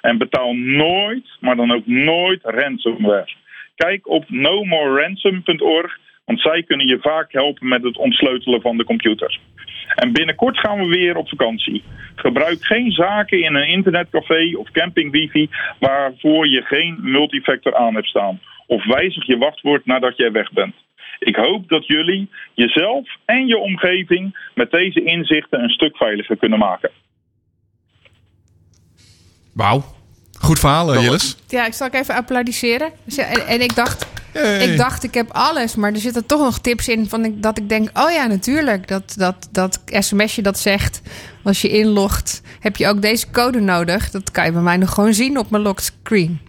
En 0.00 0.18
betaal 0.18 0.54
nooit, 0.54 1.26
maar 1.40 1.56
dan 1.56 1.72
ook 1.72 1.86
nooit 1.86 2.40
ransomware. 2.42 3.34
Kijk 3.74 4.08
op 4.08 4.24
nomoreransom.org, 4.28 5.98
want 6.24 6.40
zij 6.40 6.62
kunnen 6.62 6.86
je 6.86 6.98
vaak 7.00 7.32
helpen 7.32 7.68
met 7.68 7.82
het 7.82 7.96
ontsleutelen 7.96 8.60
van 8.60 8.76
de 8.76 8.84
computer. 8.84 9.40
En 9.94 10.12
binnenkort 10.12 10.58
gaan 10.58 10.78
we 10.78 10.86
weer 10.86 11.16
op 11.16 11.28
vakantie. 11.28 11.82
Gebruik 12.14 12.64
geen 12.64 12.90
zaken 12.90 13.42
in 13.42 13.54
een 13.54 13.68
internetcafé 13.68 14.56
of 14.56 14.70
camping 14.70 15.10
wifi 15.10 15.50
waarvoor 15.78 16.48
je 16.48 16.62
geen 16.62 16.98
multifactor 17.00 17.74
aan 17.74 17.94
hebt 17.94 18.06
staan. 18.06 18.40
Of 18.66 18.84
wijzig 18.86 19.26
je 19.26 19.38
wachtwoord 19.38 19.86
nadat 19.86 20.16
jij 20.16 20.32
weg 20.32 20.52
bent. 20.52 20.74
Ik 21.18 21.36
hoop 21.36 21.68
dat 21.68 21.86
jullie 21.86 22.30
jezelf 22.54 23.08
en 23.24 23.46
je 23.46 23.58
omgeving 23.58 24.48
met 24.54 24.70
deze 24.70 25.04
inzichten 25.04 25.62
een 25.62 25.70
stuk 25.70 25.96
veiliger 25.96 26.36
kunnen 26.36 26.58
maken. 26.58 26.90
Wauw. 29.54 29.82
Goed 30.40 30.58
verhaal, 30.58 30.94
eh, 30.94 31.02
Jilles. 31.02 31.36
Ja, 31.48 31.66
ik 31.66 31.72
zal 31.72 31.86
ook 31.86 31.94
even 31.94 32.14
applaudisseren. 32.14 32.90
Dus 33.04 33.16
En, 33.16 33.46
en 33.46 33.60
ik 33.60 33.74
dacht, 33.74 34.11
Hey. 34.32 34.66
ik 34.68 34.76
dacht, 34.76 35.04
ik 35.04 35.14
heb 35.14 35.30
alles, 35.30 35.74
maar 35.74 35.92
er 35.92 35.98
zitten 35.98 36.26
toch 36.26 36.40
nog 36.40 36.58
tips 36.58 36.88
in 36.88 37.08
van 37.08 37.24
ik, 37.24 37.42
dat 37.42 37.58
ik 37.58 37.68
denk, 37.68 37.98
oh 37.98 38.10
ja, 38.10 38.26
natuurlijk, 38.26 38.88
dat, 38.88 39.14
dat, 39.16 39.48
dat 39.52 39.80
sms'je 39.86 40.42
dat 40.42 40.58
zegt, 40.58 41.02
als 41.44 41.60
je 41.62 41.68
inlogt, 41.68 42.42
heb 42.60 42.76
je 42.76 42.88
ook 42.88 43.02
deze 43.02 43.30
code 43.30 43.60
nodig. 43.60 44.10
Dat 44.10 44.30
kan 44.30 44.44
je 44.44 44.52
bij 44.52 44.62
mij 44.62 44.76
nog 44.76 44.90
gewoon 44.94 45.14
zien 45.14 45.38
op 45.38 45.50
mijn 45.50 45.62
locked 45.62 45.84
screen. 45.84 46.40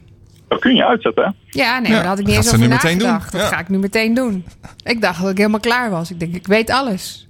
Dat 0.48 0.60
kun 0.62 0.76
je 0.76 0.86
uitzetten, 0.86 1.24
hè? 1.24 1.30
Ja, 1.60 1.80
nee, 1.80 1.88
Ja, 1.88 1.94
maar 1.94 2.00
daar 2.00 2.06
had 2.06 2.20
ik 2.20 2.26
niet 2.26 2.36
eens 2.36 2.54
over 2.54 2.68
nagedacht. 2.68 3.32
Dat 3.32 3.42
Ja. 3.42 3.48
ga 3.48 3.60
ik 3.60 3.70
nu 3.70 3.78
meteen 3.78 4.14
doen. 4.14 4.46
Ik 4.84 5.02
dacht 5.02 5.22
dat 5.22 5.32
ik 5.32 5.38
helemaal 5.38 5.60
klaar 5.60 5.90
was. 5.90 6.12
Ik 6.12 6.20
denk, 6.20 6.36
ik 6.36 6.48
weet 6.48 6.70
alles. 6.70 7.28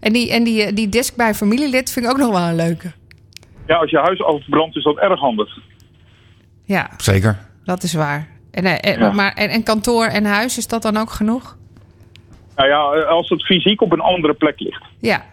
En 0.00 0.12
die, 0.12 0.30
en 0.32 0.44
die, 0.44 0.72
die 0.72 0.88
disk 0.88 1.14
bij 1.16 1.34
familielid 1.34 1.90
vind 1.90 2.04
ik 2.06 2.10
ook 2.10 2.18
nog 2.18 2.30
wel 2.30 2.48
een 2.48 2.56
leuke. 2.56 2.92
Ja, 3.66 3.76
als 3.76 3.90
je 3.90 3.98
huis 3.98 4.22
afbrandt 4.22 4.76
is 4.76 4.82
dat 4.82 4.96
erg 4.98 5.20
handig. 5.20 5.58
Ja, 6.64 6.90
Zeker. 6.96 7.38
dat 7.64 7.82
is 7.82 7.92
waar. 7.92 8.28
En, 8.50 8.64
eh, 8.64 8.92
en, 8.94 8.98
Ja. 9.00 9.12
maar, 9.12 9.32
en, 9.32 9.48
en 9.48 9.62
kantoor 9.62 10.04
en 10.06 10.24
huis, 10.24 10.58
is 10.58 10.66
dat 10.66 10.82
dan 10.82 10.96
ook 10.96 11.10
genoeg? 11.10 11.56
Nou 12.56 12.68
ja, 12.68 13.02
als 13.02 13.28
het 13.28 13.44
fysiek 13.44 13.80
op 13.82 13.92
een 13.92 14.00
andere 14.00 14.34
plek 14.34 14.60
ligt. 14.60 14.82
Ja. 15.00 15.24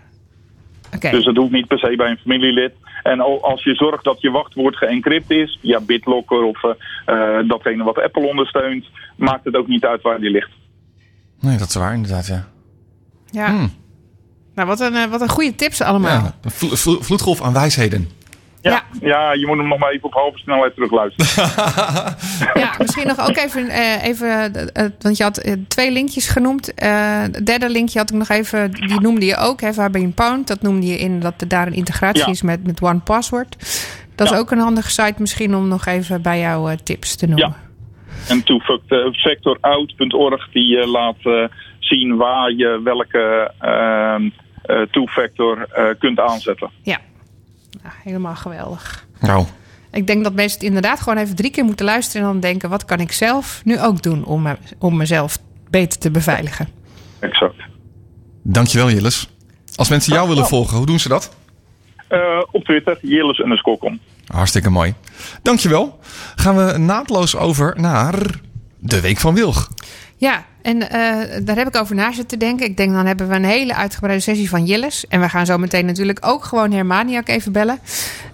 Oké. 0.95 1.09
Dus 1.09 1.25
dat 1.25 1.35
hoeft 1.35 1.51
niet 1.51 1.67
per 1.67 1.79
se 1.79 1.93
bij 1.97 2.09
een 2.09 2.17
familielid. 2.17 2.73
En 3.03 3.19
al- 3.19 3.43
als 3.43 3.63
je 3.63 3.75
zorgt 3.75 4.03
dat 4.03 4.21
je 4.21 4.31
wachtwoord 4.31 4.75
geëncrypt 4.75 5.31
is, 5.31 5.59
ja, 5.61 5.79
BitLocker 5.79 6.43
of 6.43 6.63
eh, 6.63 6.69
eh, 7.39 7.47
datgene 7.49 7.83
wat 7.83 8.01
Apple 8.01 8.27
ondersteunt, 8.27 8.85
maakt 9.15 9.45
het 9.45 9.55
ook 9.55 9.67
niet 9.67 9.85
uit 9.85 10.01
waar 10.01 10.19
die 10.19 10.29
ligt. 10.31 10.49
Nee, 11.39 11.57
dat 11.57 11.67
is 11.67 11.75
waar 11.75 11.93
inderdaad, 11.93 12.27
ja. 12.27 12.47
Ja. 13.31 13.69
Nou, 14.55 14.67
wat 14.67 14.79
een, 14.79 14.95
eh, 14.95 15.05
wat 15.05 15.21
een 15.21 15.29
goede 15.29 15.55
tips 15.55 15.81
allemaal. 15.81 16.11
ja 16.11 16.35
een 16.41 16.51
vlo- 16.51 16.75
vlo- 16.75 17.01
vloedgolf 17.01 17.41
aan 17.41 17.53
wijsheden. 17.53 18.09
Ja, 18.61 18.83
Ja. 19.01 19.31
je 19.33 19.45
moet 19.47 19.57
hem 19.57 19.67
nog 19.67 19.79
maar 19.79 19.91
even 19.91 20.03
op 20.05 20.13
halve 20.13 20.37
snelheid 20.37 20.73
terugluisteren. 20.73 21.49
Ja, 22.53 22.73
misschien 22.79 23.07
nog 23.07 23.29
ook 23.29 23.37
even, 23.37 23.69
eh, 23.69 24.03
even 24.03 24.53
eh, 24.53 24.83
eh, 24.85 24.91
want 25.01 25.17
je 25.17 25.23
had 25.23 25.55
twee 25.67 25.91
linkjes 25.91 26.27
genoemd. 26.29 26.73
Eh, 26.73 27.21
het 27.21 27.45
derde 27.45 27.69
linkje 27.69 27.99
had 27.99 28.09
ik 28.11 28.15
nog 28.17 28.29
even, 28.29 28.71
die 28.71 28.99
noemde 29.01 29.25
je 29.25 29.37
ook, 29.37 29.61
hè, 29.61 29.73
Fabian 29.73 30.13
Pound. 30.13 30.47
Dat 30.47 30.61
noemde 30.61 30.85
je 30.87 30.97
in 30.97 31.19
dat 31.19 31.41
er 31.41 31.47
daar 31.47 31.67
een 31.67 31.73
integratie 31.73 32.25
Ja. 32.25 32.31
is 32.31 32.41
met, 32.41 32.63
met 32.65 32.81
One 32.81 32.99
Password. 32.99 33.55
Dat 34.15 34.31
is 34.31 34.37
ook 34.37 34.51
een 34.51 34.59
handige 34.59 34.89
site 34.91 35.15
misschien 35.17 35.55
om 35.55 35.67
nog 35.67 35.85
even 35.85 36.21
bij 36.21 36.39
jou 36.39 36.71
eh, 36.71 36.77
tips 36.77 37.15
te 37.15 37.25
noemen. 37.27 37.47
Ja. 37.47 37.55
En 38.29 38.43
two-factor-out.org 38.43 40.49
die 40.51 40.87
laat 40.87 41.15
zien 41.79 42.15
waar 42.15 42.51
je 42.51 42.81
welke 42.83 43.51
ehm, 43.59 44.29
eh, 44.63 44.81
two-factor 44.91 45.67
eh, 45.71 45.85
kunt 45.99 46.19
aanzetten. 46.19 46.69
Ja. 46.81 46.97
Ja, 47.83 47.91
helemaal 48.03 48.35
geweldig. 48.35 49.05
Nou, 49.19 49.45
Ik 49.91 50.07
denk 50.07 50.23
dat 50.23 50.33
mensen 50.33 50.57
het 50.57 50.67
inderdaad 50.67 50.99
gewoon 50.99 51.17
even 51.17 51.35
drie 51.35 51.51
keer 51.51 51.63
moeten 51.63 51.85
luisteren 51.85 52.21
en 52.21 52.31
dan 52.31 52.39
denken: 52.41 52.69
wat 52.69 52.85
kan 52.85 52.99
ik 52.99 53.11
zelf 53.11 53.61
nu 53.63 53.81
ook 53.81 54.01
doen 54.03 54.25
om, 54.25 54.41
me, 54.41 54.57
om 54.79 54.97
mezelf 54.97 55.37
beter 55.69 55.99
te 55.99 56.11
beveiligen? 56.11 56.67
Exact. 57.19 57.55
dankjewel 58.41 58.89
Jilles. 58.89 59.29
Als 59.75 59.89
mensen 59.89 60.13
jou 60.13 60.27
willen 60.27 60.45
volgen, 60.45 60.77
hoe 60.77 60.85
doen 60.85 60.99
ze 60.99 61.09
dat? 61.09 61.35
Eh, 62.07 62.19
op 62.51 62.63
Twitter, 62.63 62.97
Jillis 63.01 63.39
en 63.39 63.49
de 63.49 63.99
Hartstikke 64.27 64.69
mooi. 64.69 64.93
Dankjewel. 65.41 65.99
Gaan 66.35 66.55
we 66.65 66.77
naadloos 66.77 67.35
over 67.35 67.73
naar 67.79 68.39
de 68.79 69.01
Week 69.01 69.17
van 69.17 69.33
Wilg. 69.33 69.69
Ja, 70.17 70.45
en 70.67 70.89
eh, 70.89 71.39
daar 71.43 71.55
heb 71.55 71.67
ik 71.67 71.75
over 71.75 71.95
na 71.95 72.11
zitten 72.11 72.39
denken. 72.39 72.65
Ik 72.65 72.77
denk 72.77 72.93
dan 72.93 73.05
hebben 73.05 73.27
we 73.27 73.35
een 73.35 73.45
hele 73.45 73.75
uitgebreide 73.75 74.23
sessie 74.23 74.49
van 74.49 74.65
Jilles. 74.65 75.07
En 75.07 75.21
we 75.21 75.29
gaan 75.29 75.45
zo 75.45 75.57
meteen 75.57 75.85
natuurlijk 75.85 76.19
ook 76.21 76.43
gewoon 76.43 76.71
Hermaniak 76.71 77.27
even 77.27 77.51
bellen. 77.51 77.79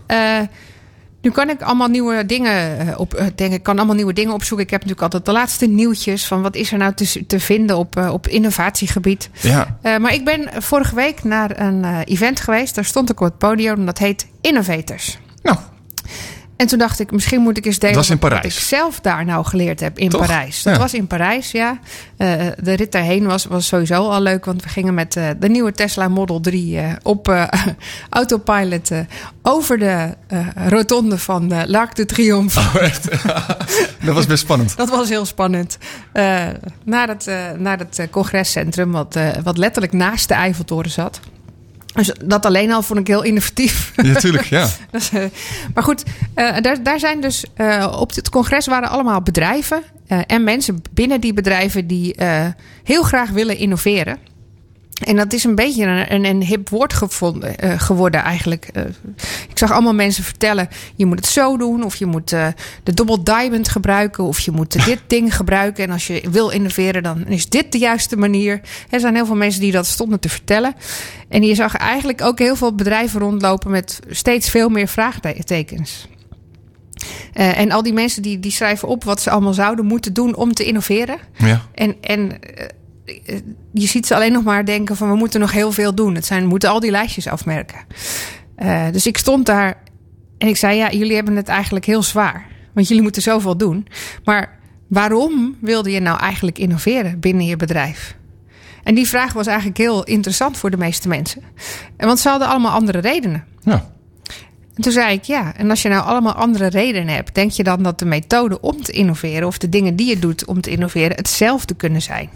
Eh, 0.05 0.39
nu 1.21 1.31
kan 1.31 1.49
ik 1.49 1.61
allemaal 1.61 1.87
nieuwe 1.87 2.25
dingen 2.25 2.79
eh, 2.79 2.99
op, 2.99 3.31
denk 3.35 3.53
ik 3.53 3.63
kan 3.63 3.77
allemaal 3.77 3.95
nieuwe 3.95 4.13
dingen 4.13 4.33
opzoeken. 4.33 4.65
Ik 4.65 4.71
heb 4.71 4.81
natuurlijk 4.81 5.13
altijd 5.13 5.25
de 5.25 5.39
laatste 5.39 5.65
nieuwtjes 5.65 6.27
van 6.27 6.41
wat 6.41 6.55
is 6.55 6.71
er 6.71 6.77
nou 6.77 6.93
te, 6.93 7.25
te 7.25 7.39
vinden 7.39 7.77
op, 7.77 7.97
op 7.97 8.27
innovatiegebied. 8.27 9.29
Ja, 9.41 9.77
maar 9.81 10.13
ik 10.13 10.25
ben 10.25 10.49
vorige 10.57 10.95
week 10.95 11.23
naar 11.23 11.59
een 11.59 11.85
event 12.03 12.39
geweest. 12.39 12.75
Daar 12.75 12.85
stond 12.85 13.09
ik 13.09 13.19
op 13.19 13.25
het 13.25 13.37
podium. 13.37 13.85
Dat 13.85 13.97
heet 13.97 14.27
Innovators. 14.41 15.17
nou, 15.41 15.57
En 16.63 16.69
toen 16.69 16.79
dacht 16.79 16.99
ik, 16.99 17.11
misschien 17.11 17.41
moet 17.41 17.57
ik 17.57 17.65
eens 17.65 17.79
delen 17.79 17.95
Dat 17.95 18.05
was 18.07 18.15
in 18.15 18.21
wat- 18.21 18.29
Parijs. 18.29 18.53
wat 18.53 18.61
ik 18.63 18.67
zelf 18.67 18.99
daar 18.99 19.25
nou 19.25 19.45
geleerd 19.45 19.79
heb 19.79 19.97
in 19.99 20.09
Toch? 20.09 20.25
Parijs. 20.25 20.63
Dat 20.63 20.73
Ja. 20.73 20.79
was 20.79 20.93
in 20.93 21.07
Parijs, 21.07 21.51
ja. 21.51 21.79
Eh, 22.17 22.27
de 22.61 22.73
rit 22.73 22.91
daarheen 22.91 23.25
was, 23.25 23.45
was 23.45 23.67
sowieso 23.67 24.09
al 24.09 24.21
leuk, 24.21 24.45
want 24.45 24.63
we 24.63 24.69
gingen 24.69 24.93
met 24.93 25.15
eh, 25.15 25.27
de 25.39 25.49
nieuwe 25.49 25.71
Tesla 25.71 26.07
Model 26.07 26.39
3 26.39 26.77
eh, 26.79 26.91
op 27.01 27.27
autopilot 28.09 28.89
over 29.41 29.79
de 29.79 30.09
rotonde 30.67 31.17
van 31.17 31.53
L'Arc 31.67 31.95
de 31.95 32.05
Triomphe. 32.05 32.59
oh, 32.59 32.75
echt. 32.81 33.07
dat 34.05 34.13
was 34.15 34.25
best 34.25 34.43
spannend. 34.43 34.77
Dat 34.77 34.89
was 34.89 35.09
heel 35.09 35.25
spannend. 35.25 35.77
Naar 36.85 37.07
het, 37.07 37.31
naar 37.57 37.77
het 37.77 38.07
congrescentrum, 38.11 38.91
wat, 38.91 39.17
wat 39.43 39.57
letterlijk 39.57 39.93
naast 39.93 40.27
de 40.27 40.33
Eiffeltoren 40.33 40.91
zat. 40.91 41.19
Dus 41.93 42.11
dat 42.25 42.45
alleen 42.45 42.71
al 42.71 42.81
vond 42.81 42.99
ik 42.99 43.07
heel 43.07 43.23
innovatief. 43.23 43.91
Ja, 43.95 44.13
tuurlijk, 44.13 44.45
ja. 44.45 44.69
Eh, 44.91 45.23
maar 45.73 45.83
goed, 45.83 46.03
eh, 46.33 46.57
daar, 46.61 46.83
daar 46.83 46.99
zijn 46.99 47.21
dus 47.21 47.45
eh, 47.53 47.97
op 47.99 48.15
het 48.15 48.29
congres 48.29 48.65
waren 48.65 48.89
allemaal 48.89 49.21
bedrijven 49.21 49.83
en 50.27 50.43
mensen 50.43 50.81
binnen 50.91 51.21
die 51.21 51.33
bedrijven 51.33 51.87
die 51.87 52.15
heel 52.83 53.03
graag 53.03 53.29
willen 53.29 53.57
innoveren. 53.57 54.17
En 55.03 55.15
dat 55.15 55.33
is 55.33 55.43
een 55.43 55.55
beetje 55.55 55.85
een, 55.85 56.13
een, 56.13 56.25
een 56.25 56.43
hip 56.43 56.69
woord 56.69 56.93
gevonden, 56.93 57.57
eh, 57.57 57.79
geworden 57.79 58.21
eigenlijk. 58.21 58.69
Eh, 58.73 58.83
ik 59.49 59.57
zag 59.57 59.71
allemaal 59.71 59.93
mensen 59.93 60.23
vertellen, 60.23 60.69
je 60.95 61.05
moet 61.05 61.17
het 61.17 61.27
zo 61.27 61.57
doen... 61.57 61.83
of 61.83 61.95
je 61.95 62.05
moet 62.05 62.31
eh, 62.31 62.47
de 62.83 62.93
double 62.93 63.23
diamond 63.23 63.69
gebruiken... 63.69 64.23
of 64.23 64.39
je 64.39 64.51
moet 64.51 64.85
dit 64.85 64.99
ding 65.07 65.35
gebruiken. 65.35 65.83
En 65.83 65.91
als 65.91 66.07
je 66.07 66.29
wil 66.31 66.49
innoveren, 66.49 67.03
dan 67.03 67.27
is 67.27 67.49
dit 67.49 67.71
de 67.71 67.77
juiste 67.77 68.17
manier. 68.17 68.61
Er 68.89 68.99
zijn 68.99 69.15
heel 69.15 69.25
veel 69.25 69.35
mensen 69.35 69.61
die 69.61 69.71
dat 69.71 69.85
stonden 69.85 70.19
te 70.19 70.29
vertellen. 70.29 70.75
En 71.29 71.43
je 71.43 71.55
zag 71.55 71.75
eigenlijk 71.75 72.21
ook 72.21 72.39
heel 72.39 72.55
veel 72.55 72.75
bedrijven 72.75 73.19
rondlopen... 73.19 73.71
met 73.71 73.99
steeds 74.09 74.49
veel 74.49 74.69
meer 74.69 74.87
vraagtekens. 74.87 76.07
En 77.33 77.71
al 77.71 77.83
die 77.83 77.93
mensen 77.93 78.21
die, 78.21 78.39
die 78.39 78.51
schrijven 78.51 78.87
op 78.87 79.03
wat 79.03 79.21
ze 79.21 79.29
allemaal 79.29 79.53
zouden 79.53 79.85
moeten 79.85 80.13
doen 80.13 80.35
om 80.35 80.53
te 80.53 80.63
innoveren. 80.63 81.17
ja. 81.37 81.61
En, 81.73 81.95
en 82.01 82.39
je 83.73 83.87
ziet 83.87 84.07
ze 84.07 84.15
alleen 84.15 84.31
nog 84.31 84.43
maar 84.43 84.65
denken 84.65 84.95
van 84.95 85.09
we 85.09 85.15
moeten 85.15 85.39
nog 85.39 85.51
heel 85.51 85.71
veel 85.71 85.95
doen. 85.95 86.15
Het 86.15 86.25
zijn, 86.25 86.41
we 86.43 86.47
moeten 86.49 86.69
al 86.69 86.79
die 86.79 86.91
lijstjes 86.91 87.27
afmerken. 87.27 87.79
Eh, 88.55 88.85
dus 88.91 89.07
ik 89.07 89.17
stond 89.17 89.45
daar 89.45 89.83
en 90.37 90.47
ik 90.47 90.57
zei 90.57 90.77
ja, 90.77 90.91
jullie 90.91 91.15
hebben 91.15 91.35
het 91.35 91.47
eigenlijk 91.47 91.85
heel 91.85 92.03
zwaar. 92.03 92.45
Want 92.73 92.87
jullie 92.87 93.03
moeten 93.03 93.21
zoveel 93.21 93.57
doen. 93.57 93.87
Maar 94.23 94.59
waarom 94.87 95.57
wilde 95.61 95.91
je 95.91 95.99
nou 95.99 96.19
eigenlijk 96.19 96.57
innoveren 96.57 97.19
binnen 97.19 97.45
je 97.45 97.55
bedrijf? 97.55 98.15
En 98.83 98.95
die 98.95 99.07
vraag 99.07 99.33
was 99.33 99.47
eigenlijk 99.47 99.77
heel 99.77 100.03
interessant 100.03 100.57
voor 100.57 100.71
de 100.71 100.77
meeste 100.77 101.07
mensen. 101.07 101.41
En 101.97 102.07
Want 102.07 102.19
ze 102.19 102.29
hadden 102.29 102.47
allemaal 102.47 102.71
andere 102.71 102.99
redenen. 102.99 103.43
ja. 103.63 103.91
En 104.73 104.81
toen 104.81 104.91
zei 104.91 105.13
ik 105.13 105.23
ja, 105.23 105.55
en 105.55 105.69
als 105.69 105.81
je 105.81 105.89
nou 105.89 106.03
allemaal 106.05 106.33
andere 106.33 106.67
redenen 106.67 107.15
hebt, 107.15 107.35
denk 107.35 107.51
je 107.51 107.63
dan 107.63 107.83
dat 107.83 107.99
de 107.99 108.05
methode 108.05 108.61
om 108.61 108.81
te 108.81 108.91
innoveren 108.91 109.47
of 109.47 109.57
de 109.57 109.69
dingen 109.69 109.95
die 109.95 110.07
je 110.07 110.19
doet 110.19 110.45
om 110.45 110.61
te 110.61 110.69
innoveren 110.69 111.15
hetzelfde 111.15 111.73
kunnen 111.73 112.01
zijn? 112.01 112.29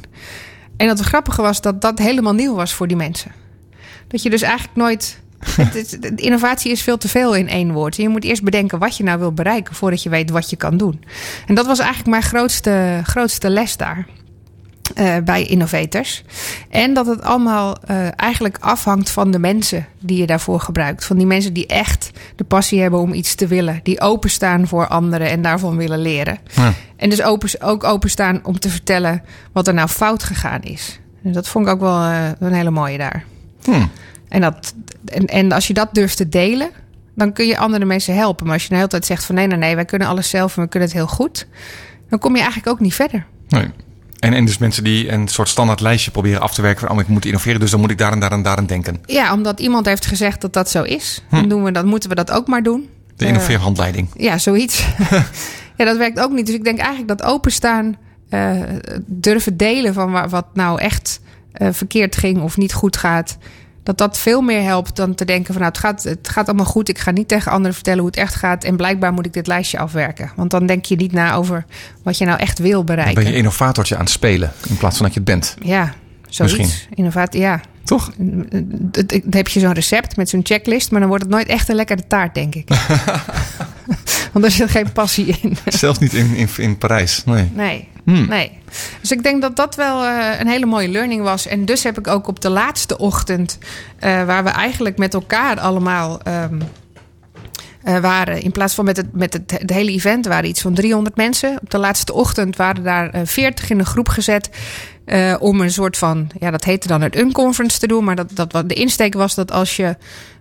En 0.77 0.87
dat 0.87 0.97
het 0.97 1.07
grappige 1.07 1.41
was 1.41 1.61
dat 1.61 1.81
dat 1.81 1.99
helemaal 1.99 2.33
nieuw 2.33 2.55
was 2.55 2.73
voor 2.73 2.87
die 2.87 2.97
mensen. 2.97 3.31
Dat 4.07 4.21
je 4.23 4.29
dus 4.29 4.41
eigenlijk 4.41 4.75
nooit. 4.75 5.19
Het, 5.57 5.73
het- 5.91 6.01
de 6.01 6.15
innovatie 6.23 6.71
is 6.71 6.81
veel 6.81 6.97
te 6.97 7.07
veel 7.07 7.35
in 7.35 7.47
één 7.49 7.71
woord. 7.71 7.95
Je 7.95 8.09
moet 8.09 8.23
eerst 8.23 8.43
bedenken 8.43 8.79
wat 8.79 8.97
je 8.97 9.03
nou 9.03 9.19
wil 9.19 9.31
bereiken 9.33 9.75
voordat 9.75 10.03
je 10.03 10.09
weet 10.09 10.29
wat 10.29 10.49
je 10.49 10.55
kan 10.55 10.77
doen. 10.77 11.03
En 11.47 11.55
dat 11.55 11.65
was 11.65 11.79
eigenlijk 11.79 12.09
mijn 12.09 12.21
grootste, 12.23 12.99
grootste 13.03 13.49
les 13.49 13.77
daar. 13.77 14.07
Eh, 14.95 15.15
bij 15.23 15.43
innovators. 15.43 16.23
En 16.69 16.93
dat 16.93 17.05
het 17.05 17.21
allemaal 17.21 17.77
eh, 17.85 18.07
eigenlijk 18.15 18.57
afhangt 18.59 19.09
van 19.09 19.31
de 19.31 19.39
mensen 19.39 19.85
die 19.99 20.17
je 20.17 20.25
daarvoor 20.25 20.59
gebruikt. 20.59 21.05
Van 21.05 21.17
die 21.17 21.25
mensen 21.25 21.53
die 21.53 21.67
echt 21.67 22.11
de 22.35 22.43
passie 22.43 22.81
hebben 22.81 22.99
om 22.99 23.13
iets 23.13 23.35
te 23.35 23.47
willen. 23.47 23.79
Die 23.83 24.01
openstaan 24.01 24.67
voor 24.67 24.87
anderen 24.87 25.29
en 25.29 25.41
daarvan 25.41 25.77
willen 25.77 25.99
leren. 25.99 26.37
Ja. 26.55 26.73
En 26.95 27.09
dus 27.09 27.21
open, 27.21 27.49
ook 27.61 27.83
openstaan 27.83 28.39
om 28.43 28.59
te 28.59 28.69
vertellen 28.69 29.23
wat 29.51 29.67
er 29.67 29.73
nou 29.73 29.87
fout 29.87 30.23
gegaan 30.23 30.61
is. 30.61 30.99
Dus 31.21 31.33
dat 31.33 31.47
vond 31.47 31.65
ik 31.65 31.71
ook 31.71 31.79
wel 31.79 32.01
eh, 32.01 32.29
een 32.39 32.53
hele 32.53 32.71
mooie 32.71 32.97
daar. 32.97 33.23
Hmm. 33.63 33.91
En, 34.29 34.41
dat, 34.41 34.73
en, 35.05 35.25
en 35.25 35.51
als 35.51 35.67
je 35.67 35.73
dat 35.73 35.89
durft 35.91 36.17
te 36.17 36.29
delen, 36.29 36.69
dan 37.15 37.33
kun 37.33 37.45
je 37.45 37.57
andere 37.57 37.85
mensen 37.85 38.15
helpen. 38.15 38.45
Maar 38.45 38.53
als 38.53 38.63
je 38.63 38.69
de 38.69 38.75
hele 38.75 38.87
tijd 38.87 39.05
zegt 39.05 39.23
van 39.23 39.35
nee, 39.35 39.47
nee, 39.47 39.57
nee, 39.57 39.75
wij 39.75 39.85
kunnen 39.85 40.07
alles 40.07 40.29
zelf 40.29 40.57
en 40.57 40.63
we 40.63 40.69
kunnen 40.69 40.89
het 40.89 40.97
heel 40.97 41.07
goed. 41.07 41.47
Dan 42.09 42.19
kom 42.19 42.31
je 42.31 42.41
eigenlijk 42.41 42.69
ook 42.69 42.79
niet 42.79 42.93
verder. 42.93 43.25
Nee. 43.47 43.67
En, 44.19 44.33
en 44.33 44.45
dus 44.45 44.57
mensen 44.57 44.83
die 44.83 45.11
een 45.11 45.27
soort 45.27 45.49
standaard 45.49 45.79
lijstje 45.79 46.11
proberen 46.11 46.41
af 46.41 46.53
te 46.53 46.61
werken 46.61 46.87
van 46.87 46.95
oh, 46.95 47.01
ik 47.01 47.07
moet 47.07 47.25
innoveren, 47.25 47.59
dus 47.59 47.71
dan 47.71 47.79
moet 47.79 47.91
ik 47.91 47.97
daar 47.97 48.11
en 48.11 48.19
daar 48.19 48.31
en 48.31 48.41
daar 48.41 48.57
aan 48.57 48.65
denken. 48.65 49.01
Ja, 49.05 49.33
omdat 49.33 49.59
iemand 49.59 49.85
heeft 49.85 50.05
gezegd 50.05 50.41
dat 50.41 50.53
dat 50.53 50.69
zo 50.69 50.83
is. 50.83 51.23
Dan, 51.31 51.49
doen 51.49 51.63
we, 51.63 51.71
dan 51.71 51.85
moeten 51.85 52.09
we 52.09 52.15
dat 52.15 52.31
ook 52.31 52.47
maar 52.47 52.63
doen. 52.63 52.89
De 53.15 53.23
Eh, 53.23 53.29
innoveerhandleiding. 53.31 54.07
Ja, 54.15 54.37
zoiets. 54.37 54.85
ja, 55.77 55.85
dat 55.85 55.97
werkt 55.97 56.19
ook 56.19 56.31
niet. 56.31 56.45
Dus 56.45 56.55
ik 56.55 56.63
denk 56.63 56.79
eigenlijk 56.79 57.07
dat 57.07 57.23
openstaan, 57.23 57.97
eh, 58.29 58.51
durven 59.05 59.57
delen 59.57 59.93
van 59.93 60.29
wat 60.29 60.45
nou 60.53 60.79
echt 60.81 61.19
eh, 61.51 61.67
verkeerd 61.71 62.15
ging 62.15 62.41
of 62.41 62.57
niet 62.57 62.73
goed 62.73 62.97
gaat. 62.97 63.37
Dat 63.87 63.97
dat 63.97 64.17
veel 64.17 64.41
meer 64.41 64.61
helpt 64.63 64.95
dan 64.95 65.15
te 65.15 65.25
denken 65.25 65.53
van 65.53 65.61
nou, 65.61 65.73
het 65.73 65.81
gaat, 65.81 66.03
het 66.03 66.29
gaat 66.29 66.47
allemaal 66.47 66.65
goed. 66.65 66.89
Ik 66.89 66.97
ga 66.97 67.11
niet 67.11 67.27
tegen 67.27 67.51
anderen 67.51 67.73
vertellen 67.73 67.99
hoe 67.99 68.07
het 68.07 68.17
echt 68.17 68.35
gaat. 68.35 68.63
En 68.63 68.75
blijkbaar 68.75 69.13
moet 69.13 69.25
ik 69.25 69.33
dit 69.33 69.47
lijstje 69.47 69.79
afwerken. 69.79 70.31
Want 70.35 70.51
dan 70.51 70.65
denk 70.65 70.85
je 70.85 70.95
niet 70.95 71.11
na 71.11 71.33
over 71.33 71.65
wat 72.03 72.17
je 72.17 72.25
nou 72.25 72.39
echt 72.39 72.59
wil 72.59 72.71
Dan 72.71 72.85
bereiken. 72.85 73.23
ben 73.23 73.31
je 73.31 73.37
innovatortje 73.37 73.95
aan 73.95 74.01
het 74.01 74.09
spelen 74.09 74.51
in 74.69 74.77
plaats 74.77 74.97
van 74.97 75.05
dat 75.05 75.13
je 75.13 75.19
het 75.19 75.29
bent. 75.29 75.55
Ja, 75.59 75.93
zoiets. 76.29 76.57
Misschien. 76.57 76.95
Innovatie, 76.95 77.39
ja. 77.39 77.61
Toch? 77.83 78.11
Dan 78.17 78.45
heb 79.29 79.47
je 79.47 79.59
zo'n 79.59 79.73
recept 79.73 80.15
met 80.15 80.29
zo'n 80.29 80.41
checklist, 80.43 80.91
maar 80.91 80.99
dan 80.99 81.09
wordt 81.09 81.23
het 81.23 81.33
nooit 81.33 81.47
echt 81.47 81.69
een 81.69 81.75
lekkere 81.75 82.07
taart, 82.07 82.35
denk 82.35 82.55
ik. 82.55 82.69
Want 84.33 84.45
er 84.45 84.51
zit 84.51 84.69
geen 84.69 84.91
passie 84.91 85.37
in. 85.41 85.57
Zelfs 85.65 85.99
niet 85.99 86.13
in, 86.13 86.35
in, 86.35 86.49
in 86.57 86.77
Parijs. 86.77 87.23
Nee. 87.25 87.49
Nee, 87.53 87.87
Hmm. 88.07 88.27
nee. 88.27 88.51
Dus 89.01 89.11
ik 89.11 89.23
denk 89.23 89.41
dat 89.41 89.55
dat 89.55 89.75
wel 89.75 90.03
eh, 90.05 90.39
een 90.39 90.47
hele 90.47 90.65
mooie 90.65 90.87
learning 90.87 91.21
was. 91.21 91.47
En 91.47 91.65
dus 91.65 91.83
heb 91.83 91.97
ik 91.97 92.07
ook 92.07 92.27
op 92.27 92.41
de 92.41 92.49
laatste 92.49 92.97
ochtend, 92.97 93.57
eh, 93.99 94.23
waar 94.23 94.43
we 94.43 94.49
eigenlijk 94.49 94.97
met 94.97 95.13
elkaar 95.13 95.59
allemaal 95.59 96.21
ehm, 96.21 96.59
eh, 97.87 97.99
waren, 97.99 98.41
in 98.41 98.51
plaats 98.51 98.73
van 98.73 98.85
met, 98.85 98.97
het, 98.97 99.13
met 99.13 99.33
het, 99.33 99.51
het 99.51 99.69
hele 99.69 99.91
event, 99.91 100.25
waren 100.25 100.49
iets 100.49 100.61
van 100.61 100.73
300 100.73 101.15
mensen. 101.15 101.57
Op 101.61 101.69
de 101.69 101.77
laatste 101.77 102.13
ochtend 102.13 102.55
waren 102.55 102.83
daar 102.83 103.09
eh, 103.09 103.21
40 103.23 103.69
in 103.69 103.79
een 103.79 103.85
groep 103.85 104.09
gezet. 104.09 104.49
Eh, 105.07 105.35
om 105.39 105.61
een 105.61 105.71
soort 105.71 105.97
van, 105.97 106.29
ja, 106.39 106.51
dat 106.51 106.63
heette 106.63 106.87
dan 106.87 107.01
een 107.01 107.19
unconference 107.19 107.79
te 107.79 107.87
doen. 107.87 108.03
Maar 108.03 108.15
dat, 108.15 108.31
dat, 108.33 108.69
de 108.69 108.73
insteek 108.73 109.13
was 109.13 109.35
dat 109.35 109.51
als 109.51 109.75
je 109.75 109.95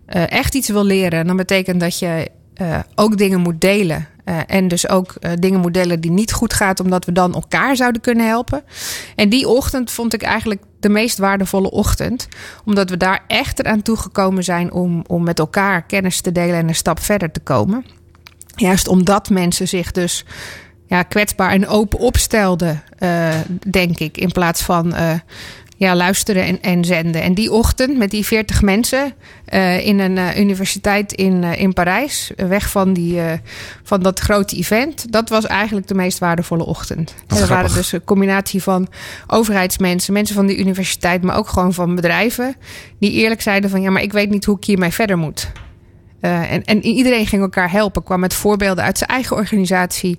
eh, 0.06 0.30
echt 0.30 0.54
iets 0.54 0.68
wil 0.68 0.84
leren, 0.84 1.26
dan 1.26 1.36
betekent 1.36 1.80
dat 1.80 1.98
je 1.98 2.30
eh, 2.54 2.78
ook 2.94 3.18
dingen 3.18 3.40
moet 3.40 3.60
delen. 3.60 4.08
En 4.46 4.68
dus 4.68 4.88
ook 4.88 5.14
dingen 5.40 5.60
moet 5.60 5.74
delen 5.74 6.00
die 6.00 6.10
niet 6.10 6.32
goed 6.32 6.52
gaat, 6.52 6.80
omdat 6.80 7.04
we 7.04 7.12
dan 7.12 7.34
elkaar 7.34 7.76
zouden 7.76 8.00
kunnen 8.00 8.26
helpen. 8.26 8.62
En 9.16 9.28
die 9.28 9.48
ochtend 9.48 9.90
vond 9.90 10.14
ik 10.14 10.22
eigenlijk 10.22 10.62
de 10.80 10.88
meest 10.88 11.18
waardevolle 11.18 11.70
ochtend. 11.70 12.28
Omdat 12.64 12.90
we 12.90 12.96
daar 12.96 13.24
echt 13.26 13.58
eraan 13.58 13.82
toegekomen 13.82 14.44
zijn 14.44 14.72
om, 14.72 15.04
om 15.06 15.24
met 15.24 15.38
elkaar 15.38 15.82
kennis 15.82 16.20
te 16.20 16.32
delen 16.32 16.54
en 16.54 16.68
een 16.68 16.74
stap 16.74 17.00
verder 17.00 17.30
te 17.30 17.40
komen. 17.40 17.84
Juist 18.56 18.88
omdat 18.88 19.30
mensen 19.30 19.68
zich 19.68 19.92
dus 19.92 20.24
ja, 20.86 21.02
kwetsbaar 21.02 21.50
en 21.50 21.68
open 21.68 21.98
opstelden, 21.98 22.82
eh, 22.98 23.34
denk 23.66 23.98
ik. 23.98 24.18
In 24.18 24.32
plaats 24.32 24.62
van 24.62 24.94
eh, 24.94 25.12
ja, 25.76 25.96
luisteren 25.96 26.44
en, 26.44 26.62
en 26.62 26.84
zenden. 26.84 27.22
En 27.22 27.34
die 27.34 27.52
ochtend 27.52 27.96
met 27.96 28.10
die 28.10 28.26
40 28.26 28.62
mensen 28.62 29.14
eh, 29.44 29.86
in 29.86 29.98
een 29.98 30.40
universiteit 30.40 31.12
in, 31.12 31.44
in 31.44 31.72
Parijs, 31.72 32.30
weg 32.36 32.70
van, 32.70 32.92
die, 32.92 33.20
van 33.82 34.02
dat 34.02 34.20
grote 34.20 34.56
event, 34.56 35.12
dat 35.12 35.28
was 35.28 35.46
eigenlijk 35.46 35.88
de 35.88 35.94
meest 35.94 36.18
waardevolle 36.18 36.64
ochtend. 36.64 37.14
En 37.26 37.36
er 37.36 37.46
waren 37.46 37.74
dus 37.74 37.92
een 37.92 38.04
combinatie 38.04 38.62
van 38.62 38.88
overheidsmensen, 39.26 40.12
mensen 40.12 40.34
van 40.34 40.46
de 40.46 40.58
universiteit, 40.58 41.22
maar 41.22 41.36
ook 41.36 41.48
gewoon 41.48 41.74
van 41.74 41.94
bedrijven, 41.94 42.56
die 42.98 43.12
eerlijk 43.12 43.42
zeiden 43.42 43.70
van 43.70 43.82
ja, 43.82 43.90
maar 43.90 44.02
ik 44.02 44.12
weet 44.12 44.30
niet 44.30 44.44
hoe 44.44 44.56
ik 44.56 44.64
hiermee 44.64 44.90
verder 44.90 45.18
moet. 45.18 45.48
Eh, 46.20 46.52
en, 46.52 46.64
en 46.64 46.84
iedereen 46.84 47.26
ging 47.26 47.42
elkaar 47.42 47.70
helpen, 47.70 48.02
kwam 48.02 48.20
met 48.20 48.34
voorbeelden 48.34 48.84
uit 48.84 48.98
zijn 48.98 49.10
eigen 49.10 49.36
organisatie. 49.36 50.18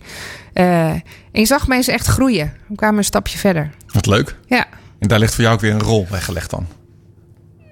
Eh, 0.53 0.89
en 0.89 1.03
je 1.31 1.45
zag 1.45 1.67
mensen 1.67 1.93
echt 1.93 2.07
groeien. 2.07 2.53
We 2.67 2.75
kwamen 2.75 2.97
een 2.97 3.03
stapje 3.03 3.37
verder. 3.37 3.69
Wat 3.87 4.05
leuk. 4.05 4.35
Ja. 4.47 4.65
En 4.99 5.07
daar 5.07 5.19
ligt 5.19 5.33
voor 5.35 5.43
jou 5.43 5.55
ook 5.55 5.61
weer 5.61 5.73
een 5.73 5.81
rol 5.81 6.07
weggelegd 6.09 6.49
dan. 6.49 6.67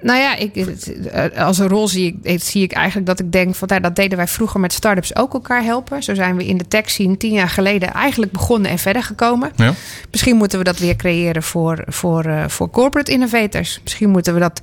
Nou 0.02 0.20
ja, 0.20 0.36
ik, 0.36 0.56
eh, 0.56 1.46
als 1.46 1.58
een 1.58 1.68
rol 1.68 1.88
zie 1.88 2.20
ik, 2.22 2.44
zie 2.44 2.64
ik 2.64 2.72
eigenlijk 2.72 3.08
dat 3.08 3.20
ik 3.20 3.32
denk 3.32 3.56
van 3.56 3.68
nou, 3.68 3.82
dat 3.82 3.96
deden 3.96 4.18
wij 4.18 4.28
vroeger 4.28 4.60
met 4.60 4.74
startups 4.74 5.16
ook 5.16 5.34
elkaar 5.34 5.64
helpen. 5.64 6.04
Zo 6.04 6.14
zijn 6.14 6.36
we 6.36 6.46
in 6.46 6.58
de 6.58 6.68
tech 6.68 6.90
scene 6.90 7.18
tien 7.18 7.34
jaar 7.34 7.50
geleden 7.50 7.94
eigenlijk 7.94 8.32
begonnen 8.32 8.72
en 8.72 8.78
verder 8.78 9.04
gekomen. 9.04 9.52
Ja? 9.56 9.74
Misschien 10.12 10.36
moeten 10.36 10.58
we 10.58 10.64
dat 10.64 10.80
weer 10.80 10.96
creëren 10.96 11.44
voor, 11.44 11.84
voor, 11.88 12.46
voor 12.48 12.70
corporate 12.70 13.12
innovators. 13.12 13.80
Misschien 13.84 14.10
moeten 14.10 14.34
we 14.34 14.40
dat. 14.40 14.62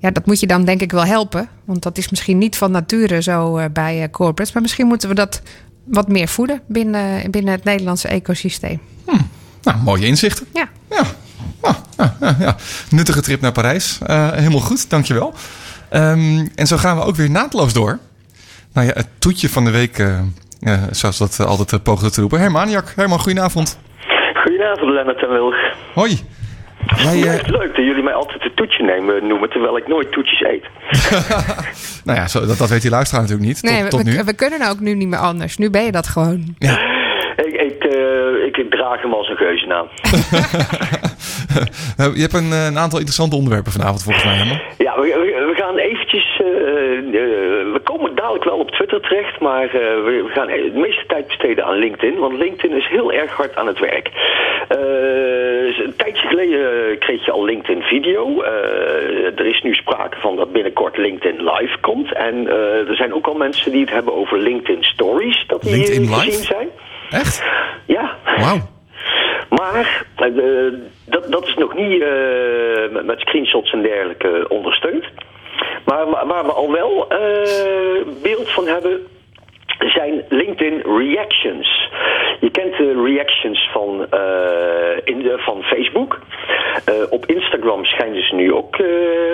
Ja, 0.00 0.10
dat 0.10 0.26
moet 0.26 0.40
je 0.40 0.46
dan 0.46 0.64
denk 0.64 0.80
ik 0.80 0.92
wel 0.92 1.04
helpen. 1.04 1.48
Want 1.64 1.82
dat 1.82 1.98
is 1.98 2.10
misschien 2.10 2.38
niet 2.38 2.56
van 2.56 2.70
nature 2.70 3.22
zo 3.22 3.56
eh, 3.56 3.64
bij 3.72 4.02
eh, 4.02 4.10
corporates. 4.10 4.52
Maar 4.52 4.62
misschien 4.62 4.86
moeten 4.86 5.08
we 5.08 5.14
dat 5.14 5.42
wat 5.84 6.08
meer 6.08 6.28
voeden 6.28 6.60
binnen, 6.66 7.30
binnen 7.30 7.52
het 7.52 7.64
Nederlandse 7.64 8.08
ecosysteem. 8.08 8.80
Nou, 9.62 9.78
mooie 9.84 10.06
inzichten. 10.06 10.46
Ja. 10.52 10.68
Ja. 10.90 11.02
Ah, 11.60 11.74
ja, 11.96 12.16
ja, 12.20 12.36
ja. 12.38 12.56
Nuttige 12.90 13.20
trip 13.20 13.40
naar 13.40 13.52
Parijs. 13.52 13.98
Eh, 14.06 14.30
helemaal 14.32 14.60
goed, 14.60 14.90
dankjewel. 14.90 15.34
Ehm 15.88 16.46
en 16.54 16.66
zo 16.66 16.76
gaan 16.76 16.96
we 16.96 17.04
ook 17.04 17.16
weer 17.16 17.30
naadloos 17.30 17.72
door. 17.72 17.98
Nou 18.72 18.86
ja, 18.86 18.92
het 18.92 19.08
toetje 19.18 19.48
van 19.48 19.64
de 19.64 19.70
week, 19.70 19.98
eh, 19.98 20.18
eh, 20.60 20.82
zoals 20.90 21.18
dat 21.18 21.40
altijd 21.46 21.72
uh, 21.72 21.78
poogde 21.82 22.10
te 22.10 22.20
roepen. 22.20 22.40
Herman, 22.40 22.70
Jak. 22.70 22.92
Herman, 22.96 23.18
goedenavond. 23.18 23.78
Goedenavond, 24.34 24.90
Lennart 24.90 25.22
en 25.22 25.28
Wilg. 25.28 25.54
Hoi. 25.94 26.20
Jij, 26.86 27.16
Ja, 27.16 27.26
eh, 27.30 27.32
het 27.32 27.42
is 27.42 27.50
leuk 27.50 27.76
dat 27.76 27.84
jullie 27.84 28.02
mij 28.02 28.14
altijd 28.14 28.44
een 28.44 28.54
toetje 28.54 28.84
nemen, 28.84 29.26
noemen, 29.26 29.50
terwijl 29.50 29.76
ik 29.76 29.88
nooit 29.88 30.12
toetjes 30.12 30.40
eet. 30.40 30.64
nou 32.04 32.18
ja, 32.18 32.28
zo, 32.28 32.46
dat, 32.46 32.58
dat 32.58 32.68
weet 32.68 32.82
die 32.82 32.90
luisteraar 32.90 33.22
natuurlijk 33.22 33.48
niet. 33.48 33.62
Nee, 33.62 33.80
tot, 33.80 33.90
tot 33.90 34.02
we, 34.02 34.10
nu. 34.10 34.16
we, 34.16 34.24
we 34.24 34.34
kunnen 34.34 34.68
ook 34.70 34.80
nu 34.80 34.94
niet 34.94 35.08
meer 35.08 35.18
anders. 35.18 35.56
Nu 35.56 35.70
ben 35.70 35.84
je 35.84 35.92
dat 35.92 36.06
gewoon. 36.06 36.44
Ik, 37.36 37.54
ik, 37.60 37.84
eh, 37.84 38.46
ik, 38.46 38.56
ik 38.56 38.70
draag 38.70 39.02
hem 39.02 39.12
als 39.12 39.28
een 39.28 39.36
geuzennaam. 39.36 39.88
Nou, 41.96 42.14
je 42.14 42.20
hebt 42.20 42.34
een, 42.34 42.52
eh, 42.52 42.64
een 42.64 42.78
aantal 42.78 42.98
interessante 42.98 43.36
onderwerpen 43.36 43.72
vanavond 43.72 44.02
volgens 44.02 44.24
mij, 44.24 44.34
Herman. 44.34 44.60
Ja, 44.78 45.00
we, 45.00 45.00
we, 45.00 45.52
we 45.52 45.54
gaan 45.62 45.76
eh, 45.78 45.79
eh, 45.79 45.79
we 47.72 47.80
komen 47.84 48.14
dadelijk 48.14 48.44
wel 48.44 48.58
op 48.58 48.70
Twitter 48.70 49.00
terecht, 49.00 49.40
maar 49.40 49.64
eh, 49.64 49.70
we, 50.04 50.26
gaan 50.28 50.46
de 50.46 50.70
meeste 50.74 51.04
tijd 51.06 51.26
besteden 51.26 51.64
aan 51.64 51.78
LinkedIn. 51.78 52.18
Want 52.18 52.38
LinkedIn 52.38 52.76
is 52.76 52.88
heel 52.88 53.12
erg 53.12 53.32
hard 53.32 53.56
aan 53.56 53.66
het 53.66 53.78
werk. 53.78 54.10
Eh, 54.68 55.78
een 55.78 55.96
tijdje 55.96 56.28
geleden 56.28 56.90
eh, 56.90 56.98
kreeg 56.98 57.24
je 57.24 57.30
al 57.30 57.44
LinkedIn 57.44 57.82
video. 57.82 58.42
Eh, 58.42 59.38
er 59.38 59.46
is 59.46 59.62
nu 59.62 59.74
sprake 59.74 60.20
van 60.20 60.36
dat 60.36 60.52
binnenkort 60.52 60.96
LinkedIn 60.96 61.44
Live 61.44 61.78
komt. 61.80 62.12
En 62.12 62.48
eh, 62.48 62.88
er 62.88 62.96
zijn 62.96 63.14
ook 63.14 63.26
al 63.26 63.34
mensen 63.34 63.72
die 63.72 63.80
het 63.80 63.90
hebben 63.90 64.14
over 64.14 64.38
LinkedIn 64.38 64.82
Stories. 64.82 65.44
Dat 65.46 65.62
die 65.62 65.72
LinkedIn 65.72 66.02
eh, 66.02 66.10
Live? 66.10 66.24
gezien 66.24 66.44
zijn. 66.44 66.68
Echt? 67.10 67.44
Ja. 67.86 68.16
Wauw. 68.24 68.58
Maar 69.50 70.04
eh, 70.16 70.32
dat, 71.04 71.32
dat 71.32 71.46
is 71.46 71.54
nog 71.54 71.74
niet 71.74 72.02
eh, 72.02 73.02
met 73.04 73.20
screenshots 73.20 73.72
en 73.72 73.82
dergelijke 73.82 74.44
ondersteund. 74.48 75.04
Maar 75.84 76.10
wa- 76.10 76.26
waar 76.26 76.44
we 76.44 76.52
al 76.52 76.70
wel 76.72 77.08
eh, 77.08 78.06
beeld 78.22 78.50
van 78.50 78.66
hebben, 78.66 79.00
zijn 79.78 80.24
LinkedIn 80.28 80.82
Reactions. 80.98 81.88
Je 82.40 82.50
kent 82.50 82.76
de 82.76 83.02
reactions 83.04 83.68
van, 83.72 84.06
eh, 84.10 84.20
in 85.04 85.18
de, 85.22 85.34
van 85.38 85.62
Facebook. 85.62 86.18
Eh, 86.84 86.94
op 87.10 87.26
Instagram 87.26 87.84
schijnen 87.84 88.22
ze 88.22 88.34
nu 88.34 88.52
ook 88.52 88.74
eh, 88.76 88.86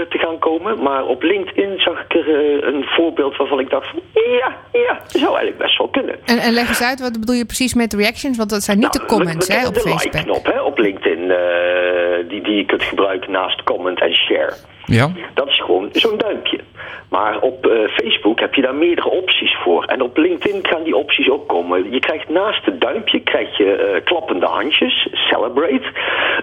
te 0.08 0.18
gaan 0.18 0.38
komen. 0.38 0.82
Maar 0.82 1.06
op 1.06 1.22
LinkedIn 1.22 1.74
zag 1.80 2.00
ik 2.08 2.14
er 2.14 2.64
een 2.74 2.84
voorbeeld 2.84 3.36
waarvan 3.36 3.60
ik 3.60 3.70
dacht 3.70 3.88
van... 3.90 4.00
Ja, 4.14 4.56
ja, 4.72 4.92
dat 4.94 5.10
zou 5.10 5.26
eigenlijk 5.28 5.58
best 5.58 5.78
wel 5.78 5.88
kunnen. 5.88 6.16
En, 6.24 6.38
en 6.38 6.52
leg 6.52 6.68
eens 6.68 6.82
uit, 6.82 7.00
wat 7.00 7.20
bedoel 7.20 7.34
je 7.34 7.46
precies 7.46 7.74
met 7.74 7.92
reactions? 7.94 8.36
Want 8.36 8.50
dat 8.50 8.62
zijn 8.62 8.78
niet 8.78 8.92
de 8.92 8.98
Nou, 8.98 9.10
comments 9.10 9.46
we 9.46 9.54
hè, 9.54 9.66
op 9.66 9.74
de 9.74 9.80
Facebook. 9.80 10.12
like-knop 10.14 10.46
hè, 10.46 10.60
op 10.62 10.78
LinkedIn, 10.78 11.30
eh, 11.30 12.28
die, 12.28 12.42
die 12.42 12.56
je 12.56 12.64
kunt 12.66 12.82
gebruiken 12.82 13.30
naast 13.30 13.62
comment 13.62 14.00
en 14.00 14.14
share. 14.14 14.52
Ja. 14.84 15.10
Dat 15.34 15.48
is 15.48 15.60
zo'n 15.92 16.18
duimpje. 16.18 16.60
Maar 17.08 17.40
op 17.40 17.66
eh, 17.66 17.88
Facebook 17.88 18.40
heb 18.40 18.54
je 18.54 18.62
daar 18.62 18.74
meerdere 18.74 19.10
opties 19.10 19.56
voor. 19.62 19.84
En 19.84 20.02
op 20.02 20.16
LinkedIn 20.16 20.66
gaan 20.66 20.82
die 20.82 20.96
opties 20.96 21.30
ook 21.30 21.48
komen. 21.48 21.90
Je 21.92 21.98
krijgt 21.98 22.28
naast 22.28 22.64
het 22.64 22.80
duimpje 22.80 23.20
krijg 23.20 23.56
je 23.56 23.72
eh, 23.72 24.04
klappende 24.04 24.46
handjes, 24.46 25.08
celebrate, 25.12 25.86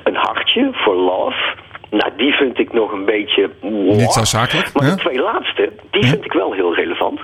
een 0.03 0.15
hartje 0.15 0.69
voor 0.71 0.95
love. 0.95 1.55
Nou, 1.89 2.11
die 2.17 2.33
vind 2.33 2.59
ik 2.59 2.73
nog 2.73 2.91
een 2.91 3.05
beetje... 3.05 3.49
Niet 3.61 4.11
zo 4.11 4.23
zakelijk, 4.23 4.73
Maar 4.73 4.89
de 4.89 4.95
twee 4.95 5.19
laatste, 5.19 5.71
die 5.91 6.05
vind 6.05 6.25
ik 6.25 6.33
wel 6.33 6.53
heel 6.53 6.75
relevant. 6.75 7.19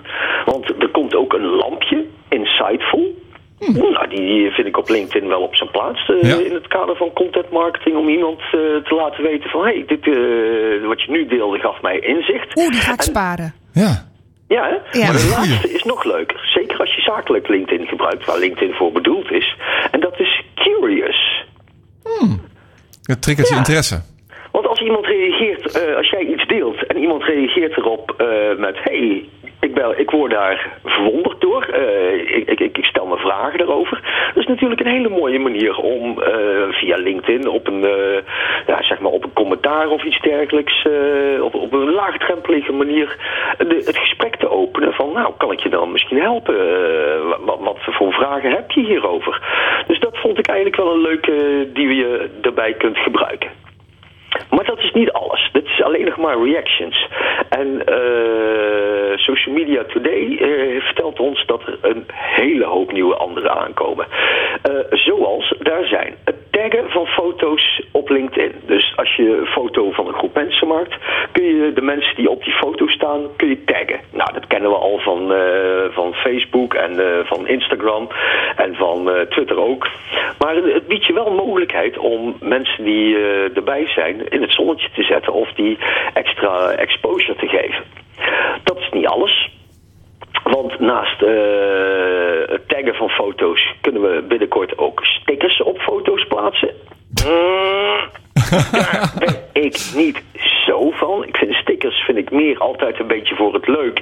Want 0.46 0.70
er 0.80 0.90
komt 0.90 1.16
ook 1.16 1.34
een 1.34 1.46
lampje, 1.46 2.06
insightful. 2.30 3.19
Nou, 3.60 4.08
die, 4.10 4.20
die 4.20 4.52
vind 4.52 4.68
ik 4.68 4.78
op 4.78 4.90
LinkedIn 4.90 5.28
wel 5.28 5.42
op 5.42 5.56
zijn 5.56 5.72
plaats. 5.72 6.10
eh, 6.10 6.22
Ja. 6.30 6.36
In 6.46 6.54
het 6.54 6.68
kader 6.68 6.96
van 6.96 7.14
content 7.14 7.50
marketing. 7.52 7.96
Om 7.98 8.10
iemand 8.10 8.40
eh, 8.40 8.50
te 8.90 8.96
laten 8.96 9.24
weten 9.24 9.50
van... 9.50 9.62
hé, 9.66 9.74
hey, 9.74 9.84
dit 9.88 10.08
eh, 10.08 10.88
wat 10.88 11.02
je 11.02 11.12
nu 11.12 11.28
deelde 11.28 11.60
gaf 11.60 11.82
mij 11.82 12.00
inzicht. 12.00 12.58
Oeh, 12.58 12.70
die 12.72 12.80
ga 12.82 12.92
ik 12.94 12.98
En- 12.98 13.04
sparen. 13.04 13.54
Ja. 13.74 14.08
Ja, 14.48 14.64
hè? 14.64 15.00
Ja. 15.00 15.06
maar 15.06 15.16
de 15.22 15.34
laatste 15.38 15.72
is 15.74 15.84
nog 15.84 16.04
leuker. 16.04 16.40
Zeker 16.54 16.80
als 16.80 16.96
je 16.96 17.02
zakelijk 17.02 17.48
LinkedIn 17.48 17.88
gebruikt, 17.88 18.26
waar 18.26 18.40
LinkedIn 18.40 18.74
voor 18.74 18.92
bedoeld 18.92 19.32
is. 19.32 19.56
En 19.92 20.00
dat 20.00 20.20
is 20.20 20.44
curious. 20.56 21.46
Het 23.04 23.22
triggert 23.22 23.50
je 23.50 23.56
interesse. 23.56 24.02
Want 24.52 24.68
als 24.68 24.80
iemand 24.82 25.06
reageert, 25.06 25.72
eh, 25.82 25.96
als 25.96 26.10
jij 26.10 26.22
iets 26.26 26.48
deelt 26.48 26.86
en 26.88 26.98
iemand 26.98 27.24
reageert 27.24 27.78
erop 27.78 28.14
eh, 28.18 28.58
met: 28.58 28.78
hey, 28.84 29.30
ik, 29.60 29.74
ben, 29.74 30.00
ik 30.00 30.12
word 30.12 30.32
daar 30.32 30.78
verwonderd 30.86 31.42
door, 31.42 31.64
eh, 31.64 32.38
ik, 32.38 32.60
ik, 32.60 32.78
ik 32.78 32.86
stel 32.86 33.06
me 33.06 33.18
vragen 33.18 33.58
daarover. 33.58 34.02
Dat 34.34 34.44
is 34.44 34.50
natuurlijk 34.50 34.80
een 34.80 34.92
hele 34.92 35.10
mooie 35.10 35.40
manier 35.40 35.78
om 35.78 36.22
eh, 36.22 36.70
via 36.70 36.98
LinkedIn 36.98 37.48
op 37.48 37.68
een, 37.68 37.84
eh, 37.84 38.24
ja, 38.68 38.84
zeg 38.84 39.00
maar 39.00 39.12
op 39.12 39.24
een 39.24 39.34
commentaar 39.34 39.88
of 39.90 40.04
iets 40.04 40.22
dergelijks, 40.22 40.88
op, 41.42 41.54
op 41.54 41.74
een 41.74 41.92
laagdrempelige 41.92 42.72
manier, 42.72 43.16
het 43.58 43.98
gesprek 43.98 44.36
te 44.36 44.50
openen 44.50 44.94
van: 44.94 45.12
nou, 45.14 45.34
kan 45.38 45.52
ik 45.52 45.60
je 45.60 45.70
dan 45.70 45.92
misschien 45.92 46.22
helpen? 46.22 46.56
Wat, 47.46 47.60
wat 47.60 47.78
voor 47.82 48.14
vragen 48.14 48.52
heb 48.52 48.72
je 48.72 48.86
hierover? 48.86 49.42
Dus 49.88 50.00
dat 50.00 50.18
vond 50.18 50.40
ik 50.40 50.48
eigenlijk 50.48 50.78
wel 50.78 50.94
een 50.94 51.02
leuke 51.02 51.68
die 51.74 51.96
je 51.96 52.30
erbij 52.42 52.74
kunt 52.74 52.98
gebruiken. 52.98 53.69
Maar 54.50 54.66
dat 54.66 54.80
is 54.80 54.92
niet 54.92 55.12
alles. 55.12 55.50
Dat 55.52 55.64
is 55.64 55.82
alleen 55.82 56.06
nog 56.06 56.18
maar 56.18 56.44
reactions. 56.44 57.08
En 57.50 57.86
eh, 57.86 59.18
Social 59.18 59.56
Media 59.56 59.84
Today 59.84 60.38
eh, 60.38 60.82
vertelt 60.82 61.20
ons 61.20 61.46
dat 61.46 61.62
er 61.62 61.78
een 61.82 62.04
hele 62.08 62.66
hoop 62.66 62.92
nieuwe 62.92 63.16
andere 63.16 63.50
aankomen. 63.50 64.08
Eh, 64.62 64.72
zoals, 64.90 65.54
daar 65.60 65.86
zijn 65.86 66.16
taggen 66.60 66.90
van 66.90 67.06
foto's 67.06 67.84
op 67.92 68.10
LinkedIn. 68.10 68.54
Dus 68.66 68.94
als 68.96 69.16
je 69.16 69.38
een 69.38 69.46
foto 69.46 69.92
van 69.92 70.08
een 70.08 70.14
groep 70.14 70.34
mensen 70.34 70.68
maakt, 70.68 70.96
kun 71.32 71.44
je 71.44 71.74
de 71.74 71.82
mensen 71.82 72.16
die 72.16 72.30
op 72.30 72.44
die 72.44 72.54
foto 72.54 72.88
staan, 72.88 73.22
kun 73.36 73.48
je 73.48 73.64
taggen. 73.64 74.00
Nou, 74.12 74.34
dat 74.34 74.48
kennen 74.48 74.70
we 74.70 74.76
al 74.76 75.00
van, 75.00 75.34
eh, 75.34 75.84
van 75.90 76.14
Facebook 76.14 76.74
en 76.74 77.00
eh, 77.00 77.26
van 77.26 77.48
Instagram 77.48 78.08
en 78.56 78.76
van 78.76 79.12
eh, 79.12 79.22
Twitter 79.22 79.60
ook. 79.60 79.88
Maar 80.40 80.56
het 80.56 80.88
biedt 80.88 81.06
je 81.06 81.14
wel 81.14 81.32
mogelijkheid 81.32 81.98
om 81.98 82.36
mensen 82.40 82.84
die 82.84 83.18
erbij 83.54 83.88
zijn 83.88 84.28
in 84.30 84.42
het 84.42 84.52
zonnetje 84.52 84.90
te 84.94 85.04
zetten 85.04 85.34
of 85.34 85.54
die 85.54 85.78
extra 86.14 86.70
exposure 86.72 87.36
te 87.36 87.48
geven. 87.48 87.84
Dat 88.64 88.78
is 88.78 88.90
niet 88.92 89.08
alles. 89.08 89.58
Want 90.44 90.80
naast 90.80 91.20
het 92.50 92.68
taggen 92.84 92.96
van 92.96 93.10
foto's 93.10 93.76
kunnen 93.82 94.02
we 94.02 94.26
binnenkort 94.28 94.78
ook 94.78 95.06
stickers 95.06 95.64
op 95.64 95.78
foto's 95.80 96.28
plaatsen. 96.28 96.74
Mm, 97.26 98.10
daar 98.72 99.14
ben 99.20 99.64
ik 99.64 99.92
niet 99.96 100.22
zo 100.66 100.92
van. 100.92 101.24
Ik 101.28 101.38
vind 101.38 101.54
stickers 101.54 101.96
vind 101.96 102.18
ik 102.18 102.32
meer 102.32 102.58
altijd 102.58 103.00
een 103.00 103.08
beetje 103.08 103.36
voor 103.36 103.54
het 103.54 103.68
leuk. 103.68 104.00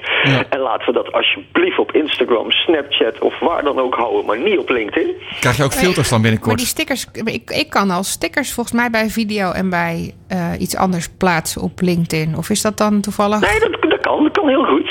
En 0.49 0.59
laten 0.59 0.85
we 0.85 0.93
dat 0.93 1.11
alsjeblieft 1.11 1.79
op 1.79 1.91
Instagram, 1.91 2.51
Snapchat 2.51 3.19
of 3.19 3.39
waar 3.39 3.63
dan 3.63 3.79
ook 3.79 3.95
houden, 3.95 4.25
maar 4.25 4.39
niet 4.39 4.57
op 4.57 4.69
LinkedIn. 4.69 5.15
Krijg 5.39 5.57
je 5.57 5.63
ook 5.63 5.73
filters 5.73 6.09
dan 6.09 6.21
Maar 6.21 6.29
binnenkort? 6.29 6.57
die 6.57 6.67
stickers, 6.67 7.07
ik, 7.23 7.49
ik 7.49 7.69
kan 7.69 7.89
al 7.91 8.03
stickers 8.03 8.53
volgens 8.53 8.75
mij 8.75 8.89
bij 8.89 9.09
video 9.09 9.51
en 9.51 9.69
bij 9.69 10.13
eh, 10.27 10.51
iets 10.59 10.75
anders 10.75 11.09
plaatsen 11.17 11.61
op 11.61 11.81
LinkedIn. 11.81 12.37
Of 12.37 12.49
is 12.49 12.61
dat 12.61 12.77
dan 12.77 13.01
toevallig? 13.01 13.39
Nee, 13.39 13.59
dat, 13.59 13.89
dat 13.89 13.99
kan. 13.99 14.23
Dat 14.23 14.31
kan 14.31 14.47
heel 14.47 14.63
goed. 14.63 14.89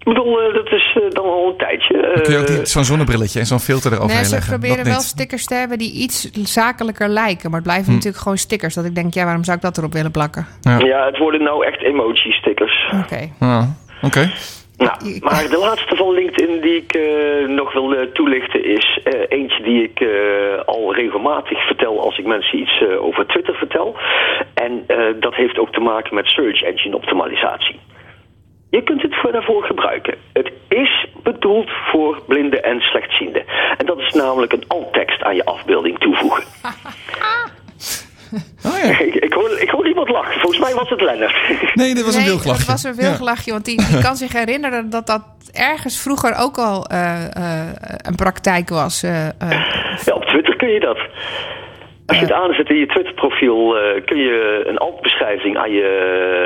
Ik 0.00 0.06
bedoel, 0.06 0.40
eh, 0.40 0.54
dat 0.54 0.72
is 0.72 0.96
eh, 1.02 1.10
dan 1.10 1.24
al 1.24 1.48
een 1.48 1.56
tijdje. 1.56 2.12
Dan 2.14 2.22
kun 2.22 2.32
je 2.32 2.38
ook 2.38 2.46
Eh, 2.48 2.64
zo'n 2.64 2.84
zonnebrilletje 2.84 3.38
en 3.40 3.46
zo'n 3.46 3.58
filter 3.58 3.90
eroverheen 3.92 4.16
Nee, 4.16 4.24
ze 4.24 4.30
leggen. 4.34 4.50
proberen 4.50 4.76
Dat 4.76 4.86
wel 4.86 4.94
niet. 4.96 5.04
stickers 5.04 5.46
te 5.46 5.54
hebben 5.54 5.78
die 5.78 5.92
iets 5.92 6.30
zakelijker 6.32 7.08
lijken. 7.08 7.50
Maar 7.50 7.58
het 7.60 7.68
blijven 7.68 7.86
Hm. 7.88 7.92
natuurlijk 7.94 8.22
gewoon 8.22 8.38
stickers. 8.38 8.74
Dat 8.74 8.84
ik 8.84 8.94
denk, 8.94 9.14
ja, 9.14 9.24
waarom 9.24 9.44
zou 9.44 9.56
ik 9.56 9.62
dat 9.62 9.78
erop 9.78 9.92
willen 9.92 10.10
plakken? 10.10 10.46
ja, 10.62 11.06
het 11.06 11.18
worden 11.18 11.42
nou 11.42 11.66
echt 11.66 11.82
emoji-stickers. 11.82 12.92
Oké. 13.04 13.28
Ah, 13.38 13.62
Oké. 14.02 14.30
Nou, 14.76 15.18
maar 15.20 15.48
de 15.48 15.58
laatste 15.58 15.96
van 15.96 16.12
LinkedIn 16.12 16.60
die 16.60 16.76
ik 16.76 16.92
eh, 16.92 17.48
nog 17.48 17.72
wil 17.72 17.94
toelichten 18.12 18.64
is 18.64 19.00
eh, 19.04 19.20
eentje 19.28 19.62
die 19.62 19.82
ik 19.82 20.00
eh, 20.00 20.08
al 20.66 20.94
regelmatig 20.94 21.66
vertel 21.66 22.00
als 22.04 22.18
ik 22.18 22.26
mensen 22.26 22.58
iets 22.58 22.82
eh, 22.82 23.02
over 23.04 23.26
Twitter 23.26 23.54
vertel. 23.54 23.96
En 24.54 24.84
eh, 24.86 24.96
dat 25.20 25.34
heeft 25.34 25.58
ook 25.58 25.72
te 25.72 25.80
maken 25.80 26.14
met 26.14 26.26
search 26.26 26.62
engine 26.62 26.96
optimalisatie. 26.96 27.80
Je 28.70 28.82
kunt 28.82 29.02
het 29.02 29.14
voor 29.20 29.32
daarvoor 29.32 29.62
gebruiken. 29.64 30.14
Het 30.32 30.50
is 30.68 31.06
bedoeld 31.22 31.70
voor 31.90 32.22
blinden 32.26 32.62
en 32.62 32.80
slechtzienden. 32.80 33.44
En 33.78 33.86
dat 33.86 33.98
is 33.98 34.12
namelijk 34.14 34.52
een 34.52 34.64
alt-tekst 34.68 35.22
aan 35.22 35.34
je 35.34 35.44
afbeelding 35.44 35.98
toevoegen. 35.98 36.44
Oh 38.66 38.78
ja. 38.84 38.98
ik, 39.06 39.14
ik, 39.14 39.32
hoor, 39.32 39.50
ik 39.58 39.70
hoor 39.70 39.88
iemand 39.88 40.08
lachen. 40.08 40.40
Volgens 40.40 40.60
mij 40.62 40.74
was 40.74 40.88
het 40.88 41.00
Lennart. 41.00 41.34
Nee, 41.74 41.94
dit 41.94 42.04
was 42.04 42.14
een 42.14 42.20
Nee, 42.20 42.30
wilglachje. 42.30 42.58
dat 42.58 42.66
was 42.66 42.82
een 42.84 42.94
wilglachje. 42.94 43.50
Want 43.52 43.64
die, 43.64 43.86
die 43.90 44.00
kan 44.02 44.16
zich 44.16 44.32
herinneren 44.32 44.90
dat 44.90 45.06
dat 45.06 45.22
ergens 45.52 46.00
vroeger 46.00 46.34
ook 46.38 46.58
al 46.58 46.86
eh, 46.86 47.36
eh, 47.36 47.68
een 47.96 48.14
praktijk 48.14 48.68
was. 48.68 49.02
eh, 49.02 49.26
eh. 49.28 49.32
Ja, 50.04 50.14
op 50.14 50.24
Twitter 50.24 50.56
kun 50.56 50.68
je 50.68 50.80
dat. 50.80 50.98
Als 52.10 52.18
je 52.18 52.24
het 52.24 52.34
aanzet 52.34 52.70
in 52.70 52.76
je 52.76 52.86
Twitter-profiel, 52.86 53.76
eh, 53.76 54.04
kun 54.04 54.18
je 54.18 54.62
een 54.66 54.78
alt-beschrijving 54.78 55.56
aan 55.56 55.72
je 55.72 55.88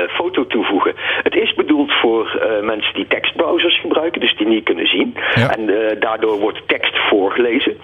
eh, 0.07 0.15
foto 0.15 0.47
toevoegen. 0.47 0.93
Het 1.23 1.35
is 1.35 1.53
bedoeld 1.53 1.91
voor 1.91 2.25
eh, 2.27 2.65
mensen 2.65 2.93
die 2.93 3.07
tekstbrowsers 3.07 3.79
gebruiken, 3.79 4.21
dus 4.21 4.37
die 4.37 4.47
niet 4.47 4.63
kunnen 4.63 4.87
zien. 4.87 5.15
Ja. 5.35 5.55
En 5.55 5.69
daardoor 5.99 6.39
wordt 6.39 6.61
tekst 6.67 6.97
voorgelezen. 7.09 7.77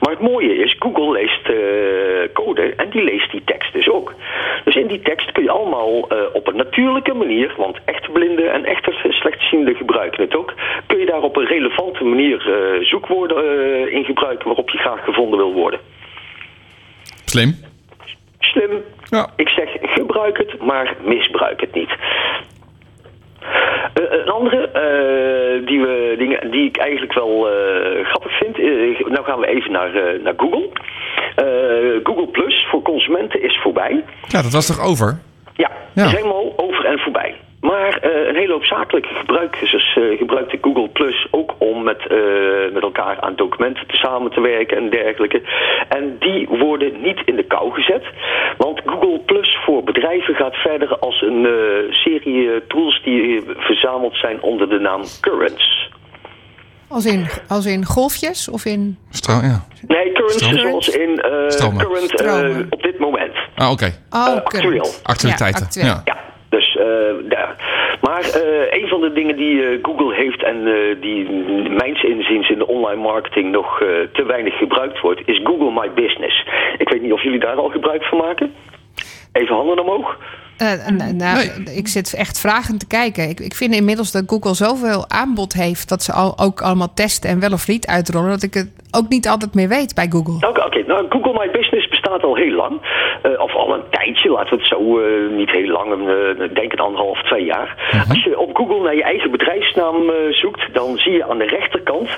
Maar 0.00 0.10
het 0.10 0.20
mooie 0.20 0.56
is, 0.56 0.76
Google 0.78 1.12
leest 1.12 1.42
code 2.32 2.74
en 2.76 2.90
die 2.90 3.02
leest 3.02 3.30
die 3.30 3.42
tekst 3.44 3.72
dus 3.72 3.90
ook. 3.90 4.14
Dus 4.64 4.76
in 4.76 4.86
die 4.86 5.00
tekst 5.00 5.32
kun 5.32 5.42
je 5.42 5.50
allemaal 5.50 6.08
op 6.32 6.46
een 6.46 6.56
natuurlijke 6.56 7.14
manier, 7.14 7.54
want 7.56 7.78
echte 7.84 8.10
blinden 8.10 8.52
en 8.52 8.64
echte 8.64 8.92
slechtzienden 9.08 9.74
gebruiken 9.74 10.22
het 10.22 10.36
ook, 10.36 10.54
kun 10.86 10.98
je 10.98 11.06
daar 11.06 11.22
op 11.22 11.36
een 11.36 11.46
relevante 11.46 12.04
manier 12.04 12.42
zoekwoorden 12.80 13.92
in 13.92 14.04
gebruiken 14.04 14.46
waarop 14.46 14.70
je 14.70 14.78
graag 14.78 15.04
gevonden 15.04 15.38
wil 15.38 15.52
worden. 15.52 15.80
Slim. 17.36 17.54
Slim. 18.38 18.82
Ja. 19.10 19.28
Ik 19.36 19.48
zeg 19.48 19.68
gebruik 19.80 20.38
het, 20.38 20.62
maar 20.62 20.96
misbruik 21.04 21.60
het 21.60 21.74
niet. 21.74 21.90
Eh, 23.94 24.20
een 24.22 24.28
andere 24.28 24.68
eh, 24.68 25.66
die, 25.66 25.80
we, 25.80 26.14
dingen, 26.18 26.50
die 26.50 26.64
ik 26.64 26.76
eigenlijk 26.76 27.12
wel 27.14 27.48
eh, 27.50 28.04
grappig 28.04 28.38
vind. 28.38 28.56
nou 29.08 29.24
gaan 29.24 29.40
we 29.40 29.46
even 29.46 29.72
naar, 29.72 30.20
naar 30.22 30.34
Google. 30.36 30.68
Google 32.02 32.26
Plus 32.26 32.66
voor 32.70 32.82
consumenten 32.82 33.42
is 33.42 33.60
voorbij. 33.62 34.04
Ja, 34.26 34.42
dat 34.42 34.52
was 34.52 34.66
toch 34.66 34.80
over? 34.80 35.18
Ja, 35.54 35.70
Ja. 35.94 36.04
is 36.04 36.12
helemaal 36.12 36.52
over 36.56 36.84
en 36.84 36.98
voorbij. 36.98 37.34
Maar 37.70 37.98
eh, 37.98 38.28
een 38.28 38.34
hele 38.36 38.52
hoop 38.52 38.64
zakelijke 38.64 39.14
gebruikers 39.14 39.96
eh, 39.96 40.18
gebruikten 40.18 40.58
Google 40.62 40.88
Plus 40.88 41.26
ook 41.30 41.54
om 41.58 41.82
met, 41.82 42.06
eh, 42.06 42.72
met 42.72 42.82
elkaar 42.82 43.20
aan 43.20 43.36
documenten 43.36 43.86
te 43.86 43.96
samen 43.96 44.30
te 44.30 44.40
werken 44.40 44.76
en 44.76 44.90
dergelijke. 44.90 45.42
En 45.88 46.16
die 46.18 46.48
worden 46.48 47.02
niet 47.02 47.20
in 47.24 47.36
de 47.36 47.44
kou 47.44 47.72
gezet. 47.72 48.04
Want 48.56 48.80
Google 48.84 49.20
Plus 49.26 49.58
voor 49.64 49.84
bedrijven 49.84 50.34
gaat 50.34 50.54
verder 50.54 50.98
als 50.98 51.22
een 51.22 51.46
eh, 51.46 51.92
serie 51.92 52.66
tools 52.66 53.02
die 53.02 53.42
verzameld 53.56 54.16
zijn 54.16 54.42
onder 54.42 54.68
de 54.68 54.78
naam 54.78 55.02
Currents. 55.20 55.90
als, 56.88 57.06
in, 57.06 57.26
als 57.48 57.66
in 57.66 57.84
golfjes 57.84 58.48
of 58.48 58.64
in... 58.64 58.98
Stro 59.10 59.34
ja. 59.34 59.66
Nee, 59.86 60.12
Currents 60.12 60.44
Stroom. 60.44 60.58
zoals 60.58 60.88
in 60.88 61.20
eh, 61.20 61.76
current 61.76 62.20
eh, 62.20 62.66
op 62.70 62.82
dit 62.82 62.98
moment. 62.98 63.34
Ah, 63.54 63.70
oké. 63.70 63.92
Oh, 64.10 64.26
actueel. 64.26 64.86
Actualiteiten. 65.02 65.60
Ja, 65.60 65.66
actueel. 65.66 65.86
Ja. 65.86 66.02
Ja, 66.04 66.16
dus 66.56 66.76
eh, 66.76 67.30
daar. 67.34 67.54
Maar 68.00 68.20
eh, 68.20 68.80
een 68.80 68.88
van 68.88 69.00
de 69.00 69.12
dingen 69.12 69.36
die 69.36 69.62
eh, 69.62 69.78
Google 69.82 70.14
heeft 70.14 70.42
en 70.42 70.66
eh, 70.66 71.00
die 71.00 71.28
mijns 71.82 72.02
inziens 72.02 72.48
in 72.50 72.58
de 72.58 72.66
online 72.66 73.02
marketing 73.02 73.50
nog 73.50 73.80
eh, 73.80 73.88
te 74.12 74.24
weinig 74.26 74.58
gebruikt 74.58 75.00
wordt, 75.00 75.22
is 75.24 75.40
Google 75.44 75.72
My 75.80 75.90
Business. 75.94 76.46
Ik 76.78 76.88
weet 76.88 77.02
niet 77.02 77.12
of 77.12 77.22
jullie 77.22 77.40
daar 77.40 77.56
al 77.56 77.68
gebruik 77.68 78.04
van 78.04 78.18
maken. 78.18 78.54
Even 79.32 79.54
handen 79.56 79.80
omhoog. 79.80 80.16
Eh, 80.56 80.88
nou, 80.88 81.12
nou, 81.12 81.38
Ik 81.74 81.88
zit 81.88 82.14
echt 82.14 82.40
vragend 82.40 82.80
te 82.80 82.86
kijken. 82.86 83.28
Ik, 83.28 83.40
ik 83.40 83.54
vind 83.54 83.74
inmiddels 83.74 84.12
dat 84.12 84.24
Google 84.26 84.54
zoveel 84.54 85.04
aanbod 85.08 85.52
heeft... 85.52 85.88
dat 85.88 86.02
ze 86.02 86.12
al, 86.12 86.38
ook 86.38 86.60
allemaal 86.60 86.94
testen 86.94 87.30
en 87.30 87.40
wel 87.40 87.52
of 87.52 87.68
niet 87.68 87.86
uitrollen... 87.86 88.30
dat 88.30 88.42
ik 88.42 88.54
het 88.54 88.70
ook 88.90 89.08
niet 89.08 89.28
altijd 89.28 89.54
meer 89.54 89.68
weet 89.68 89.94
bij 89.94 90.06
Google. 90.10 90.48
Oké, 90.48 90.64
oké. 90.64 90.82
nou 90.86 91.06
Google 91.08 91.32
My 91.32 91.50
Business 91.50 91.85
bestaat 92.06 92.24
al 92.24 92.36
heel 92.36 92.54
lang. 92.54 92.80
Eh, 93.22 93.40
of 93.40 93.54
al 93.54 93.74
een 93.74 93.88
tijdje, 93.90 94.30
laten 94.30 94.50
we 94.50 94.56
het 94.56 94.66
zo 94.66 94.98
eh, 95.00 95.30
niet 95.30 95.50
heel 95.50 95.70
lang, 95.70 96.08
eh, 96.08 96.54
denk 96.54 96.70
het 96.70 96.80
anderhalf, 96.80 97.22
twee 97.22 97.44
jaar. 97.44 98.04
Als 98.08 98.24
je 98.24 98.38
op 98.38 98.56
Google 98.56 98.80
naar 98.80 98.94
je 98.94 99.02
eigen 99.02 99.30
bedrijfsnaam 99.30 100.12
zoekt, 100.30 100.74
dan 100.74 100.96
zie 100.96 101.12
je 101.12 101.24
aan 101.24 101.38
de 101.38 101.46
rechterkant 101.46 102.08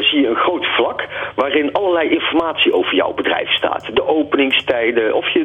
zie 0.00 0.20
je 0.20 0.28
een 0.28 0.36
groot 0.36 0.66
vlak 0.66 1.06
waarin 1.34 1.72
allerlei 1.72 2.08
informatie 2.08 2.72
over 2.72 2.94
jouw 2.94 3.12
bedrijf 3.12 3.50
staat. 3.50 3.90
De 3.94 4.06
openingstijden, 4.06 5.14
of 5.14 5.28
je, 5.28 5.44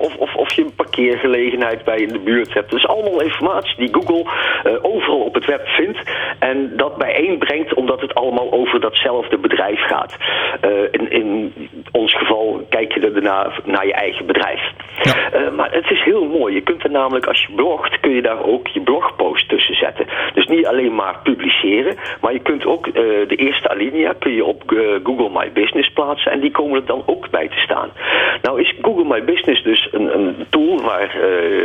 of, 0.00 0.16
of, 0.16 0.34
of 0.34 0.52
je 0.52 0.62
een 0.62 0.74
parkeergelegenheid 0.74 1.84
bij 1.84 1.96
in 1.96 2.08
de 2.08 2.18
buurt 2.18 2.54
hebt. 2.54 2.74
Is 2.74 2.86
allemaal 2.86 3.20
informatie 3.20 3.76
die 3.76 3.94
Google 3.94 4.24
overal 4.82 5.20
op 5.20 5.34
het 5.34 5.44
web 5.44 5.66
vindt 5.66 5.98
en 6.38 6.76
dat 6.76 6.96
bijeenbrengt 6.96 7.74
omdat 7.74 8.00
het 8.00 8.14
allemaal 8.14 8.52
over 8.52 8.80
datzelfde 8.80 9.38
bedrijf 9.38 9.80
gaat. 9.80 10.16
In, 10.90 11.10
in 11.10 11.52
ons 11.92 12.16
geval 12.16 12.66
kijk 12.68 12.92
je 12.94 13.00
er 13.00 13.22
naar, 13.22 13.60
naar 13.64 13.86
je 13.86 13.92
eigen 13.92 14.26
bedrijf. 14.26 14.60
Eh, 15.32 15.50
maar 15.56 15.72
het 15.72 15.90
is 15.90 16.02
heel 16.02 16.24
mooi. 16.24 16.54
Je 16.54 16.60
kunt 16.60 16.84
er 16.84 16.90
namelijk, 16.90 17.26
als 17.26 17.40
je 17.40 17.54
blogt, 17.54 18.00
kun 18.00 18.10
je 18.10 18.22
daar 18.22 18.44
ook 18.44 18.66
je 18.66 18.80
blogpost 18.80 19.48
tussen 19.48 19.74
zetten. 19.74 20.06
Dus 20.34 20.46
niet 20.46 20.66
alleen 20.66 20.94
maar 20.94 21.18
publiceren, 21.22 21.96
maar 22.20 22.32
je 22.32 22.40
kunt 22.42 22.66
ook 22.66 22.86
eh, 22.86 22.92
de 23.28 23.36
eerste 23.36 23.68
alinea 23.68 24.12
kun 24.18 24.32
je 24.32 24.44
op 24.44 24.72
eh, 24.72 24.78
Google 25.02 25.30
My 25.32 25.52
Business 25.52 25.92
plaatsen 25.92 26.32
en 26.32 26.40
die 26.40 26.50
komen 26.50 26.80
er 26.80 26.86
dan 26.86 27.02
ook 27.06 27.30
bij 27.30 27.48
te 27.48 27.58
staan. 27.58 27.90
Nou 28.42 28.60
is 28.60 28.74
Google 28.82 29.04
My 29.04 29.24
Business 29.24 29.62
dus 29.62 29.88
een, 29.92 30.14
een 30.14 30.46
tool 30.50 30.80
waar 30.80 31.16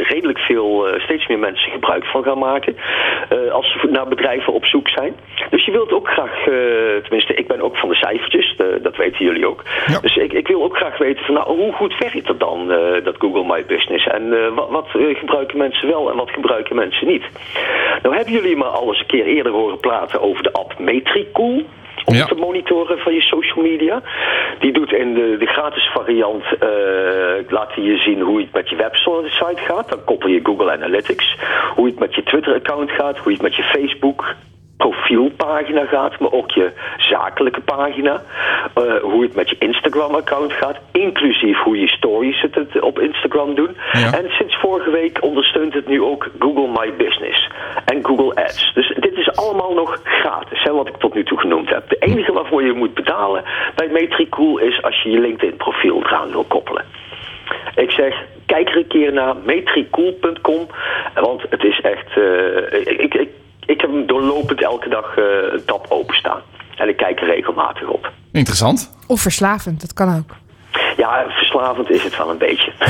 redelijk 0.07 0.39
veel, 0.39 0.87
steeds 0.97 1.27
meer 1.27 1.39
mensen 1.39 1.71
gebruik 1.71 2.05
van 2.05 2.23
gaan 2.23 2.37
maken 2.37 2.75
als 3.51 3.71
ze 3.71 3.87
naar 3.89 4.07
bedrijven 4.07 4.53
op 4.53 4.65
zoek 4.65 4.89
zijn. 4.89 5.15
Dus 5.49 5.65
je 5.65 5.71
wilt 5.71 5.91
ook 5.91 6.09
graag, 6.09 6.43
tenminste 7.03 7.33
ik 7.33 7.47
ben 7.47 7.61
ook 7.61 7.77
van 7.77 7.89
de 7.89 7.95
cijfertjes, 7.95 8.55
dat 8.81 8.95
weten 8.95 9.25
jullie 9.25 9.47
ook. 9.47 9.63
Dus 10.01 10.14
ik, 10.17 10.33
ik 10.33 10.47
wil 10.47 10.63
ook 10.63 10.77
graag 10.77 10.97
weten 10.97 11.25
van 11.25 11.33
nou, 11.33 11.57
hoe 11.57 11.73
goed 11.73 11.97
werkt 11.97 12.27
dat 12.27 12.39
dan, 12.39 12.71
eh, 12.71 13.03
dat 13.03 13.15
Google 13.17 13.45
My 13.45 13.65
Business? 13.65 14.07
En 14.07 14.33
eh, 14.33 14.53
wat, 14.55 14.69
wat 14.69 14.87
eh, 14.93 15.15
gebruiken 15.17 15.57
mensen 15.57 15.87
wel 15.87 16.11
en 16.11 16.17
wat 16.17 16.29
gebruiken 16.29 16.75
mensen 16.75 17.07
niet? 17.07 17.23
Nou 18.01 18.15
hebben 18.15 18.33
jullie 18.33 18.57
me 18.57 18.63
al 18.63 18.87
eens 18.87 18.99
een 18.99 19.05
keer 19.05 19.25
eerder 19.25 19.51
horen 19.51 19.79
praten 19.79 20.21
over 20.21 20.43
de 20.43 20.51
app 20.51 20.79
Metricool 20.79 21.63
om 22.05 22.15
te 22.15 22.35
monitoren 22.35 22.99
van 22.99 23.13
je 23.13 23.21
social 23.21 23.63
media. 23.63 24.01
Die 24.59 24.73
doet 24.73 24.93
in 24.93 25.13
de, 25.13 25.35
de 25.39 25.45
gratis 25.45 25.89
variant, 25.93 26.43
eh, 26.43 26.69
laat 27.49 27.73
hij 27.73 27.83
je 27.83 27.97
zien 27.97 28.21
hoe 28.21 28.39
het 28.39 28.53
met 28.53 28.69
je 28.69 28.75
website 28.75 29.61
gaat. 29.61 29.89
Dan 29.89 30.03
koppel 30.03 30.29
je 30.29 30.39
Google 30.43 30.71
Analytics. 30.71 31.37
Hoe 31.75 31.85
het 31.85 31.99
met 31.99 32.15
je 32.15 32.23
Twitter-account 32.23 32.91
gaat, 32.91 33.17
hoe 33.17 33.31
het 33.31 33.41
met 33.41 33.55
je 33.55 33.63
Facebook 33.63 34.35
profielpagina 34.77 35.85
gaat, 35.85 36.19
maar 36.19 36.31
ook 36.31 36.51
je 36.51 36.71
zakelijke 36.97 37.61
pagina. 37.61 38.21
Eh, 38.73 38.83
hoe 39.01 39.23
het 39.23 39.35
met 39.35 39.49
je 39.49 39.55
Instagram-account 39.59 40.53
gaat, 40.53 40.77
inclusief 40.91 41.57
hoe 41.57 41.79
je 41.79 41.87
stories 41.87 42.41
het, 42.41 42.81
op 42.81 42.99
Instagram 42.99 43.55
doen. 43.55 43.77
En 43.91 44.25
sinds 44.29 44.55
vorige 44.55 44.91
week 44.91 45.17
ondersteunt 45.21 45.73
het 45.73 45.87
nu 45.87 46.01
ook 46.01 46.29
Google 46.39 46.67
My 46.67 46.93
Business 46.97 47.49
en 47.85 48.05
Google 48.05 48.43
Ads. 48.43 48.71
Dus 48.73 48.95
dit 48.99 49.17
is 49.17 49.35
allemaal 49.35 49.73
nog 49.73 49.99
gratis, 50.03 50.63
hè, 50.63 50.71
wat 50.71 50.87
ik 50.87 50.97
tot 50.97 51.13
nu 51.13 51.23
toe 51.23 51.39
genoemd 51.39 51.69
heb. 51.69 51.89
De 51.89 51.97
enige 51.99 52.33
waarvoor 52.33 52.63
je 52.63 52.73
moet 52.73 52.93
betalen 52.93 53.43
bij 53.75 53.87
Metricool 53.87 54.57
is 54.57 54.81
als 54.81 55.01
je 55.01 55.09
je 55.09 55.19
LinkedIn-profiel 55.19 56.03
eraan 56.03 56.31
wil 56.31 56.43
koppelen. 56.43 56.85
Ik 57.75 57.91
zeg, 57.91 58.23
kijk 58.45 58.69
er 58.69 58.77
een 58.77 58.87
keer 58.87 59.13
naar 59.13 59.35
metricool.com, 59.45 60.67
want 61.13 61.41
het 61.49 61.63
is 61.63 61.81
echt... 61.81 62.17
eh, 62.17 62.99
ik, 62.99 63.13
ik, 63.13 63.29
ik 63.65 63.81
heb 63.81 63.89
hem 63.91 64.05
doorlopend 64.07 64.61
elke 64.63 64.89
dag 64.89 65.17
eh, 65.17 65.23
een 65.51 65.65
tab 65.65 65.85
openstaan. 65.89 66.41
En 66.77 66.89
ik 66.89 66.97
kijk 66.97 67.19
er 67.21 67.27
regelmatig 67.27 67.87
op. 67.87 68.11
Interessant. 68.31 68.97
Of 69.07 69.21
verslavend, 69.21 69.81
dat 69.81 69.93
kan 69.93 70.17
ook. 70.17 70.35
Ja, 70.97 71.25
verslavend 71.29 71.89
is 71.89 72.03
het 72.03 72.17
wel 72.17 72.29
een 72.29 72.37
beetje. 72.37 72.71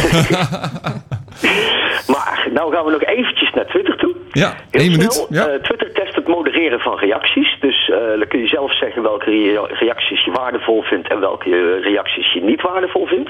maar, 2.13 2.47
nou 2.53 2.73
gaan 2.73 2.85
we 2.85 2.91
nog 2.91 3.03
eventjes 3.03 3.51
naar 3.53 3.65
Twitter 3.65 3.97
toe. 3.97 4.15
Ja, 4.31 4.53
Heel 4.71 4.81
één 4.81 4.93
snel, 4.93 4.97
minuut. 4.97 5.27
Ja. 5.29 5.47
eh, 5.47 5.61
Twitter 5.61 5.91
test 5.93 6.15
het 6.15 6.27
modereren 6.27 6.79
van 6.79 6.97
reacties. 6.97 7.57
Dus 7.59 7.89
eh, 7.89 7.97
dan 7.97 8.27
kun 8.27 8.39
je 8.39 8.47
zelf 8.47 8.77
zeggen 8.77 9.01
welke 9.01 9.29
rea- 9.29 9.65
reacties 9.79 10.25
je 10.25 10.31
waardevol 10.31 10.81
vindt 10.81 11.07
en 11.07 11.19
welke 11.19 11.79
reacties 11.79 12.33
je 12.33 12.41
niet 12.41 12.61
waardevol 12.61 13.05
vindt. 13.05 13.29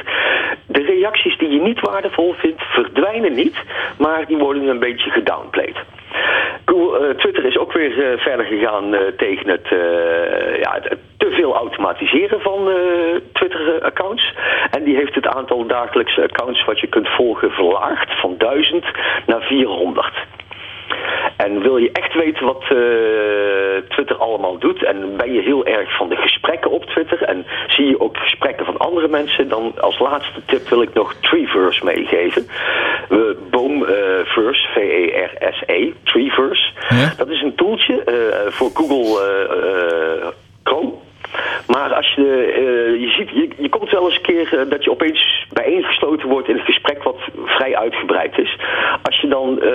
De 0.68 0.82
reacties 0.84 1.38
die 1.38 1.50
je 1.50 1.62
niet 1.62 1.80
waardevol 1.80 2.34
vindt 2.34 2.62
verdwijnen 2.64 3.34
niet, 3.34 3.56
maar 3.98 4.26
die 4.26 4.38
worden 4.38 4.68
een 4.68 4.80
beetje 4.80 5.10
gedownplayed. 5.10 5.78
Eh, 6.66 7.10
Twitter 7.18 7.46
is 7.46 7.58
ook 7.58 7.74
weer 7.74 8.12
eh, 8.12 8.20
verder 8.20 8.46
gegaan 8.46 8.94
eh, 8.94 9.02
tegen 9.18 9.50
het, 9.50 9.68
ja, 10.62 10.78
het- 10.82 11.00
te 11.18 11.32
veel 11.32 11.56
automatiseren 11.56 12.42
van 12.42 12.70
Twitter-accounts. 13.34 14.34
En 14.72 14.84
die 14.84 14.96
heeft 14.96 15.16
het 15.16 15.28
aantal 15.28 15.66
dagelijkse 15.68 16.22
accounts 16.24 16.66
wat 16.66 16.80
je 16.80 16.88
kunt 16.88 17.08
volgen 17.10 17.52
verlaagd 17.52 18.20
van 18.20 18.36
1000 18.38 18.86
naar 19.26 19.42
400. 19.42 20.14
En 21.38 21.62
wil 21.62 21.78
je 21.78 21.92
echt 21.92 22.14
weten 22.14 22.46
wat 22.46 22.62
eh, 22.62 23.90
Twitter 23.90 24.16
allemaal 24.18 24.58
doet 24.58 24.84
en 24.84 25.18
ben 25.18 25.34
je 25.34 25.42
heel 25.42 25.66
erg 25.66 25.98
van 25.98 26.10
de 26.10 26.16
gesprekken 26.16 26.72
op 26.72 26.86
Twitter 26.86 27.24
en 27.24 27.46
zie 27.68 27.86
je 27.86 28.00
ook 28.00 28.18
gesprekken 28.18 28.66
van 28.66 28.78
andere 28.78 29.08
mensen, 29.08 29.50
dan 29.50 29.74
als 29.80 30.00
laatste 30.00 30.46
tip 30.46 30.70
wil 30.70 30.82
ik 30.82 30.94
nog 30.94 31.14
Treeverse 31.14 31.86
meegeven. 31.86 32.48
Uh, 33.10 33.20
Boomverse, 33.50 34.68
V-E-R-S-E, 34.74 35.92
Treeverse. 36.04 36.72
Dat 37.18 37.30
is 37.30 37.42
een 37.42 37.56
tooltje 37.56 38.04
eh, 38.04 38.52
voor 38.52 38.70
Google 38.74 39.22
eh, 39.22 40.28
Chrome. 40.64 40.94
Maar 41.68 41.94
als 41.94 42.14
je, 42.14 42.54
eh, 42.56 43.02
je 43.02 43.10
ziet, 43.10 43.30
je, 43.30 43.50
je 43.58 43.70
komt 43.70 43.92
wel 43.92 44.06
eens 44.06 44.16
een 44.16 44.22
keer 44.22 44.60
eh, 44.60 44.70
dat 44.70 44.84
je 44.84 44.92
opeens 44.92 45.46
bijeengesloten 45.54 46.30
wordt 46.30 46.48
in 46.48 46.58
een 46.58 46.66
gesprek 46.66 47.04
wat 47.04 47.18
vrij 47.46 47.76
uitgebreid 47.78 48.38
is. 48.38 48.60
Als 49.02 49.22
je 49.22 49.28
dan 49.28 49.50
eh, 49.50 49.68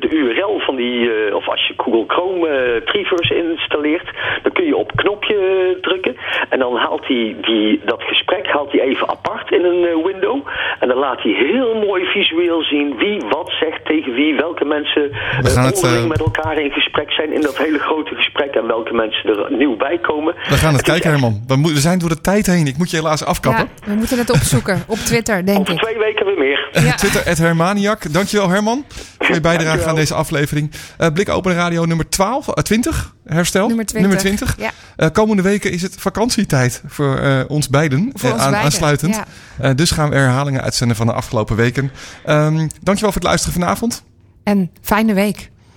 de 0.00 0.08
URL 0.10 0.58
van 0.58 0.76
die, 0.76 1.10
of 1.34 1.48
als 1.48 1.66
je 1.66 1.74
Google 1.76 2.04
Chrome 2.06 2.82
Treeverse 2.84 3.36
installeert, 3.36 4.08
dan 4.42 4.52
kun 4.52 4.66
je 4.66 4.76
op 4.76 4.92
knopje 4.96 5.38
drukken 5.80 6.16
en 6.48 6.58
dan 6.58 6.76
haalt 6.76 7.06
hij 7.06 7.36
die, 7.40 7.80
dat 7.84 8.02
gesprek 8.02 8.46
haalt 8.46 8.72
hij 8.72 8.80
even 8.80 9.08
apart 9.08 9.50
in 9.50 9.64
een 9.64 10.02
window 10.04 10.46
en 10.80 10.88
dan 10.88 10.98
laat 10.98 11.22
hij 11.22 11.32
heel 11.32 11.74
mooi 11.74 12.04
visueel 12.04 12.62
zien 12.62 12.96
wie 12.96 13.20
wat 13.28 13.52
zegt 13.60 13.84
tegen 13.84 14.14
wie, 14.14 14.34
welke 14.34 14.64
mensen 14.64 15.10
We 15.42 15.48
gaan 15.48 15.64
het, 15.64 16.08
met 16.08 16.20
elkaar 16.20 16.58
in 16.58 16.70
gesprek 16.70 17.12
zijn 17.12 17.32
in 17.32 17.40
dat 17.40 17.58
hele 17.58 17.78
grote 17.78 18.14
gesprek 18.14 18.54
en 18.54 18.66
welke 18.66 18.94
mensen 18.94 19.28
er 19.28 19.52
nieuw 19.52 19.76
bij 19.76 19.98
komen. 19.98 20.34
We 20.54 20.60
gaan 20.60 20.72
het 20.74 20.82
kijken, 20.92 21.10
Herman. 21.10 21.44
We, 21.46 21.80
zijn 21.80 21.98
door 21.98 22.08
de 22.08 22.20
tijd 22.20 22.46
heen. 22.46 22.66
Ik 22.66 22.76
moet 22.76 22.90
je 22.90 22.96
helaas 22.96 23.24
afkappen. 23.24 23.68
Ja, 23.84 23.90
we 23.90 23.94
moeten 23.96 24.18
het 24.18 24.30
opzoeken 24.30 24.82
op 24.86 24.98
Twitter, 24.98 25.46
denk 25.46 25.58
Over 25.58 25.72
ik. 25.74 25.80
twee 25.80 25.98
weken 25.98 26.26
weer 26.26 26.38
meer. 26.38 26.68
Twitter, 26.96 27.28
at 27.30 27.38
Hermaniak. 27.38 28.12
Dankjewel, 28.12 28.48
Herman, 28.48 28.84
voor 29.18 29.34
je 29.34 29.40
bijdrage 29.40 29.84
aan 29.86 29.94
deze 29.94 30.14
aflevering. 30.14 30.70
Eh 30.98 31.08
Blik 31.12 31.28
Open 31.28 31.54
Radio 31.54 31.84
nummer 31.84 32.08
12, 32.08 32.48
eh, 32.48 32.62
20, 32.62 33.14
herstel. 33.26 33.66
Nummer 33.68 34.16
20, 34.18 34.54
ja. 34.58 34.70
Eh, 34.96 35.08
komende 35.12 35.42
weken 35.42 35.70
is 35.72 35.82
het 35.82 35.94
vakantietijd 35.98 36.82
voor 36.86 37.18
eh, 37.18 37.40
ons 37.48 37.68
beiden. 37.68 38.10
Voor 38.14 38.28
eh, 38.28 38.34
ons 38.34 38.44
aan- 38.44 38.50
beiden, 38.50 38.72
aansluitend. 38.72 39.14
ja. 39.14 39.24
Eh, 39.58 39.70
dus 39.74 39.90
gaan 39.90 40.08
we 40.10 40.16
herhalingen 40.16 40.62
uitzenden 40.62 40.96
van 40.96 41.06
de 41.06 41.12
afgelopen 41.12 41.56
weken. 41.56 41.90
Ehm, 42.24 42.56
dankjewel 42.56 43.12
voor 43.12 43.20
het 43.20 43.22
luisteren 43.22 43.54
vanavond. 43.60 44.04
En 44.44 44.70
fijne 44.82 45.14
week. 45.14 45.50